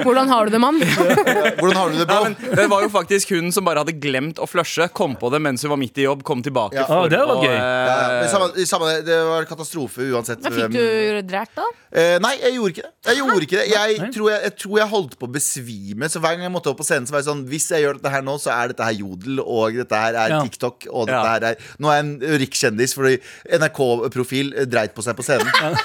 Hvordan 0.04 0.30
har 0.32 0.46
du 0.48 0.54
det, 0.56 0.62
mann? 0.64 0.80
Hvordan 0.82 1.78
har 1.78 1.92
du 1.94 1.98
det, 2.00 2.08
bro? 2.10 2.24
men 2.24 2.36
det 2.58 2.66
var 2.72 2.84
jo 2.86 2.90
faktisk 2.94 3.34
hun 3.36 3.52
som 3.54 3.66
bare 3.68 3.84
hadde 3.84 3.96
glemt 4.02 4.40
å 4.42 4.48
flushe, 4.50 4.88
kom 4.96 5.16
på 5.20 5.30
det 5.34 5.42
mens 5.44 5.64
hun 5.66 5.74
var 5.74 5.80
midt 5.82 6.00
i 6.02 6.06
jobb, 6.08 6.24
kom 6.28 6.42
tilbake 6.46 6.80
Ja. 6.80 6.86
for 6.90 7.06
oh, 7.06 7.10
det 7.12 7.20
var 7.22 7.36
å 7.36 7.44
gøy. 7.44 7.54
eh, 7.54 7.62
Ja, 7.62 7.98
ja. 8.24 8.28
Samme, 8.32 8.66
samme, 8.70 8.92
det, 9.06 9.20
var 9.30 9.48
katastrofe 9.50 10.08
uansett. 10.14 10.42
Men 10.44 10.56
Fikk 10.58 10.76
du 10.78 11.22
drært, 11.30 11.52
da? 11.60 11.68
Eh, 11.94 12.16
nei, 12.24 12.34
jeg 12.42 12.56
gjorde 12.58 12.74
ikke 12.74 12.86
det. 12.88 12.94
Jeg 13.12 13.20
gjorde 13.22 13.46
ikke 13.46 13.60
det 13.60 13.68
jeg 13.74 14.12
tror 14.16 14.30
jeg, 14.32 14.42
jeg 14.48 14.56
tror 14.64 14.78
jeg 14.80 14.90
holdt 14.96 15.18
på 15.20 15.28
å 15.30 15.34
besvime. 15.36 16.10
Så 16.10 16.22
hver 16.24 16.38
gang 16.38 16.48
jeg 16.48 16.54
måtte 16.56 16.72
opp 16.74 16.80
på 16.82 16.88
scenen, 16.88 17.06
så 17.10 17.14
var 17.14 17.22
jeg 17.22 17.28
sånn 17.30 17.44
Hvis 17.52 17.68
jeg 17.74 17.84
gjør 17.86 18.00
dette 18.00 18.14
her 18.16 18.24
nå, 18.26 18.38
så 18.42 18.54
er 18.56 18.72
dette 18.74 18.88
her 18.88 18.96
Jodel, 18.98 19.42
og 19.44 19.78
dette 19.84 20.00
her 20.06 20.18
er 20.24 20.34
Ja. 20.34 20.40
TikTok, 20.48 20.88
og 20.90 21.08
dette 21.12 21.20
Ja. 21.20 21.34
her 21.36 21.44
er 21.52 21.56
Nå 21.84 21.92
er 21.92 22.00
jeg 22.00 22.06
en 22.08 22.40
rikskjendis 22.44 22.96
fordi 22.98 23.20
NRK-profil 23.60 24.54
eh, 24.58 24.66
dreit 24.70 24.96
på 24.96 25.04
seg 25.06 25.16
på 25.20 25.26
scenen. 25.26 25.78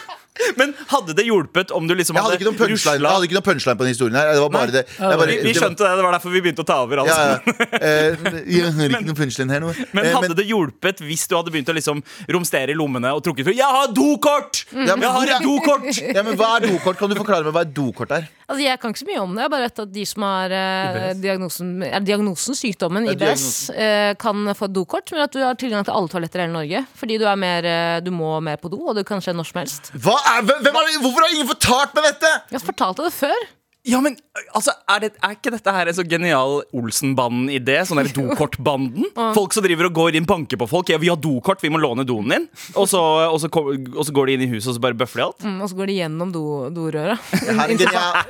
Men 0.61 0.75
hadde 0.91 1.15
det 1.19 1.25
hjulpet 1.29 1.73
om 1.75 1.87
du 1.89 1.95
liksom 1.99 2.17
Jeg 2.19 2.25
hadde 2.25 2.39
ikke 2.39 2.49
noen 2.49 2.59
punchline, 2.61 3.03
jeg 3.03 3.15
hadde 3.15 3.29
ikke 3.29 3.39
noen 3.39 3.49
punchline 3.49 3.79
på 3.79 3.87
den 3.87 3.93
historien 3.95 4.19
her. 4.19 4.33
Det 4.35 4.43
var 4.45 4.53
bare 4.55 4.75
det. 4.75 4.85
det 4.89 5.09
var 5.11 5.17
bare, 5.23 5.31
vi, 5.33 5.39
vi 5.49 5.55
skjønte 5.57 5.85
det, 5.85 5.93
det 5.99 6.05
var 6.09 6.17
derfor 6.19 6.35
vi 6.35 6.43
begynte 6.45 6.65
å 6.65 6.69
ta 6.69 6.79
over. 6.85 7.03
Altså. 7.05 7.19
Ja, 7.19 7.39
ja. 7.39 7.65
Eh, 7.89 8.17
jeg 8.51 8.65
har 8.75 8.89
ikke 8.91 9.05
noen 9.07 9.17
punchline 9.19 9.53
her 9.55 9.63
nå. 9.63 9.71
Men 9.95 10.09
Eh, 10.09 10.15
hadde 10.15 10.35
det 10.39 10.47
hjulpet 10.49 11.01
hvis 11.05 11.27
du 11.29 11.35
hadde 11.37 11.53
begynt 11.53 11.69
å 11.71 11.75
liksom 11.77 12.01
romstere 12.35 12.73
i 12.73 12.77
lommene 12.79 13.11
og 13.15 13.23
trukket 13.25 13.47
fra 13.49 13.55
'Jeg 13.55 13.77
har 13.77 13.93
dokort! 13.95 14.65
Ja, 14.73 14.97
men 14.97 15.05
Jeg 15.07 15.13
har 15.17 15.33
et 15.35 15.45
dokort!' 15.45 16.01
ja, 16.17 16.23
men 16.23 16.37
hva 16.39 16.49
er 16.57 16.67
dokort? 16.69 16.99
Kan 16.99 17.11
du 17.13 17.17
forklare 17.19 17.45
meg 17.45 17.55
hva 17.55 17.63
et 17.67 17.75
dokort 17.77 18.11
er? 18.17 18.29
Altså, 18.49 18.63
jeg 18.65 18.81
kan 18.81 18.95
ikke 18.95 19.03
så 19.03 19.09
mye 19.11 19.21
om 19.21 19.35
det. 19.35 19.43
Jeg 19.43 19.45
har 19.45 19.53
bare 19.53 19.67
vet 19.69 19.81
at 19.85 19.93
de 19.93 20.05
som 20.09 20.25
har 20.25 20.55
eh, 20.57 21.15
diagnosen, 21.21 21.73
er 21.85 22.01
diagnosen 22.01 22.57
sykdommen 22.57 23.05
Ja, 23.09 23.13
IBS, 23.13 23.47
eh, 23.71 24.15
kan 24.21 24.55
få 24.57 24.69
et 24.71 24.73
dokort, 24.77 25.13
men 25.13 25.21
at 25.27 25.33
du 25.37 25.43
har 25.45 25.59
tilgang 25.61 25.85
til 25.85 25.93
alle 25.93 26.09
toaletter 26.09 26.41
i 26.41 26.47
hele 26.47 26.55
Norge. 26.57 26.81
Fordi 26.97 27.19
du, 27.21 27.27
er 27.29 27.37
mer, 27.37 27.69
eh, 27.69 28.01
du 28.01 28.11
må 28.15 28.39
mer 28.41 28.57
på 28.57 28.71
do, 28.73 28.81
og 28.89 28.97
det 28.97 29.05
kan 29.09 29.21
skje 29.21 29.35
når 29.37 29.51
som 29.51 29.61
helst. 29.61 29.91
Hva 30.01 30.17
er, 30.33 30.43
hvem 30.49 30.77
er 30.81 30.89
det, 30.89 30.99
hvorfor 31.05 31.25
har 31.25 31.35
ingen 31.35 31.49
fortalt 31.51 31.95
meg 31.97 32.11
dette? 32.11 32.33
Jeg 32.51 32.61
har 32.61 32.67
fortalt 32.67 33.01
det 33.03 33.13
før. 33.17 33.47
Ja, 33.89 34.01
men 34.05 34.19
altså, 34.53 34.75
er, 34.91 35.01
det, 35.07 35.11
er 35.25 35.35
ikke 35.37 35.53
dette 35.55 35.73
her 35.73 35.89
en 35.89 35.97
så 35.97 36.05
genial 36.05 36.59
Olsenbanden-idé? 36.77 37.79
Sånn 37.89 38.01
der 38.03 38.11
Dokort-banden? 38.19 39.07
Folk 39.37 39.57
som 39.57 39.65
driver 39.65 39.89
og 39.89 39.97
går 39.97 40.19
inn, 40.19 40.27
banker 40.29 40.61
på 40.61 40.69
folk. 40.69 40.93
Ja, 40.93 40.99
'Vi 41.01 41.09
har 41.09 41.17
dokort, 41.21 41.63
vi 41.65 41.71
må 41.73 41.81
låne 41.81 42.05
doen 42.09 42.29
din.' 42.29 42.49
Og 42.77 42.89
så, 42.91 43.01
og 43.33 43.39
så, 43.41 43.49
og 43.49 44.05
så 44.05 44.15
går 44.15 44.29
de 44.29 44.37
inn 44.37 44.45
i 44.45 44.51
huset 44.53 44.73
og 44.73 44.77
så 44.77 44.85
bare 44.85 44.99
bøffer 44.99 45.23
de 45.23 45.27
alt. 45.29 45.47
Mm, 45.47 45.59
og 45.65 45.73
så 45.73 45.79
går 45.79 45.91
de 45.91 45.97
gjennom 46.03 46.33
do, 46.35 46.45
dorøret. 46.75 47.33
Inn, 47.49 47.63
Inn, 47.79 47.85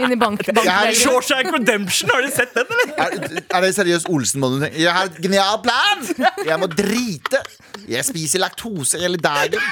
inn 0.05 0.14
i 0.14 0.18
bank, 0.21 0.44
bankveggen. 0.47 0.94
Shawshank 0.99 1.51
Redemption, 1.55 2.11
har 2.14 2.23
du 2.23 2.31
sett 2.33 2.55
den, 2.55 2.71
eller? 2.71 2.94
Er, 3.03 3.42
er 3.59 3.66
det 3.66 3.75
seriøst 3.77 4.11
Olsen-mannen 4.12 4.62
du 4.62 4.66
tenker? 4.66 4.81
Jeg 4.85 4.94
har 4.94 5.11
et 5.11 5.21
genial 5.25 5.59
plan! 5.64 6.07
Jeg 6.47 6.61
må 6.62 6.71
drite! 6.71 7.42
Jeg 7.88 8.05
spiser 8.05 8.42
laktose 8.42 9.01
hele 9.01 9.18
dagen. 9.21 9.62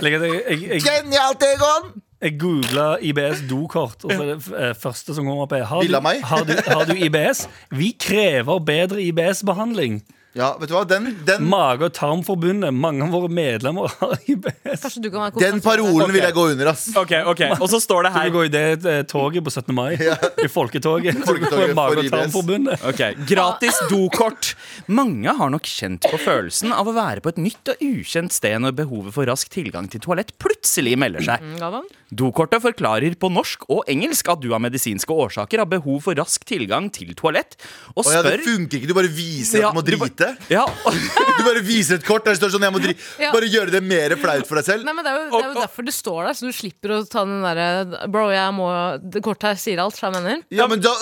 Genialt, 0.00 1.46
Egon! 1.50 1.94
Jeg 2.22 2.38
googla 2.40 2.96
IBS 3.04 3.42
dokort, 3.50 4.04
og 4.04 4.12
så 4.12 4.22
er 4.22 4.28
det 4.30 4.36
eh, 4.56 4.74
første 4.78 5.14
som 5.14 5.26
kommer 5.28 5.44
opp, 5.44 5.52
er 5.52 5.66
har 5.68 5.82
du, 5.82 5.96
har, 6.24 6.44
du, 6.48 6.54
har 6.66 6.84
du 6.88 6.94
IBS? 6.96 7.46
Vi 7.76 7.92
krever 8.00 8.58
bedre 8.64 9.02
IBS-behandling. 9.04 10.00
Ja, 10.36 10.50
vet 10.60 10.68
du 10.68 10.74
hva? 10.76 10.82
Den, 10.88 11.06
den, 11.24 11.46
Mage- 11.48 11.86
og 11.88 11.94
tarmforbundet, 11.96 12.74
mange 12.76 13.06
av 13.06 13.14
våre 13.14 13.30
medlemmer 13.32 13.88
har 14.02 14.12
IBS. 14.28 14.82
Kanskje 14.82 15.02
du 15.06 15.08
kan 15.14 15.24
være 15.24 15.40
den 15.40 15.62
parolen 15.64 16.12
vil 16.12 16.20
jeg 16.26 16.36
gå 16.36 16.44
under, 16.52 16.70
ass. 16.74 16.90
Ok, 17.00 17.14
ok, 17.32 17.42
Og 17.56 17.70
så 17.72 17.80
står 17.80 18.04
det 18.06 18.12
Du 18.12 18.18
her 18.18 18.32
går 18.34 18.48
i 18.48 18.52
det 18.52 18.64
eh, 18.92 19.00
toget 19.08 19.46
på 19.46 19.52
17. 19.54 19.72
mai. 19.76 19.94
I 20.44 20.50
folketoget. 20.52 21.22
Folketoget 21.30 21.72
Mage- 21.78 21.96
og 21.96 22.04
IBS. 22.04 22.12
tarmforbundet. 22.18 22.84
Ok, 22.92 23.02
Gratis 23.30 23.80
dokort. 23.88 24.52
Mange 24.92 25.32
har 25.40 25.52
nok 25.56 25.64
kjent 25.70 26.04
på 26.04 26.20
følelsen 26.20 26.74
av 26.76 26.90
å 26.90 26.94
være 26.96 27.24
på 27.24 27.32
et 27.32 27.40
nytt 27.40 27.72
og 27.72 27.86
ukjent 27.88 28.36
sted 28.36 28.60
når 28.60 28.76
behovet 28.84 29.16
for 29.16 29.28
rask 29.32 29.48
tilgang 29.52 29.88
til 29.92 30.04
toalett 30.04 30.34
plutselig 30.42 30.98
melder 31.00 31.24
seg. 31.24 31.40
Mm, 31.44 31.56
Galvan? 31.64 31.88
Dokortet 32.12 32.62
forklarer 32.62 33.16
på 33.18 33.30
norsk 33.32 33.64
og 33.72 33.88
engelsk 33.90 34.28
at 34.30 34.42
du 34.44 34.52
av 34.54 34.60
medisinske 34.62 35.10
årsaker 35.10 35.64
har 35.64 35.66
behov 35.70 36.04
for 36.04 36.14
rask 36.18 36.44
tilgang 36.46 36.86
til 36.94 37.10
toalett, 37.18 37.56
og 37.96 38.04
Å 38.06 38.12
ja, 38.14 38.20
det 38.22 38.36
spør 38.36 38.44
funker 38.46 38.78
ikke. 38.78 38.90
Du 38.92 38.94
bare 38.94 39.10
viser 39.10 39.66
at 39.66 39.74
du 39.74 39.80
må 39.80 39.82
du 39.82 39.90
drite. 39.96 40.25
Ja, 40.52 40.64
Du 41.36 41.42
bare 41.44 41.62
viser 41.64 41.98
et 42.00 42.06
kort 42.06 42.24
der 42.26 42.34
det 42.36 42.40
står 42.40 42.54
sånn 42.54 42.64
jeg 42.66 42.74
må 42.74 42.80
dri 42.82 42.94
Ja. 43.20 43.30
Bare 43.34 43.48
gjøre 43.50 43.72
det 43.74 43.82
mer 43.84 44.14
flaut 44.20 44.48
for 44.48 44.58
deg 44.60 44.66
selv. 44.68 44.86
Nei, 44.86 44.94
men 44.96 45.04
det 45.06 45.12
er, 45.12 45.18
jo, 45.20 45.26
det 45.32 45.42
er 45.44 45.52
jo 45.52 45.60
derfor 45.60 45.86
det 45.86 45.94
står 45.96 46.20
der, 46.28 46.38
så 46.38 46.48
du 46.48 46.56
slipper 46.56 46.94
å 46.96 47.00
ta 47.10 47.24
den 47.28 47.44
derre 47.44 48.08
Bro, 48.12 48.26
jeg 48.34 48.56
må 48.56 48.66
Det 49.02 49.22
kortet 49.24 49.50
her 49.52 49.60
sier 49.60 49.82
alt, 49.84 49.96
så 49.98 50.08
jeg 50.08 50.16
mener. 50.18 50.42
Ja, 50.54 50.66
men 50.70 50.82
da, 50.84 50.92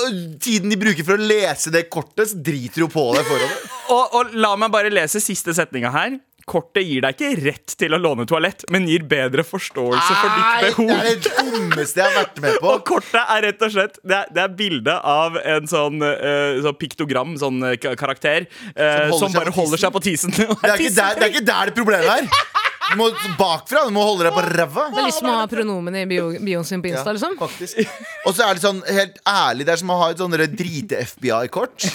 Tiden 0.45 0.73
de 0.73 0.79
bruker 0.81 1.07
for 1.07 1.17
å 1.17 1.29
lese 1.33 1.73
det 1.75 1.87
kortet, 1.93 2.31
så 2.33 2.41
driter 2.45 2.85
jo 2.85 2.91
på 2.93 3.07
deg 3.17 3.27
foran 3.29 3.51
det. 3.51 3.59
og, 3.95 4.15
og 4.21 4.37
la 4.41 4.55
meg 4.61 4.73
bare 4.75 4.93
lese 4.93 5.23
siste 5.23 5.55
setninga 5.57 5.93
her. 5.95 6.19
Kortet 6.44 6.85
gir 6.85 7.04
deg 7.04 7.16
ikke 7.16 7.44
rett 7.44 7.74
til 7.80 7.96
å 7.96 8.00
låne 8.00 8.26
toalett, 8.28 8.66
men 8.72 8.88
gir 8.88 9.07
bedre 9.09 9.44
forståelse 9.46 10.16
for 10.18 10.35
Nei, 10.35 10.59
ditt 10.66 10.80
det 10.85 10.96
er 10.96 11.07
det 11.09 11.33
dummeste 11.38 12.02
jeg 12.02 12.11
har 12.11 12.18
vært 12.18 12.42
med 12.44 12.59
på. 12.61 12.68
Og 12.74 12.85
kortet 12.88 13.22
er 13.22 13.46
rett 13.46 13.64
og 13.64 13.72
slett 13.72 13.96
Det 14.02 14.18
er, 14.18 14.33
det 14.35 14.42
er 14.44 14.59
bilde 14.59 14.98
av 15.14 15.38
en 15.40 15.70
sånn, 15.70 16.04
uh, 16.04 16.61
sånn 16.64 16.78
piktogram, 16.80 17.37
sånn 17.40 17.62
eh, 17.70 17.78
karakter, 17.80 18.48
uh, 18.74 19.09
Som 19.14 19.16
holder 19.16 19.22
som, 19.24 19.38
bare 19.38 19.57
holder 19.57 19.85
seg 19.87 19.94
på 19.94 20.04
tisen. 20.04 20.35
Det 20.35 20.44
er, 20.44 20.76
ikke 20.76 20.94
der, 20.98 21.18
det 21.18 21.26
er 21.28 21.33
ikke 21.33 21.46
der 21.48 21.70
det 21.72 21.78
problemet 21.80 22.14
er. 22.18 22.70
Du 22.90 22.97
må 23.01 23.07
bakfra. 23.38 23.85
Du 23.88 23.92
må 23.97 24.03
holde 24.05 24.27
deg 24.27 24.35
på 24.37 24.42
ræva. 24.44 24.85
Det 24.92 25.01
er 25.03 25.07
lyst 25.09 25.20
til 25.23 25.31
å 25.31 25.37
ha 25.38 25.47
pronomen 25.51 25.97
i 25.97 26.05
bio, 26.11 26.27
bioen 26.44 26.66
sin 26.68 26.83
på 26.85 26.90
Insta, 26.92 27.11
Ja, 27.11 27.16
liksom. 27.16 27.37
faktisk. 27.40 27.81
Og 28.29 28.35
så 28.37 28.44
er 28.49 28.59
det 28.59 28.64
sånn, 28.64 28.83
helt 28.88 29.16
ærlig, 29.29 29.66
det 29.68 29.73
er 29.75 29.81
som 29.81 29.92
å 29.94 29.99
ha 30.03 30.11
et 30.12 30.20
sånn 30.20 30.37
drite-FBI-kort. 30.37 31.88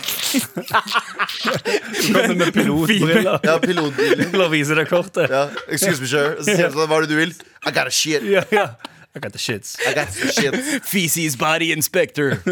Kommer 2.13 2.35
med 2.35 2.53
pilotbriller. 2.53 3.39
Ja, 3.49 3.57
pilotbriller. 3.63 4.29
Til 4.33 4.43
å 4.45 4.49
vise 4.51 4.75
deg 4.77 4.89
kortet. 4.89 5.29
Ja, 5.31 5.45
excuse 5.69 6.01
me, 6.03 6.07
sir. 6.09 6.35
Så 6.39 6.49
sier 6.53 6.69
du 6.71 6.77
sånn, 6.79 6.89
hva 6.89 6.99
er 6.99 7.07
det 7.07 7.13
du 7.13 7.19
vil? 7.19 7.33
I 7.67 7.73
got 7.75 7.89
a 7.89 7.93
shit. 7.93 8.23
Ja, 8.29 8.43
ja. 8.53 8.67
I 9.15 9.19
got 9.19 9.33
the 9.33 9.39
shits. 9.39 9.75
I 9.89 9.93
got 9.95 10.07
the 10.13 10.27
shits. 10.29 10.85
Feces 10.91 11.35
body 11.35 11.71
inspector. 11.73 12.37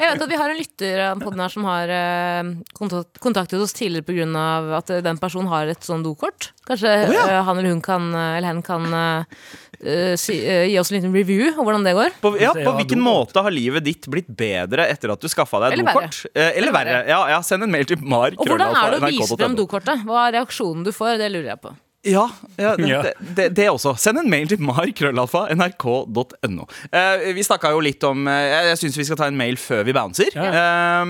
Jeg 0.00 0.02
vet 0.02 0.22
at 0.24 0.30
vi 0.30 0.38
har 0.40 0.50
en 0.50 0.58
lytter 0.58 1.02
på 1.20 1.30
den 1.30 1.42
her 1.44 1.52
som 1.52 1.66
har 1.68 1.92
eh, 1.94 2.48
kontaktet 2.74 3.60
oss 3.62 3.74
tidligere 3.76 4.02
pga. 4.08 4.78
at 4.80 4.90
eh, 4.90 5.02
den 5.06 5.20
personen 5.22 5.46
har 5.52 5.70
et 5.70 5.86
sånn 5.86 6.02
dokort. 6.02 6.50
Kanskje 6.66 6.90
eh, 7.06 7.36
han 7.46 7.58
eller 7.60 7.70
hun 7.70 7.82
kan, 7.84 8.10
eh, 8.10 8.38
eller 8.40 8.50
hen 8.50 8.62
kan 8.66 8.88
eh, 8.90 9.38
eh, 9.78 10.16
si, 10.18 10.40
uh, 10.42 10.64
gi 10.66 10.74
oss 10.82 10.90
en 10.90 10.98
liten 10.98 11.14
review 11.14 11.52
om 11.54 11.68
hvordan 11.68 11.86
det 11.86 11.94
går. 11.94 12.16
På, 12.24 12.32
ja, 12.40 12.50
på 12.56 12.72
hvilken 12.80 13.02
måte 13.04 13.44
har 13.46 13.54
livet 13.54 13.86
ditt 13.86 14.08
blitt 14.10 14.26
bedre 14.26 14.88
etter 14.90 15.14
at 15.14 15.22
du 15.22 15.30
skaffa 15.30 15.62
deg 15.62 15.76
et 15.76 15.78
Eller 15.78 15.92
dokort? 15.92 16.24
Eh, 16.34 16.50
eller 16.58 16.74
verre. 16.74 16.98
Ja, 17.06 17.20
ja, 17.36 17.38
send 17.46 17.66
en 17.66 17.70
mail 17.70 17.86
til 17.86 18.02
mar. 18.02 18.34
Og 18.34 18.42
hvordan 18.42 18.74
er 18.74 18.96
det 18.96 19.04
å 19.04 19.12
vise 19.14 19.38
frem 19.38 19.54
dokortet? 19.58 20.02
Hva 20.08 20.26
er 20.26 20.40
reaksjonen 20.40 20.82
du 20.86 20.90
får? 20.94 21.14
Det 21.22 21.30
lurer 21.30 21.52
jeg 21.52 21.62
på. 21.62 21.76
Ja, 22.02 22.30
ja, 22.56 22.76
det, 22.76 22.88
Ja. 22.88 23.02
Det, 23.02 23.12
det, 23.36 23.48
det 23.56 23.66
også. 23.70 23.92
Send 24.00 24.18
en 24.22 24.30
mail 24.32 24.48
til 24.48 24.60
mar.krøllalfa.nrk.no. 24.64 26.64
Eh, 26.96 27.26
vi 27.36 27.42
snakka 27.44 27.70
jo 27.74 27.80
litt 27.84 28.00
om 28.08 28.24
eh, 28.30 28.46
Jeg, 28.48 28.64
jeg 28.70 28.78
syns 28.84 28.96
vi 29.02 29.04
skal 29.04 29.18
ta 29.20 29.26
en 29.28 29.36
mail 29.36 29.56
før 29.60 29.84
vi 29.84 29.92
bouncer. 29.96 30.32
Eh, 30.32 31.04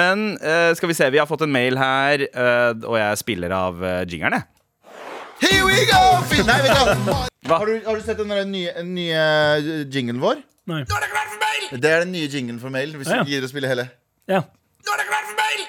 men 0.00 0.38
eh, 0.40 0.70
skal 0.78 0.88
vi 0.88 0.96
se, 0.96 1.10
vi 1.12 1.20
har 1.20 1.28
fått 1.28 1.44
en 1.44 1.52
mail 1.52 1.76
her, 1.80 2.24
eh, 2.24 2.72
og 2.88 2.96
jeg 2.96 3.20
spiller 3.20 3.52
av 3.52 3.84
eh, 3.84 4.00
jingeren, 4.08 4.40
jeg. 4.40 4.44
Here 5.40 5.64
we 5.64 5.72
go! 5.88 6.20
Nei? 6.44 6.60
Har, 7.48 7.64
du, 7.66 7.80
har 7.84 7.96
du 7.96 8.00
sett 8.04 8.18
den 8.20 8.28
nye, 8.52 8.82
nye 8.84 9.22
uh, 9.56 9.88
jinglen 9.92 10.20
vår? 10.20 10.36
Nei. 10.68 10.82
Det 11.72 11.88
er 11.88 11.98
den 12.04 12.12
nye 12.12 12.28
jinglen 12.28 12.60
for 12.60 12.68
mail. 12.72 12.92
Hvis 12.96 13.08
du 13.08 13.14
Ja. 13.16 13.22
du 13.24 13.30
gidder 13.32 13.48
å 13.48 13.52
spille 13.52 13.68
hele. 13.70 13.88
Ja. 14.28 14.42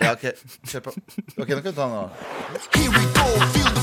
Ja, 0.01 0.12
ok, 0.15 0.23
kjør 0.67 0.81
på. 0.89 0.93
Ok, 1.38 1.47
nå 1.47 1.62
kan 1.62 1.63
du 1.63 1.71
ta 1.71 1.88
den 1.88 1.97
av. 2.01 2.10
Here 2.75 2.91
we 2.91 3.03
go, 3.15 3.25
feel 3.55 3.71
the 3.75 3.81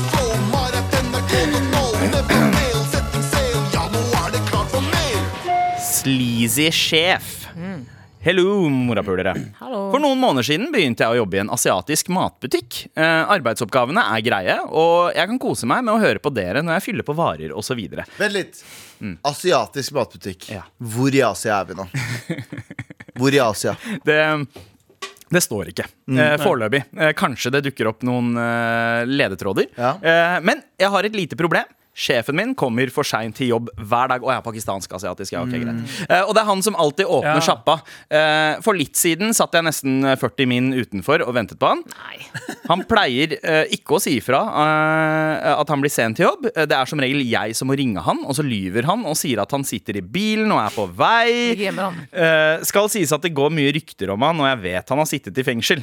Sleazy 5.99 6.71
sjef. 6.71 7.35
Hello, 8.19 8.69
morapulere. 8.69 9.33
For 9.59 9.99
noen 10.03 10.19
måneder 10.19 10.43
siden 10.47 10.71
begynte 10.73 11.05
jeg 11.05 11.15
å 11.15 11.19
jobbe 11.21 11.37
i 11.37 11.41
en 11.43 11.51
asiatisk 11.55 12.09
matbutikk. 12.11 12.81
Eh, 12.91 13.31
arbeidsoppgavene 13.35 14.03
er 14.15 14.23
greie, 14.25 14.55
og 14.67 15.13
jeg 15.15 15.29
kan 15.31 15.39
kose 15.39 15.69
meg 15.69 15.85
med 15.87 15.93
å 15.93 16.01
høre 16.01 16.19
på 16.23 16.31
dere 16.35 16.63
når 16.65 16.77
jeg 16.79 16.85
fyller 16.89 17.07
på 17.07 17.15
varer 17.19 17.53
osv. 17.55 17.79
Vent 18.19 18.35
litt. 18.35 18.59
Asiatisk 19.27 19.95
matbutikk. 19.95 20.49
Ja. 20.51 20.65
Hvor 20.79 21.15
i 21.15 21.21
Asia 21.23 21.61
er 21.61 21.69
vi 21.69 21.77
nå? 21.79 21.85
Hvor 23.19 23.35
i 23.35 23.39
Asia? 23.43 23.77
Det, 24.03 24.19
det 25.29 25.41
står 25.45 25.69
ikke. 25.71 25.85
Eh, 26.09 26.35
Foreløpig. 26.41 26.83
Eh, 26.97 27.11
kanskje 27.17 27.51
det 27.53 27.63
dukker 27.69 27.89
opp 27.91 28.05
noen 28.07 28.31
eh, 28.39 29.03
ledetråder. 29.09 29.69
Ja. 29.77 29.91
Eh, 30.01 30.37
men 30.45 30.63
jeg 30.79 30.89
har 30.93 31.05
et 31.05 31.17
lite 31.17 31.37
problem. 31.39 31.67
Sjefen 31.99 32.37
min 32.39 32.53
kommer 32.55 32.87
for 32.95 33.03
seint 33.07 33.35
til 33.35 33.49
jobb 33.51 33.69
hver 33.75 34.07
dag. 34.13 34.23
Å 34.23 34.31
er 34.37 34.43
pakistansk, 34.45 34.93
asiatisk. 34.95 35.33
Ja, 35.35 35.41
ok, 35.43 35.51
greit. 35.59 35.95
Eh, 36.07 36.21
og 36.23 36.31
det 36.37 36.43
er 36.45 36.47
han 36.47 36.61
som 36.63 36.77
alltid 36.79 37.09
åpner 37.11 37.41
Ja. 37.41 37.43
sjappa. 37.43 37.75
Eh, 38.09 38.61
for 38.63 38.77
litt 38.79 38.95
siden 38.95 39.33
satt 39.35 39.51
jeg 39.57 39.65
nesten 39.67 39.99
40 40.17 40.47
min 40.47 40.71
utenfor 40.77 41.25
og 41.27 41.33
ventet 41.35 41.59
på 41.59 41.67
han. 41.73 41.83
Han 42.69 42.83
pleier 42.85 43.31
eh, 43.41 43.65
ikke 43.73 43.95
å 43.97 43.99
si 44.03 44.11
ifra 44.19 44.39
eh, 44.45 45.47
at 45.57 45.71
han 45.73 45.81
blir 45.81 45.89
sen 45.89 46.13
til 46.15 46.27
jobb. 46.27 46.45
Eh, 46.53 46.67
Det 46.69 46.75
er 46.77 46.85
som 46.89 47.01
regel 47.01 47.23
jeg 47.25 47.55
som 47.57 47.67
må 47.71 47.75
ringe 47.79 48.03
han, 48.05 48.21
og 48.29 48.35
så 48.37 48.45
lyver 48.45 48.85
han 48.85 49.01
og 49.09 49.17
sier 49.17 49.41
at 49.41 49.51
han 49.55 49.65
sitter 49.65 49.97
i 49.97 50.03
bilen 50.05 50.51
og 50.53 50.61
er 50.61 50.75
på 50.75 50.85
vei. 50.99 51.55
Ikke 51.55 51.65
hjemme, 51.67 51.87
han. 51.89 51.99
Eh, 52.13 52.63
skal 52.69 52.89
sies 52.93 53.11
at 53.15 53.25
det 53.25 53.33
går 53.37 53.49
mye 53.55 53.73
rykter 53.75 54.13
om 54.13 54.21
han, 54.27 54.39
og 54.39 54.47
jeg 54.51 54.61
vet 54.67 54.93
han 54.93 55.01
har 55.01 55.09
sittet 55.09 55.41
i 55.41 55.47
fengsel. 55.47 55.81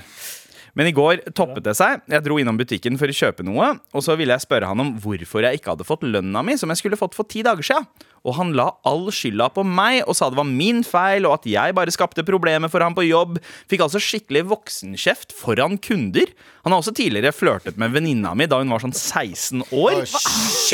Men 0.76 0.90
i 0.90 0.94
går 0.96 1.22
toppet 1.36 1.64
det 1.64 1.72
seg. 1.78 2.02
Jeg 2.12 2.24
dro 2.26 2.36
innom 2.40 2.58
butikken 2.60 2.98
for 3.00 3.08
å 3.08 3.16
kjøpe 3.16 3.46
noe, 3.46 3.70
og 3.96 4.04
så 4.04 4.16
ville 4.18 4.36
jeg 4.36 4.44
spørre 4.44 4.68
han 4.68 4.82
om 4.82 4.92
hvorfor 5.00 5.46
jeg 5.46 5.60
ikke 5.60 5.72
hadde 5.72 5.86
fått 5.88 6.04
lønna 6.04 6.42
mi, 6.44 6.58
som 6.60 6.68
jeg 6.72 6.82
skulle 6.82 7.00
fått 7.00 7.16
for 7.16 7.28
ti 7.28 7.40
dager 7.46 7.64
siden. 7.64 7.88
Og 8.26 8.34
han 8.34 8.50
la 8.58 8.66
all 8.88 9.06
skylda 9.14 9.46
på 9.54 9.62
meg 9.62 10.00
og 10.02 10.16
sa 10.18 10.26
det 10.32 10.38
var 10.38 10.48
min 10.48 10.82
feil, 10.84 11.28
og 11.28 11.36
at 11.38 11.46
jeg 11.48 11.76
bare 11.78 11.94
skapte 11.94 12.24
problemer 12.26 12.68
for 12.72 12.82
han 12.82 12.96
på 12.96 13.06
jobb. 13.06 13.38
Fikk 13.70 13.84
altså 13.86 14.02
skikkelig 14.02 14.42
voksenkjeft 14.50 15.32
foran 15.36 15.78
kunder. 15.78 16.32
Han 16.66 16.74
har 16.74 16.82
også 16.82 16.96
tidligere 16.98 17.32
flørtet 17.32 17.78
med 17.78 17.94
venninna 17.94 18.34
mi 18.36 18.48
da 18.50 18.58
hun 18.60 18.72
var 18.74 18.82
sånn 18.82 18.96
16 18.96 19.62
år. 19.70 20.02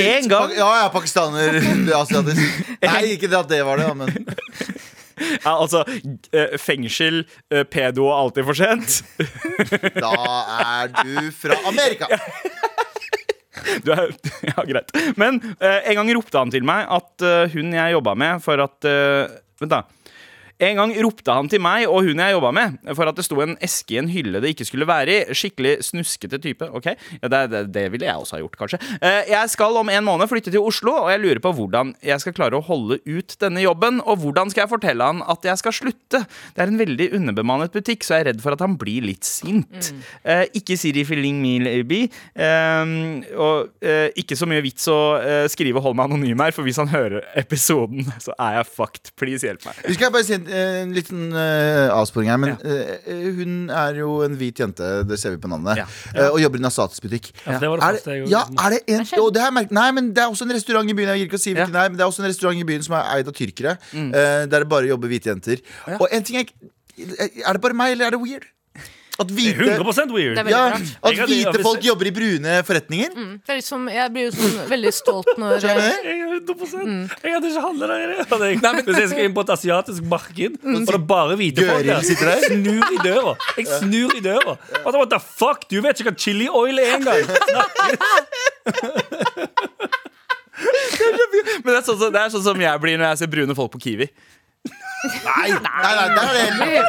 En 0.03 0.31
gang 0.33 0.57
Ja, 0.57 0.71
jeg 0.79 0.87
er 0.87 0.95
pakistaner. 0.97 1.61
Er 1.61 1.95
asiatisk. 2.01 2.63
Nei, 2.89 3.03
ikke 3.19 3.29
det 3.29 3.39
at 3.43 3.53
det 3.53 3.61
var 3.69 3.79
det, 3.79 3.91
men 4.01 4.17
ja, 5.19 5.55
Altså, 5.55 5.85
eh, 6.33 6.57
fengsel, 6.61 7.23
eh, 7.53 7.65
pedo 7.69 8.07
og 8.09 8.17
alltid 8.19 8.49
for 8.49 8.59
sent. 8.59 9.01
da 9.97 10.13
er 10.59 10.93
du 11.03 11.31
fra 11.37 11.59
Amerika. 11.69 12.09
Du 13.85 13.93
er, 13.95 14.11
ja, 14.49 14.65
greit. 14.67 14.91
Men 15.21 15.39
eh, 15.61 15.81
en 15.93 16.01
gang 16.01 16.13
ropte 16.17 16.41
han 16.41 16.51
til 16.51 16.65
meg 16.67 16.89
at 16.91 17.27
hun 17.53 17.75
jeg 17.77 17.95
jobba 17.95 18.17
med 18.19 18.43
for 18.43 18.59
at 18.65 18.89
Vent, 19.63 19.71
da. 19.71 19.85
En 20.63 20.79
gang 20.79 20.95
ropte 21.03 21.35
han 21.35 21.51
til 21.51 21.63
meg 21.63 21.89
og 21.89 22.07
hun 22.07 22.23
jeg 22.23 22.37
jobba 22.37 22.53
med, 22.55 22.79
for 22.95 23.11
at 23.11 23.19
det 23.19 23.25
sto 23.27 23.41
en 23.43 23.57
eske 23.65 23.97
i 23.97 24.01
en 24.01 24.11
hylle 24.13 24.43
det 24.43 24.53
ikke 24.55 24.67
skulle 24.69 24.89
være 24.89 25.15
i. 25.15 25.37
Skikkelig 25.37 25.75
snuskete 25.89 26.39
type. 26.43 26.69
Ok, 26.71 26.93
ja, 26.93 27.31
det, 27.33 27.43
det, 27.53 27.63
det 27.75 27.85
ville 27.95 28.07
jeg 28.09 28.23
også 28.23 28.37
ha 28.37 28.43
gjort, 28.43 28.59
kanskje. 28.61 28.81
Eh, 29.03 29.33
jeg 29.33 29.53
skal 29.53 29.79
om 29.81 29.91
en 29.93 30.07
måned 30.07 30.31
flytte 30.31 30.53
til 30.55 30.63
Oslo, 30.63 30.95
og 31.05 31.11
jeg 31.13 31.23
lurer 31.23 31.43
på 31.43 31.55
hvordan 31.57 31.95
jeg 32.05 32.23
skal 32.23 32.37
klare 32.37 32.59
å 32.59 32.65
holde 32.67 33.01
ut 33.07 33.37
denne 33.43 33.65
jobben. 33.65 34.01
Og 34.07 34.23
hvordan 34.23 34.53
skal 34.53 34.65
jeg 34.65 34.73
fortelle 34.73 35.09
han 35.11 35.25
at 35.31 35.47
jeg 35.49 35.61
skal 35.61 35.77
slutte? 35.77 36.23
Det 36.55 36.65
er 36.65 36.73
en 36.73 36.81
veldig 36.81 37.11
underbemannet 37.19 37.75
butikk, 37.75 38.07
så 38.07 38.19
jeg 38.19 38.27
er 38.27 38.31
redd 38.33 38.45
for 38.45 38.55
at 38.57 38.63
han 38.65 38.79
blir 38.81 39.07
litt 39.09 39.27
sint. 39.27 39.93
Mm. 39.93 40.03
ikke 40.59 40.77
Siri 40.79 41.05
Filling 41.09 41.41
Me 41.43 41.57
Lady. 41.63 42.03
Eh, 42.35 42.95
og 43.37 43.85
eh, 43.85 44.09
ikke 44.23 44.39
så 44.39 44.49
mye 44.51 44.63
vits 44.65 44.89
å 44.91 45.01
eh, 45.19 45.47
skrive 45.53 45.83
'hold 45.83 45.99
meg 45.99 46.11
anonym' 46.11 46.43
her, 46.45 46.55
for 46.55 46.67
hvis 46.67 46.81
han 46.81 46.91
hører 46.93 47.23
episoden, 47.39 48.07
så 48.23 48.35
er 48.39 48.61
jeg 48.61 48.71
fucked. 48.71 49.13
Please, 49.19 49.47
hjelp 49.47 49.65
meg. 49.67 49.83
Vi 49.89 49.99
skal 49.99 50.13
bare 50.15 50.27
si 50.27 50.39
en, 50.53 50.69
en 50.83 50.93
liten 50.97 51.23
uh, 51.33 51.89
avsporing 51.97 52.31
her. 52.31 52.41
Men 52.43 52.55
uh, 52.61 52.93
hun 53.39 53.55
er 53.73 53.99
jo 54.03 54.19
en 54.27 54.37
hvit 54.41 54.61
jente, 54.63 54.91
det 55.09 55.19
ser 55.21 55.35
vi 55.37 55.41
på 55.43 55.51
navnet, 55.51 55.81
Ja. 55.83 55.87
uh, 56.17 56.29
og 56.35 56.41
jobber 56.43 56.61
i 56.61 56.65
en 56.65 56.71
asiatisk 56.71 57.07
butikk. 57.09 57.31
Ja, 57.47 57.59
det 57.59 57.71
var 57.73 57.81
det 57.81 57.89
Er 57.89 57.97
første 57.99 58.17
jeg 58.17 58.27
det, 58.27 58.31
ja, 58.33 58.43
er 58.67 58.77
det 58.77 58.81
en 58.97 59.07
og 59.23 59.33
det 59.35 59.43
har 59.43 59.51
jeg 59.51 59.57
merket, 59.59 59.77
Nei, 59.79 59.89
men 59.99 60.13
det 60.15 60.23
er 60.23 60.29
også 60.33 60.45
en 60.49 60.55
restaurant 60.57 60.91
i 60.91 60.95
byen 60.99 61.13
Jeg 61.15 61.23
gir 61.23 61.31
ikke 61.31 61.41
å 61.41 61.45
si 61.47 61.53
hvilken 61.57 61.73
det 61.75 61.83
er, 61.83 61.91
men 61.93 61.99
det 62.01 62.05
er 62.05 62.11
også 62.13 62.23
en 62.25 62.29
restaurant 62.31 62.59
i 62.63 62.67
byen 62.69 62.83
som 62.87 62.97
er 62.99 63.11
eid 63.17 63.29
av 63.33 63.37
tyrkere. 63.39 63.77
eh, 63.95 64.45
der 64.53 64.65
det 64.65 64.69
bare 64.69 64.87
jobber 64.91 65.09
hvite 65.09 65.31
jenter. 65.33 65.63
Og 65.99 66.09
en 66.13 66.23
ting 66.27 66.37
jeg 66.43 66.53
Er 67.47 67.53
det 67.57 67.63
bare 67.63 67.75
meg, 67.75 67.93
eller 67.97 68.07
er 68.07 68.11
det 68.17 68.21
weird? 68.21 68.45
At 69.21 69.29
hvite 69.29 69.61
100 69.77 70.09
weird. 70.15 70.39
Det 70.39 70.47
er 70.47 70.49
ja, 70.51 70.61
at 70.73 71.19
hvite 71.29 71.61
folk 71.63 71.83
jobber 71.85 72.09
i 72.09 72.13
brune 72.17 72.55
forretninger. 72.65 73.11
Det 73.45 73.53
er 73.53 73.59
liksom, 73.61 73.85
jeg 73.93 74.13
blir 74.15 74.25
jo 74.25 74.33
sånn 74.39 74.55
veldig 74.73 74.93
stolt 74.97 75.29
når? 75.39 75.59
Jeg 75.61 75.77
er 75.77 75.83
100 76.41 77.19
Jeg 77.21 77.35
hadde 77.37 77.51
ikke 77.53 77.65
handla 77.67 77.87
der. 77.91 77.99
jeg. 78.01 78.09
Jeg- 78.63 78.85
Hvis 78.89 78.99
jeg 79.03 79.09
skal 79.13 79.25
inn 79.29 79.35
på 79.37 79.45
et 79.45 79.53
asiatisk 79.53 80.03
marked, 80.09 80.57
og 80.65 80.81
det 80.87 80.95
er 80.97 81.05
bare 81.13 81.37
hvite 81.37 81.67
folk 81.69 81.85
der. 81.85 82.01
Jeg 82.01 82.49
snur 82.49 82.85
i 82.89 82.99
døra. 83.05 83.35
Jeg 83.61 83.67
snur 83.83 84.17
i 84.17 84.21
døra. 84.25 84.57
Altså, 84.81 84.97
what 84.97 85.11
the 85.13 85.21
fuck? 85.21 85.69
Du 85.71 85.77
vet 85.85 86.01
ikke 86.01 86.11
hva 86.11 86.19
chili 86.19 86.49
oil 86.49 86.79
er 86.81 86.97
engang! 86.97 87.23
Men 90.63 91.73
det 91.73 91.79
er, 91.79 91.85
sånn, 91.87 92.03
det 92.13 92.21
er 92.21 92.31
sånn 92.33 92.45
som 92.45 92.61
jeg 92.61 92.81
blir 92.83 92.99
når 93.01 93.13
jeg 93.13 93.23
ser 93.23 93.31
brune 93.33 93.55
folk 93.59 93.73
på 93.75 93.81
Kiwi. 93.87 94.07
Nei, 95.03 95.49
nei, 95.51 95.93
nei, 95.97 96.07
der 96.15 96.37
er 96.39 96.53
det 96.61 96.83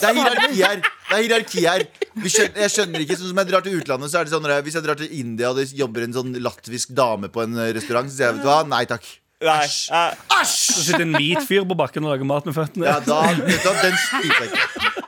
Det 0.00 0.08
er 0.10 0.18
hierarki 0.18 0.58
her. 0.60 0.82
Det 0.82 1.16
er 1.16 1.22
hierarki 1.24 1.64
her 1.64 1.84
Vi 2.20 2.32
skjønner, 2.32 2.60
Jeg 2.66 2.74
skjønner 2.74 3.04
ikke, 3.06 3.16
sånn 3.20 3.32
som 3.32 3.40
jeg 3.40 3.50
drar 3.52 3.64
til 3.64 3.78
utlandet 3.80 4.12
Så 4.12 4.20
er 4.20 4.28
det 4.28 4.34
sånn, 4.34 4.50
Hvis 4.66 4.76
jeg 4.76 4.86
drar 4.86 5.00
til 5.00 5.16
India 5.22 5.54
og 5.54 5.60
det 5.60 5.70
jobber 5.78 6.04
en 6.04 6.16
sånn 6.16 6.36
latvisk 6.44 6.92
dame 6.96 7.32
på 7.32 7.46
en 7.46 7.56
eh, 7.56 7.72
restaurant 7.76 8.10
Så 8.10 8.18
sier 8.18 8.28
jeg, 8.28 8.38
vet 8.40 8.46
du 8.46 8.52
hva, 8.52 8.60
nei 8.68 8.84
takk 8.90 9.08
Æsj. 9.40 9.88
Så 10.44 10.82
sitter 10.84 11.06
en 11.06 11.14
hvit 11.16 11.40
fyr 11.48 11.64
på 11.64 11.76
bakken 11.78 12.04
og 12.04 12.12
lager 12.12 12.28
mat 12.28 12.44
med 12.44 12.52
føttene. 12.52 12.84
Ja, 12.84 12.98
da, 13.00 13.22
den 13.32 13.96
spiser 13.96 14.44
jeg 14.44 14.50
ikke 14.50 14.99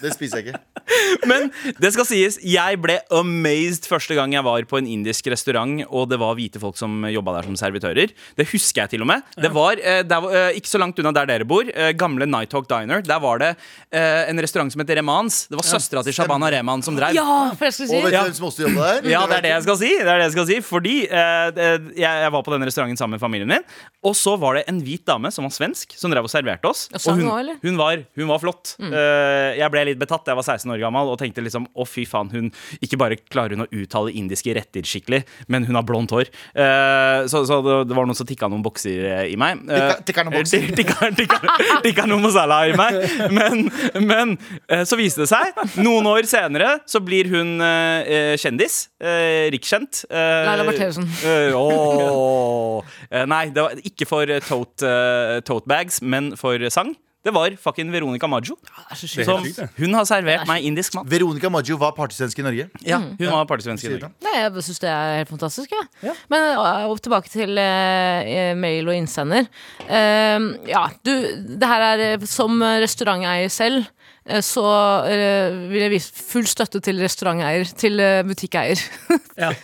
Den 0.00 0.14
spiser 0.14 0.40
jeg 0.40 0.50
ikke 0.50 0.60
Men 1.30 1.50
det 1.80 1.92
skal 1.94 2.06
sies, 2.08 2.38
jeg 2.42 2.78
ble 2.82 2.96
amazed 3.14 3.86
første 3.88 4.16
gang 4.16 4.32
jeg 4.34 4.44
var 4.46 4.64
på 4.68 4.78
en 4.80 4.88
indisk 4.90 5.28
restaurant, 5.30 5.84
og 5.86 6.08
det 6.10 6.18
var 6.20 6.34
hvite 6.38 6.60
folk 6.62 6.78
som 6.78 7.04
jobba 7.06 7.36
der 7.36 7.46
som 7.46 7.56
servitører. 7.58 8.10
Det 8.38 8.46
husker 8.50 8.82
jeg 8.82 8.94
til 8.94 9.04
og 9.04 9.10
med. 9.10 9.22
Det 9.38 9.52
var, 9.54 9.78
det 9.78 10.18
var, 10.24 10.34
eh, 10.34 10.58
ikke 10.58 10.70
så 10.70 10.80
langt 10.82 10.98
unna 10.98 11.12
der 11.14 11.28
dere 11.30 11.46
bor, 11.48 11.68
eh, 11.68 11.92
gamle 11.98 12.26
Nighthawk 12.26 12.66
Diner. 12.70 13.04
Der 13.06 13.22
var 13.22 13.38
det 13.42 13.52
eh, 13.92 14.30
en 14.30 14.42
restaurant 14.42 14.72
som 14.72 14.82
het 14.82 14.90
Remans. 14.98 15.44
Det 15.50 15.58
var 15.60 15.66
søstera 15.68 16.02
til 16.06 16.16
Shabana 16.16 16.50
Rehman 16.52 16.82
som 16.86 16.98
drev. 16.98 17.14
Ja, 17.16 17.52
for 17.54 17.68
jeg 17.68 17.76
skulle 17.76 18.00
Og 18.00 18.06
vet 18.06 18.10
si 18.10 18.10
du 18.10 18.16
Ja. 18.16 18.24
hvem 18.24 18.36
som 18.40 18.48
også 18.50 18.66
jobba 18.66 18.88
der? 18.90 19.10
Ja, 19.10 19.22
det 19.30 19.36
er 19.38 19.46
det 19.46 19.52
jeg 19.54 19.62
skal 19.68 19.78
si. 19.82 19.90
Det 19.98 20.08
er 20.08 20.18
det 20.18 20.26
jeg 20.28 20.34
skal 20.36 20.46
si 20.50 20.60
Fordi 20.66 20.96
eh, 21.06 21.90
jeg, 21.98 22.32
var 22.32 22.42
på 22.46 22.54
denne 22.54 22.66
restauranten 22.68 22.98
sammen 22.98 23.18
med 23.18 23.22
familien 23.22 23.48
min. 23.50 23.64
Og 24.06 24.14
så 24.16 24.36
var 24.40 24.58
det 24.58 24.64
en 24.70 24.80
hvit 24.84 25.04
dame 25.06 25.30
som 25.34 25.46
var 25.46 25.54
svensk, 25.54 25.94
som 25.98 26.10
drev 26.12 26.26
og 26.26 26.32
serverte 26.32 26.68
oss. 26.70 26.86
Og 27.00 27.18
hun, 27.18 27.56
hun, 27.62 27.76
var, 27.80 28.04
hun 28.16 28.28
var 28.30 28.42
flott. 28.42 28.74
Eh, 28.80 29.58
jeg 29.58 29.70
ble 29.72 29.84
litt 29.89 29.89
betatt. 29.98 30.26
Jeg 30.30 30.36
var 30.38 30.46
16 30.46 30.70
år 30.74 30.80
gammel 30.82 31.10
og 31.12 31.18
tenkte 31.20 31.42
liksom 31.42 31.66
å 31.74 31.86
fy 31.88 32.04
faen, 32.08 32.30
hun 32.30 32.50
ikke 32.84 32.98
bare 33.00 33.16
klarer 33.30 33.56
hun 33.56 33.64
å 33.64 33.68
uttale 33.72 34.12
indiske 34.14 34.54
retter 34.56 34.86
skikkelig, 34.86 35.22
men 35.50 35.64
hun 35.68 35.78
har 35.78 35.86
blondt 35.88 36.12
hår. 36.14 36.30
Uh, 36.54 37.26
så, 37.30 37.42
så 37.48 37.60
det, 37.64 37.76
det 37.90 37.96
var 37.98 38.06
noen 38.08 38.18
som 38.18 38.28
tikka 38.28 38.48
noen 38.50 38.62
bokser 38.64 39.04
eh, 39.10 39.24
i 39.32 39.36
meg. 39.40 39.64
Eh, 39.70 39.94
Tikka- 40.06 40.24
noen 40.26 40.38
bokser. 40.38 40.66
eh, 40.68 40.74
tikka, 40.80 41.10
tikka, 41.18 41.40
tikka 41.86 42.06
noe 42.10 42.22
masala 42.24 42.60
i 42.70 42.76
meg. 42.78 43.00
Men, 43.34 43.66
men 44.06 44.36
uh, 44.70 44.84
så 44.86 44.98
viste 45.00 45.24
det 45.24 45.30
seg, 45.32 45.54
noen 45.82 46.06
år 46.10 46.28
senere, 46.30 46.76
så 46.90 47.00
blir 47.04 47.30
hun 47.32 47.56
eh, 47.64 48.34
kjendis. 48.40 48.82
Eh, 49.00 49.48
rikskjent. 49.54 50.04
Eh, 50.10 50.44
Laila 50.46 50.66
Bertheussen. 50.68 51.06
eh, 51.24 51.54
åh. 51.56 52.84
Eh, 53.10 53.26
nei, 53.30 53.44
det 53.54 53.62
var 53.64 53.78
ikke 53.86 54.06
for 54.08 54.30
eh, 54.30 54.42
tote, 54.44 54.86
eh, 54.90 55.40
tote 55.46 55.68
bags, 55.70 56.00
men 56.02 56.32
for 56.40 56.60
sang. 56.72 56.94
Det 57.20 57.32
var 57.36 57.52
fucking 57.60 57.90
Veronica 57.92 58.26
Maggio. 58.32 58.54
Sjukt. 58.96 59.26
Som, 59.28 59.44
hun 59.76 59.92
har 59.98 60.06
servert 60.08 60.46
meg 60.48 60.64
indisk 60.64 60.94
mat. 60.96 61.04
Veronica 61.10 61.50
Maggio 61.52 61.76
var 61.80 61.92
partysvensk 61.92 62.38
i 62.40 62.44
Norge 62.46 62.64
Ja, 62.86 62.96
hun 63.02 63.26
var 63.28 63.44
partysvensk 63.50 63.84
i 63.84 63.90
Norge. 63.92 64.08
Nei, 64.24 64.32
jeg 64.38 64.64
syns 64.64 64.80
det 64.80 64.88
er 64.88 65.18
helt 65.18 65.28
fantastisk. 65.34 65.74
Ja. 66.00 66.14
Men 66.32 66.46
uh, 66.56 66.86
og 66.88 67.02
tilbake 67.04 67.28
til 67.28 67.60
uh, 67.60 68.56
mail 68.56 68.88
og 68.88 68.96
innsender. 68.96 69.50
Uh, 69.84 70.48
ja, 70.70 70.86
du, 71.04 71.12
det 71.60 71.68
her 71.74 71.86
er 71.90 72.26
som 72.30 72.56
restauranteier 72.80 73.52
selv. 73.52 73.84
uh, 74.24 74.40
Så 74.40 74.64
vil 75.10 75.80
jeg 75.84 75.92
vise 75.98 76.24
full 76.32 76.48
støtte 76.48 76.80
til 76.88 77.04
restauranteier, 77.04 77.68
til 77.76 78.00
butikkeier. 78.32 78.80
Ja. 79.40 79.54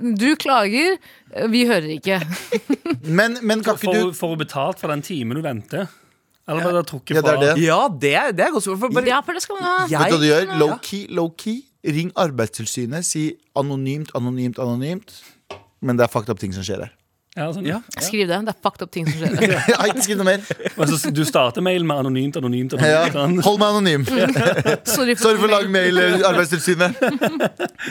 Du 0.00 0.30
klager, 0.40 0.94
vi 1.52 1.66
hører 1.68 1.90
ikke. 1.98 2.20
Men, 3.18 3.36
men 3.44 3.60
kan 3.64 3.76
ikke 3.76 3.92
du 3.92 4.14
får 4.16 4.30
hun 4.32 4.38
betalt 4.40 4.80
for 4.80 4.88
den 4.88 5.02
timen 5.04 5.36
du 5.36 5.42
venter? 5.44 5.90
Eller 6.48 6.62
blir 6.62 6.76
det 6.78 6.86
trukket 6.86 7.16
Ja, 7.16 7.20
det 7.22 7.30
er 7.30 7.36
fra 7.36 7.40
det. 7.54 7.62
Ja, 7.64 7.78
det, 7.88 8.12
er- 8.14 8.32
det 8.32 8.44
er 8.46 8.50
godt 8.54 8.62
spørsmål. 8.62 8.78
for 8.80 8.94
bare- 9.00 9.06
Ja, 9.10 9.20
for 9.20 9.32
det 9.32 9.42
skal 9.42 9.56
man 9.60 9.64
ha. 9.66 9.86
Jeg, 9.90 9.98
Vet 9.98 10.10
du 10.10 10.16
hva 10.16 10.20
du 10.20 10.26
gjør? 10.26 10.58
Low-key, 10.60 11.06
low-key 11.10 11.56
Ring 11.86 12.10
arbeidstilsynet, 12.16 13.04
si 13.04 13.34
anonymt, 13.54 14.10
anonymt, 14.14 14.58
anonymt 14.58 15.12
Men 15.82 15.96
det 15.96 16.04
er 16.04 16.08
fucked 16.10 16.30
up 16.30 16.38
ting 16.38 16.52
som 16.54 16.62
skjer 16.66 16.84
her 16.86 16.92
Ja, 17.36 17.46
sånn. 17.52 17.66
Ja. 17.68 17.82
Skriv 18.00 18.30
det. 18.30 18.38
Det 18.46 18.52
er 18.54 18.58
fucked 18.64 18.84
up 18.86 18.92
ting 18.94 19.08
som 19.10 19.20
skjer. 19.20 19.34
Jeg 19.68 19.76
har 19.76 19.90
ikke 19.92 20.04
skrevet 20.06 20.22
noe 20.22 20.28
mer 20.30 20.44
Altså, 20.86 21.10
du 21.12 21.20
starter 21.28 21.64
mailen 21.64 21.84
med 21.88 22.00
anonymt, 22.00 22.38
anonymt, 22.40 22.76
anonymt. 22.78 23.42
Hold 23.44 23.60
meg 23.60 23.74
anonym 23.74 24.06
Sorry 24.96 25.16
for, 25.16 25.22
Sorry 25.26 25.40
for 25.42 25.52
lang 25.52 25.68
mail, 25.72 26.00
eh, 26.00 26.24
arbeidstilsynet 26.24 26.96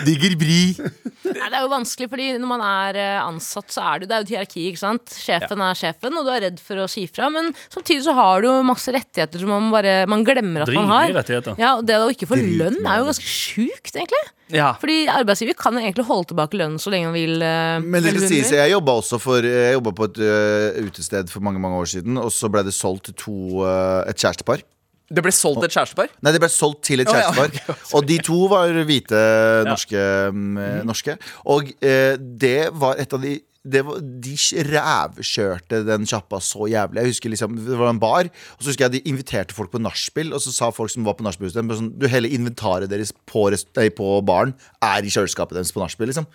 Digger 0.08 0.34
bri 0.42 0.58
Nei, 0.80 1.50
det 1.50 1.58
er 1.60 1.64
jo 1.66 1.70
vanskelig, 1.72 2.08
fordi 2.12 2.28
når 2.40 2.50
man 2.50 2.64
er 2.66 3.00
eh, 3.02 3.18
ansatt, 3.22 3.68
så 3.74 3.84
er 3.92 4.02
det, 4.04 4.10
det 4.10 4.16
er 4.16 4.22
jo 4.22 4.26
et 4.28 4.34
hierarki. 4.36 4.66
ikke 4.70 4.82
sant? 4.82 5.16
Sjefen 5.20 5.62
er 5.66 5.78
sjefen, 5.78 6.16
og 6.20 6.28
du 6.28 6.32
er 6.32 6.44
redd 6.46 6.62
for 6.64 6.84
å 6.84 6.86
si 6.90 7.04
fra. 7.12 7.28
Men 7.34 7.50
samtidig 7.74 8.06
så 8.06 8.14
har 8.18 8.44
du 8.46 8.48
jo 8.50 8.54
masse 8.66 8.94
rettigheter 8.94 9.42
som 9.42 9.52
man 9.52 9.72
bare 9.74 9.96
man 10.12 10.24
glemmer 10.28 10.64
at 10.66 10.72
man 10.76 10.90
har. 10.94 11.12
Ja, 11.60 11.76
og 11.80 11.86
Det 11.90 11.98
å 11.98 12.08
ikke 12.14 12.30
få 12.30 12.38
lønn 12.40 12.80
er 12.86 13.02
jo 13.02 13.10
ganske 13.10 13.26
sjukt, 13.26 13.92
egentlig. 13.98 14.22
Ja. 14.54 14.76
Fordi 14.82 15.06
arbeidsgiver 15.10 15.58
kan 15.58 15.74
jo 15.74 15.82
egentlig 15.82 16.06
holde 16.06 16.30
tilbake 16.30 16.60
lønnen 16.60 16.82
så 16.82 16.92
lenge 16.94 17.10
han 17.10 17.18
vil. 17.18 17.40
Uh, 17.42 17.82
Men 17.82 18.04
det 18.06 18.14
skal 18.14 18.30
sies, 18.30 18.52
jeg 18.54 18.74
jobba 18.76 19.00
også 19.02 19.18
for 19.22 19.46
Jeg 19.46 19.82
på 19.82 20.08
et 20.12 20.22
uh, 20.22 20.86
utested 20.86 21.32
for 21.34 21.46
mange 21.46 21.62
mange 21.62 21.80
år 21.82 21.90
siden 21.90 22.20
Og 22.22 22.30
så 22.34 22.50
ble 22.54 22.62
det 22.68 22.76
solgt 22.76 23.10
til 23.10 23.18
to, 23.18 23.36
uh, 23.64 24.04
et 24.06 24.22
kjærestepar 24.22 24.62
Det 25.10 25.24
ble 25.26 25.34
solgt 25.34 25.66
et 25.66 25.74
kjærestepar. 25.74 26.14
Nei, 26.26 26.32
det 26.34 26.42
ble 26.42 26.50
solgt 26.50 26.84
til 26.88 27.04
et 27.04 27.10
Å, 27.10 27.18
ja, 27.18 27.34
kjærestepar. 27.34 27.82
Og 27.98 28.08
de 28.10 28.20
to 28.26 28.40
var 28.52 28.74
hvite 28.90 29.20
norske. 29.68 30.06
mm, 30.34 30.62
norske. 30.90 31.18
Og 31.54 31.70
eh, 31.78 32.16
det 32.18 32.72
var 32.74 32.98
et 33.02 33.14
av 33.14 33.22
de 33.22 33.36
var, 33.66 34.02
De 34.02 34.36
rævkjørte 34.70 35.82
den 35.88 36.06
sjappa 36.10 36.40
så 36.44 36.68
jævlig. 36.70 37.02
Jeg 37.02 37.16
husker 37.16 37.34
liksom, 37.34 37.58
Det 37.58 37.80
var 37.80 37.90
en 37.90 38.02
bar, 38.02 38.30
og 38.30 38.62
så 38.62 38.72
husker 38.72 38.86
jeg 38.86 38.98
de 38.98 39.10
inviterte 39.10 39.56
folk 39.58 39.72
på 39.74 39.82
nachspiel. 39.82 40.34
Og 40.34 40.44
så 40.44 40.54
sa 40.54 40.70
folk 40.76 40.92
som 40.94 41.06
var 41.08 41.18
på 41.18 41.26
nachspiel 41.26 41.52
sånn, 41.52 41.94
Du 41.98 42.08
Hele 42.12 42.30
inventaret 42.30 42.90
deres 42.90 43.12
på, 43.26 43.48
nei, 43.50 43.90
på 43.90 44.22
baren 44.26 44.54
er 44.84 45.06
i 45.06 45.12
kjøleskapet 45.12 45.58
deres 45.58 45.74
på 45.76 45.82
nachspiel. 45.82 46.12
Liksom. 46.12 46.28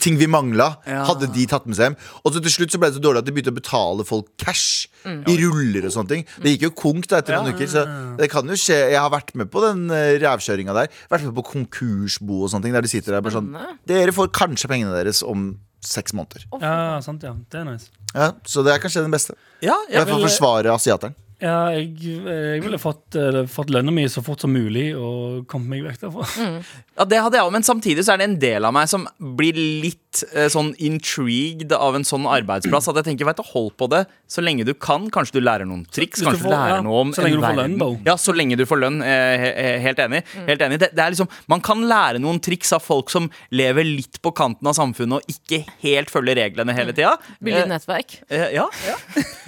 Ting 0.00 0.18
vi 0.20 0.30
mangla, 0.30 0.72
hadde 0.86 1.30
de 1.34 1.46
tatt 1.50 1.66
med 1.66 1.78
seg 1.78 1.90
hjem. 1.90 1.98
Og 2.24 2.34
så 2.34 2.42
til 2.44 2.54
slutt 2.54 2.74
så 2.74 2.80
ble 2.80 2.90
det 2.90 2.98
så 3.00 3.04
dårlig 3.04 3.24
at 3.24 3.28
de 3.28 3.34
begynte 3.34 3.54
å 3.54 3.58
betale 3.58 4.06
folk 4.08 4.30
cash 4.40 4.88
i 5.04 5.36
ruller 5.40 5.88
og 5.88 5.94
sånne 5.94 6.14
ting. 6.14 6.26
Det 6.42 6.54
gikk 6.54 6.68
jo 6.68 6.74
konk 6.82 7.08
da 7.10 7.20
etter 7.20 7.38
noen 7.38 7.56
uker, 7.56 7.70
så 7.70 7.84
det 8.20 8.30
kan 8.32 8.48
jo 8.48 8.58
skje. 8.58 8.78
Jeg 8.92 9.00
har 9.00 9.12
vært 9.12 9.34
med 9.38 9.50
på 9.52 9.62
den 9.64 9.88
uh, 9.92 10.16
rævkjøringa 10.20 10.76
der. 10.76 10.92
Vært 11.12 11.26
med 11.28 11.36
på 11.38 11.46
konkursbo 11.52 12.44
og 12.44 12.52
sånne 12.52 12.68
ting, 12.68 12.76
der 12.76 12.86
de 12.86 12.92
sitter 12.92 13.16
der 13.16 13.24
bare 13.24 13.38
sånn 13.38 13.50
Dere 13.88 14.14
får 14.14 14.32
kanskje 14.36 14.70
pengene 14.70 14.94
deres 14.94 15.24
om 15.26 15.52
seks 15.80 16.12
måneder. 16.12 16.44
Ja, 16.60 17.00
sant, 17.04 17.22
ja. 17.22 17.34
Det 17.50 17.60
er 17.60 17.64
nice. 17.64 17.88
Ja, 18.14 18.32
så 18.44 18.62
det 18.66 18.72
er 18.74 18.78
kanskje 18.82 19.02
den 19.02 19.10
beste. 19.14 19.34
Ja, 19.62 19.74
I 19.88 19.92
jeg 19.94 20.00
hvert 20.02 20.08
fall 20.12 20.20
vil- 20.22 20.28
forsvare 20.28 20.72
asiateren. 20.74 21.14
Ja, 21.40 21.70
jeg, 21.72 21.94
jeg 22.04 22.60
ville 22.64 22.78
fått, 22.80 23.16
eh, 23.16 23.42
fått 23.48 23.70
lønna 23.72 23.92
mi 23.94 24.04
så 24.12 24.20
fort 24.24 24.42
som 24.44 24.52
mulig 24.52 24.90
og 24.98 25.46
kommet 25.48 25.70
meg 25.72 25.86
vekk 25.88 26.02
derfra. 26.06 26.26
Ja, 27.00 27.06
det 27.08 27.16
hadde 27.24 27.38
jeg 27.38 27.46
òg, 27.46 27.52
men 27.54 27.64
samtidig 27.64 28.02
så 28.04 28.12
er 28.12 28.18
det 28.20 28.26
en 28.28 28.34
del 28.42 28.64
av 28.68 28.74
meg 28.76 28.84
som 28.90 29.06
blir 29.38 29.56
litt 29.56 30.18
eh, 30.36 30.50
sånn 30.52 30.74
intrigued 30.84 31.72
av 31.72 31.94
en 31.96 32.04
sånn 32.04 32.26
arbeidsplass. 32.28 32.90
At 32.92 32.98
jeg 33.00 33.06
tenker, 33.06 33.24
vet 33.24 33.38
du, 33.40 33.44
hold 33.54 33.70
på 33.80 33.86
det 33.88 34.02
så 34.30 34.44
lenge 34.44 34.66
du 34.68 34.74
kan. 34.76 35.06
Kanskje 35.14 35.38
du 35.38 35.40
lærer 35.46 35.64
noen 35.64 35.86
triks. 35.88 36.20
Hvis 36.20 36.26
du 36.26 36.28
Kanskje 36.28 36.42
du 36.44 36.48
får- 36.50 36.52
lærer 36.58 36.74
ja, 36.76 36.82
noe 36.84 36.98
om 37.06 37.14
så 37.16 37.24
lenge 37.24 37.38
en 37.38 37.40
du 37.40 37.46
får 37.46 37.54
verden. 37.56 37.70
lønn, 37.72 37.78
though. 37.80 37.96
Ja, 38.10 38.16
så 38.20 38.34
lenge 38.36 38.58
du 38.60 38.64
får 38.68 38.80
lønn. 38.82 38.98
Eh, 39.00 39.36
he- 39.46 39.54
he- 39.56 39.78
helt 39.86 40.02
enig. 40.04 40.20
Helt 40.50 40.66
enig. 40.66 40.78
Det, 40.84 40.90
det 40.92 41.04
er 41.06 41.14
liksom, 41.16 41.30
man 41.48 41.64
kan 41.64 41.86
lære 41.88 42.20
noen 42.20 42.42
triks 42.44 42.74
av 42.76 42.84
folk 42.84 43.08
som 43.08 43.30
lever 43.50 43.88
litt 43.88 44.20
på 44.20 44.34
kanten 44.36 44.68
av 44.68 44.76
samfunnet 44.76 45.22
og 45.22 45.32
ikke 45.32 45.62
helt 45.86 46.12
følger 46.12 46.36
reglene 46.42 46.76
hele 46.76 46.92
tida. 46.92 47.14
Bygge 47.40 47.64
et 47.64 47.72
nettverk. 47.72 48.18
Eh, 48.28 48.50
ja, 48.58 48.68
ja. 48.84 48.98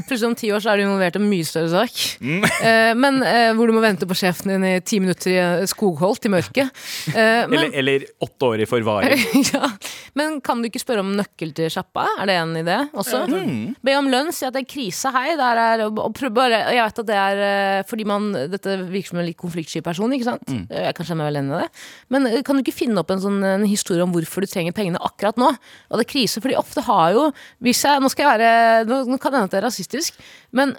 Plutselig 0.09 0.31
om 0.33 0.39
ti 0.41 0.49
år 0.57 0.65
så 0.65 0.73
er 0.73 0.81
du 0.81 0.87
involvert 0.89 1.21
i 1.21 1.23
en 1.23 1.29
mye 1.29 1.45
større 1.53 1.69
sak. 1.83 2.21
Mm. 2.23 2.45
Eh, 2.45 2.93
men 2.99 3.21
eh, 3.27 3.51
hvor 3.57 3.69
du 3.69 3.75
må 3.77 3.83
vente 3.85 4.07
på 4.09 4.17
sjefen 4.19 4.55
din 4.55 4.67
i 4.67 4.73
ti 4.85 5.01
minutter 5.03 5.33
i 5.33 5.39
eh, 5.41 5.65
skogholt 5.71 6.29
i 6.29 6.33
mørket. 6.33 6.71
Eh, 7.13 7.45
men, 7.51 7.59
Eller, 7.59 7.77
eller 7.83 8.07
åtte 8.23 8.51
år 8.53 8.63
i 8.65 8.69
forvaring. 8.69 9.25
ja. 9.55 9.71
men 10.19 10.39
kan 10.45 10.63
du 10.63 10.69
ikke 10.69 10.83
spørre 10.83 11.05
om 11.05 11.13
nøkkel 11.19 11.55
til 11.57 11.71
sjappa? 11.73 12.07
Er 12.23 12.31
det 12.31 12.39
en 12.41 12.55
idé 12.63 12.79
også? 12.93 13.25
Mm. 13.31 13.75
Be 13.85 13.97
om 13.99 14.11
lønn, 14.13 14.33
si 14.35 14.47
at 14.49 14.57
det 14.57 14.65
er 14.65 14.71
krise. 14.71 15.13
Hei, 15.15 15.35
der 15.39 15.63
er 15.63 15.85
og 15.89 16.13
prøv 16.17 16.33
bare, 16.35 16.63
Jeg 16.73 16.83
vet 16.83 17.03
at 17.03 17.09
det 17.09 17.19
er 17.19 17.87
fordi 17.89 18.05
man 18.09 18.31
Dette 18.53 18.77
virker 18.89 19.13
som 19.13 19.21
en 19.21 19.27
litt 19.27 19.39
konfliktsky 19.41 19.83
person, 19.85 20.13
ikke 20.15 20.29
sant? 20.29 20.47
Mm. 20.49 20.65
Jeg 20.71 20.97
kan 20.97 21.09
kjenne 21.09 21.23
meg 21.23 21.31
vel 21.31 21.41
igjen 21.41 21.53
i 21.53 21.61
det. 21.63 21.85
Men 22.13 22.29
kan 22.47 22.59
du 22.59 22.65
ikke 22.65 22.77
finne 22.77 23.03
opp 23.03 23.13
en 23.13 23.23
sånn 23.23 23.41
en 23.47 23.67
historie 23.69 24.05
om 24.05 24.13
hvorfor 24.15 24.45
du 24.45 24.51
trenger 24.51 24.75
pengene 24.77 25.01
akkurat 25.03 25.39
nå? 25.41 25.51
Og 25.91 25.99
det 25.99 26.07
er 26.07 26.13
krise, 26.13 26.43
fordi 26.45 26.59
ofte 26.59 26.85
har 26.87 27.13
jo 27.17 27.29
hvis 27.63 27.83
jeg, 27.87 28.01
Nå 28.03 28.11
skal 28.13 28.27
jeg 28.27 28.41
være 28.41 28.89
Nå, 28.89 29.03
nå 29.11 29.19
kan 29.21 29.33
det 29.33 29.41
hende 29.41 29.51
at 29.51 29.55
det 29.55 29.61
er 29.61 29.69
rasistisk, 29.69 30.19
men 30.57 30.75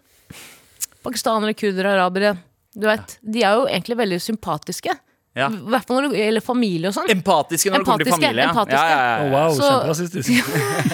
pakistanere, 1.04 1.54
kurdere, 1.58 1.96
arabere 2.00 2.36
du 2.74 2.88
vet, 2.90 3.20
De 3.22 3.44
er 3.46 3.54
jo 3.60 3.68
egentlig 3.70 3.96
veldig 4.00 4.18
sympatiske. 4.24 4.96
Ja. 5.38 5.48
I 5.50 5.58
hvert 5.70 5.86
fall 5.90 5.98
når 5.98 6.12
det 6.14 6.18
gjelder 6.24 6.44
familie 6.46 6.90
og 6.90 6.94
sånn. 6.94 7.08
Empatiske 7.10 7.70
når 7.74 7.82
det 7.82 7.86
kommer 7.88 8.06
til 8.06 8.14
familie. 8.14 8.44
ja. 8.44 8.50
empatiske. 8.50 8.82
Ja, 8.82 8.98
ja, 8.98 9.14
ja. 9.18 9.30
wow, 9.34 9.54
Så- 9.54 9.70
kjemperasistisk. 9.70 10.30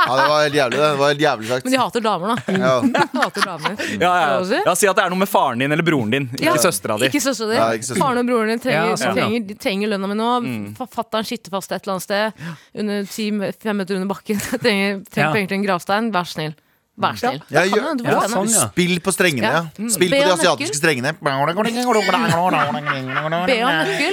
Ja, 0.00 0.16
det 0.16 0.28
var 0.28 0.42
helt 0.42 0.54
jævlig. 0.54 0.78
Det 0.80 0.96
var 1.00 1.08
helt 1.12 1.20
jævlig 1.24 1.48
sagt. 1.50 1.64
Men 1.64 1.72
de 1.74 1.78
hater 1.80 2.00
damer, 2.04 2.28
da. 2.28 2.54
Ja. 2.56 2.72
De 3.12 3.18
hater 3.20 3.44
damer. 3.46 3.74
Ja, 4.00 4.12
ja, 4.20 4.40
ja. 4.40 4.62
ja, 4.64 4.74
Si 4.80 4.88
at 4.88 4.96
det 4.96 5.04
er 5.04 5.12
noe 5.12 5.20
med 5.20 5.28
faren 5.30 5.60
din 5.60 5.72
eller 5.76 5.84
broren 5.86 6.10
din, 6.14 6.28
ikke 6.36 6.46
Ja, 6.48 6.54
søstera 6.62 6.96
di. 7.00 7.10
Ikke 7.10 7.20
søstera 7.24 7.50
di. 7.52 7.58
Ja, 7.60 7.68
ikke 7.76 7.88
søstera. 7.90 8.04
Faren 8.06 8.22
og 8.22 8.30
broren 8.32 8.52
din 8.54 8.62
trenger, 8.64 8.88
Ja, 8.92 8.96
sånn, 9.00 9.12
ja. 9.20 9.26
trenger, 9.28 9.58
trenger 9.66 9.92
lønna 9.94 10.10
mi 10.12 10.16
nå. 10.20 10.30
Mm. 10.46 10.64
Fa- 10.78 10.88
Fatter'n 10.96 11.28
sitter 11.28 11.52
fast 11.54 11.72
et 11.76 11.84
eller 11.84 11.98
annet 11.98 12.06
sted 12.08 12.80
under 12.80 13.04
ti, 13.12 13.28
fem 13.60 13.76
meter 13.82 14.00
under 14.00 14.10
bakken. 14.14 14.40
trenger, 14.64 15.02
trenger 15.10 15.28
Ja. 15.28 15.32
penger 15.36 15.52
til 15.54 15.60
en 15.60 15.66
gravstein. 15.68 16.10
Vær 16.16 16.28
snill. 16.32 16.56
Vær 17.00 17.16
snill. 17.20 17.40
Ja, 17.50 17.62
Det 17.64 17.70
kan 17.72 17.80
gjør- 17.80 17.96
du 17.98 18.04
ja, 18.04 18.10
sånn, 18.28 18.50
ja. 18.52 18.66
Spill 18.70 19.00
på 19.00 19.10
strengene, 19.14 19.42
ja. 19.48 19.52
Ja. 19.70 19.88
Spill 19.88 20.10
Be 20.10 20.16
på 20.20 20.24
de 20.26 20.30
om 20.32 20.38
asiatiske 20.38 20.76
strengene. 20.80 21.10
Be 21.20 21.30
om 21.30 21.46
nøkkel. 21.48 21.64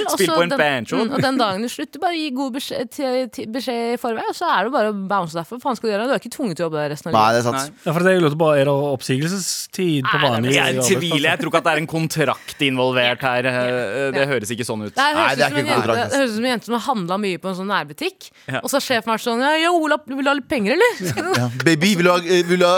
og 0.06 0.12
Spill 0.16 0.28
så 0.28 0.34
på 0.36 0.42
en 0.42 0.48
den- 0.48 0.58
banjo. 0.58 0.96
mm, 1.04 1.12
Og 1.14 1.20
den 1.22 1.38
dagen 1.38 1.62
du 1.62 1.68
slutter, 1.68 1.98
bare 2.00 2.14
gi 2.16 2.30
god 2.30 2.52
beskjed, 2.54 2.90
til, 2.90 3.28
til, 3.28 3.46
beskjed 3.46 3.92
i 3.94 3.96
forvei, 4.00 4.22
og 4.28 4.34
så 4.34 4.44
er 4.48 4.64
det 4.64 4.72
bare 4.72 4.88
å 4.92 5.08
bounce 5.08 5.34
derfra. 5.34 5.56
Hva 5.58 5.62
faen 5.62 5.76
skal 5.76 5.90
du 5.90 5.94
gjøre? 5.96 6.06
Du 6.08 6.12
er 6.14 6.18
ikke 6.18 6.30
tvunget 6.36 6.56
til 6.56 6.64
å 6.64 6.66
jobbe 6.70 6.78
der 6.82 6.90
resten 6.94 7.08
av 7.08 7.12
Nei, 7.12 7.32
livet. 7.32 7.44
det 7.44 7.48
er 7.48 7.52
sant. 7.58 7.72
Ja, 7.84 7.92
for 7.92 8.00
det 8.00 8.12
jeg 8.14 8.22
lurte 8.22 8.38
på, 8.38 8.48
Er 8.58 8.64
det 8.64 8.72
oppsigelsestid 8.98 10.02
på 10.04 10.18
Nei, 10.18 10.18
det 10.18 10.28
er 10.28 10.32
vanlige 10.32 10.54
Jeg 10.54 10.74
tviler. 10.98 11.28
Jeg 11.28 11.38
tror 11.40 11.48
ikke 11.52 11.58
at 11.58 11.64
det 11.68 11.72
er 11.74 11.78
en 11.82 11.86
kontrakt 11.86 12.58
involvert 12.60 13.20
her. 13.20 13.46
Eh, 13.46 14.10
Det 14.18 14.26
høres 14.28 14.50
ikke 14.50 14.64
sånn 14.66 14.82
ut. 14.86 14.94
Det, 14.94 14.98
her 15.02 15.14
Nei, 15.14 15.20
høres 15.28 15.36
det 15.36 15.38
er 15.38 15.46
ut 15.46 15.48
som 15.48 15.58
en 15.58 15.64
ikke 15.64 15.68
jente- 15.68 15.78
kontrakt, 15.78 15.98
ass. 15.98 16.10
det 16.12 16.18
høres 16.18 16.30
ut 16.30 16.34
som 16.38 16.44
en 16.44 16.50
jente 16.58 16.64
som 16.64 16.74
har 16.78 16.84
handla 16.94 17.16
mye 17.18 17.38
på 17.38 17.48
en 17.48 17.54
sånn 17.54 17.66
nærbutikk. 17.68 18.30
Ja. 18.48 18.58
Og 18.62 18.68
så 18.70 18.74
har 18.78 18.84
sjefen 18.88 19.08
vært 19.12 19.20
sånn 19.22 19.38
Ja, 19.38 19.54
ja 19.56 19.70
Ola, 19.70 19.96
vil 20.06 20.24
du 20.24 20.28
ha 20.28 20.34
litt 20.34 20.48
penger, 20.48 20.72
eller? 20.72 20.88
Ja. 21.38 21.48
Baby, 21.64 21.94
vil 21.94 22.04
du 22.04 22.10
ha, 22.10 22.16
eh, 22.18 22.42
vil 22.42 22.58
du 22.58 22.64
ha 22.66 22.77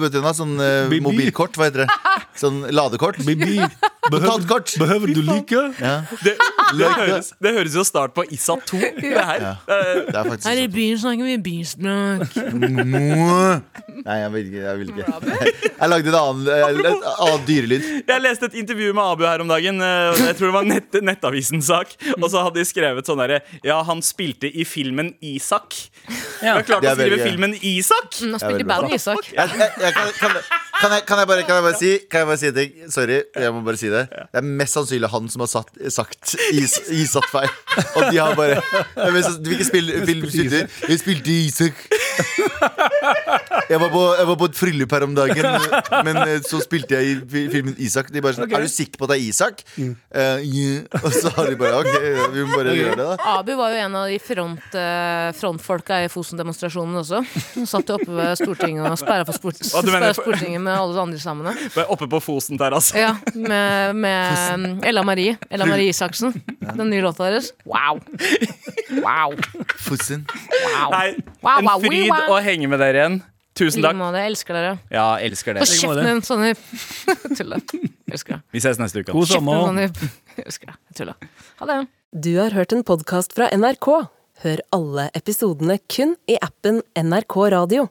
vet 0.00 0.12
du, 0.12 0.20
noe, 0.24 0.34
sånn 0.36 0.54
eh, 0.60 0.90
mobilkort? 1.04 1.56
Hva 1.58 1.68
heter 1.70 1.84
det? 1.86 1.90
Sånn 2.36 2.58
ladekort? 2.68 3.16
Baby, 3.24 3.54
behøver, 4.12 4.26
Kontantkort. 4.28 4.74
behøver 4.80 5.08
du 5.16 5.22
like? 5.24 5.60
Ja, 5.80 5.94
Det, 6.20 6.34
det, 6.76 6.88
høres, 6.98 7.30
det 7.40 7.52
høres 7.56 7.76
jo 7.78 7.84
start 7.88 8.12
på 8.16 8.26
ISA 8.28 8.58
2. 8.68 8.80
Det 9.00 9.12
her. 9.16 9.40
Ja. 9.40 9.52
Eh, 9.72 10.02
det 10.10 10.18
er 10.20 10.28
faktisk 10.28 10.48
Her 10.50 10.60
i 10.60 10.66
byen 10.74 11.00
snakker 11.00 11.30
vi 11.30 11.36
byspråk. 11.46 12.36
Nei, 14.06 14.16
jeg 14.20 14.32
vil 14.34 14.50
ikke. 14.50 14.60
Jeg, 14.66 14.80
vil 14.82 14.92
ikke. 14.92 15.70
jeg 15.80 15.88
lagde 15.90 16.12
en 16.12 16.18
annen, 16.20 16.50
eh, 16.52 16.82
et 16.92 17.08
annet 17.14 17.46
dyrelyd. 17.48 17.88
Jeg 18.12 18.24
leste 18.26 18.50
et 18.50 18.58
intervju 18.60 18.92
med 18.98 19.04
Abu 19.16 19.24
her 19.26 19.44
om 19.46 19.48
dagen. 19.50 19.80
eh, 19.80 20.20
Jeg 20.26 20.36
tror 20.38 20.50
det 20.52 20.56
var 20.58 20.68
nett, 20.68 20.98
Nettavisens 21.08 21.70
sak. 21.72 21.96
Og 22.20 22.28
så 22.32 22.44
hadde 22.44 22.60
de 22.60 22.66
skrevet 22.68 23.08
sånn 23.08 23.20
derre 23.24 23.40
Ja, 23.64 23.80
han 23.88 24.02
spilte 24.04 24.50
i 24.52 24.64
filmen 24.68 25.14
Isak. 25.24 25.72
Ja. 26.44 26.58
Du 26.58 26.60
har 26.60 26.68
klart 26.68 26.84
Det 26.84 26.92
å 26.92 26.92
er 26.92 27.00
veldig 27.00 27.16
skrive 27.16 27.16
gøy. 27.24 27.30
filmen 27.32 27.56
Isak! 27.64 28.20
Nå 28.28 28.36
Jeg 28.36 28.44
spilte 28.44 28.68
bad 28.68 28.84
band 28.86 28.94
Isak. 29.00 29.25
Jeg, 29.34 29.50
jeg, 29.58 29.70
jeg, 29.80 29.92
kan, 29.96 30.10
kan, 30.20 30.30
kan, 30.80 30.92
jeg, 30.92 31.02
kan, 31.08 31.18
jeg 31.18 31.26
bare, 31.30 31.42
kan 31.48 31.54
jeg 31.58 31.64
bare 31.64 31.78
si 31.80 31.88
Kan 32.10 32.18
jeg 32.22 32.26
bare 32.28 32.36
si 32.38 32.46
en 32.46 32.54
ting? 32.54 32.72
Sorry, 32.94 33.16
jeg 33.34 33.52
må 33.54 33.62
bare 33.66 33.76
si 33.80 33.88
det. 33.90 34.04
Det 34.12 34.40
er 34.42 34.46
mest 34.60 34.76
sannsynlig 34.76 35.10
han 35.10 35.26
som 35.32 35.42
har 35.42 35.50
satt, 35.50 35.72
sagt 35.90 36.34
is, 36.52 36.76
isatt 36.94 37.26
feil. 37.32 37.50
Og 37.96 38.06
de 38.12 38.20
har 38.22 38.36
bare 38.38 38.60
Du 38.60 39.02
er 39.08 39.14
mest 39.16 39.30
sanns- 39.30 39.42
vil 39.48 39.56
ikke 39.58 39.68
spille 39.70 40.06
film. 40.06 40.28
Jeg 40.88 41.00
spilte 41.02 41.38
Isak. 41.42 41.86
Jeg 43.66 43.80
var, 43.82 43.90
på, 43.90 44.02
jeg 44.18 44.26
var 44.28 44.36
på 44.38 44.46
et 44.46 44.58
bryllup 44.60 44.92
her 44.94 45.04
om 45.06 45.14
dagen, 45.16 45.46
men 46.06 46.18
eh, 46.22 46.36
så 46.46 46.60
spilte 46.62 46.98
jeg 46.98 47.16
i 47.16 47.44
filmen 47.50 47.74
Isak. 47.82 48.10
De 48.14 48.22
bare 48.22 48.36
sånn 48.36 48.52
Er 48.54 48.62
du 48.62 48.70
sikker 48.70 49.00
på 49.00 49.08
at 49.08 49.12
det 49.14 49.16
er 49.18 49.24
Isak? 49.26 49.62
Eh, 49.76 50.44
yeah. 50.46 51.00
Og 51.02 51.10
så 51.14 51.32
har 51.34 51.50
de 51.50 51.58
bare 51.58 51.80
OK, 51.80 51.90
vi 52.34 52.44
må 52.46 52.54
bare 52.54 52.76
gjøre 52.76 52.96
det, 53.00 53.08
da. 53.10 53.16
Abu 53.36 53.52
var 53.58 53.74
jo 53.74 53.80
en 53.82 53.98
av 53.98 54.10
de 54.10 54.18
front, 54.22 54.68
uh, 54.78 55.30
frontfolka 55.36 55.98
i 56.04 56.10
Fosen-demonstrasjonen 56.12 57.00
også. 57.02 57.22
Han 57.56 57.68
satt 57.70 57.90
jo 57.90 57.98
oppe 57.98 58.10
ved 58.16 58.38
Stortinget 58.40 58.86
og 58.86 58.98
sperra 59.00 59.26
for, 59.28 59.38
sport, 59.38 59.60
mener 59.90 60.16
Stortinget 60.16 60.62
med 60.62 60.74
alle 60.76 60.96
de 60.96 61.02
andre 61.06 61.22
sammen. 61.22 61.62
Oppe 61.86 62.10
på 62.12 62.22
Fosen 62.24 62.60
terrasse. 62.60 62.96
Ja, 62.98 63.16
med, 63.34 63.96
med 63.98 64.86
Ella 64.86 65.04
Marie. 65.06 65.36
Ella 65.50 65.68
Marie 65.68 65.90
Isaksen. 65.92 66.34
Den 66.66 66.90
nye 66.90 67.02
låta 67.04 67.26
deres. 67.26 67.52
Wow. 67.66 68.00
Wow. 69.02 69.36
Fosen. 69.82 70.26
wow. 70.30 70.90
Nei, 70.94 71.16
Wow, 71.46 71.60
en 71.60 71.66
wow, 71.68 71.82
fryd 71.84 72.30
å 72.32 72.38
henge 72.42 72.66
med 72.70 72.80
dere 72.82 72.95
igjen. 73.00 73.18
Tusen 73.56 73.80
takk. 73.84 73.96
måte. 73.96 74.20
Jeg 74.20 74.32
elsker 74.34 74.56
dere. 74.58 74.72
Ja, 74.92 75.06
elsker 75.24 75.56
dere. 75.56 75.64
Og 75.64 75.70
kjeften 75.70 76.10
en 76.10 76.20
sånn 76.26 76.42
Tulla. 77.38 77.60
Elsker 78.12 78.36
deg. 78.36 78.42
Vi 78.52 78.60
ses 78.60 78.80
neste 78.82 79.00
uke. 79.00 79.14
God 79.16 79.30
sommer. 79.30 79.62
sånn 79.70 80.44
Elsker 80.44 80.72
deg. 80.74 80.80
Tulla. 80.98 81.14
Ha 81.62 81.70
det. 81.70 81.78
Du 82.12 82.30
har 82.36 82.52
hørt 82.56 82.74
en 82.76 82.84
podkast 82.86 83.32
fra 83.36 83.48
NRK. 83.56 83.88
Hør 84.44 84.60
alle 84.76 85.06
episodene 85.16 85.78
kun 85.88 86.12
i 86.28 86.36
appen 86.44 86.82
NRK 87.00 87.36
Radio. 87.56 87.86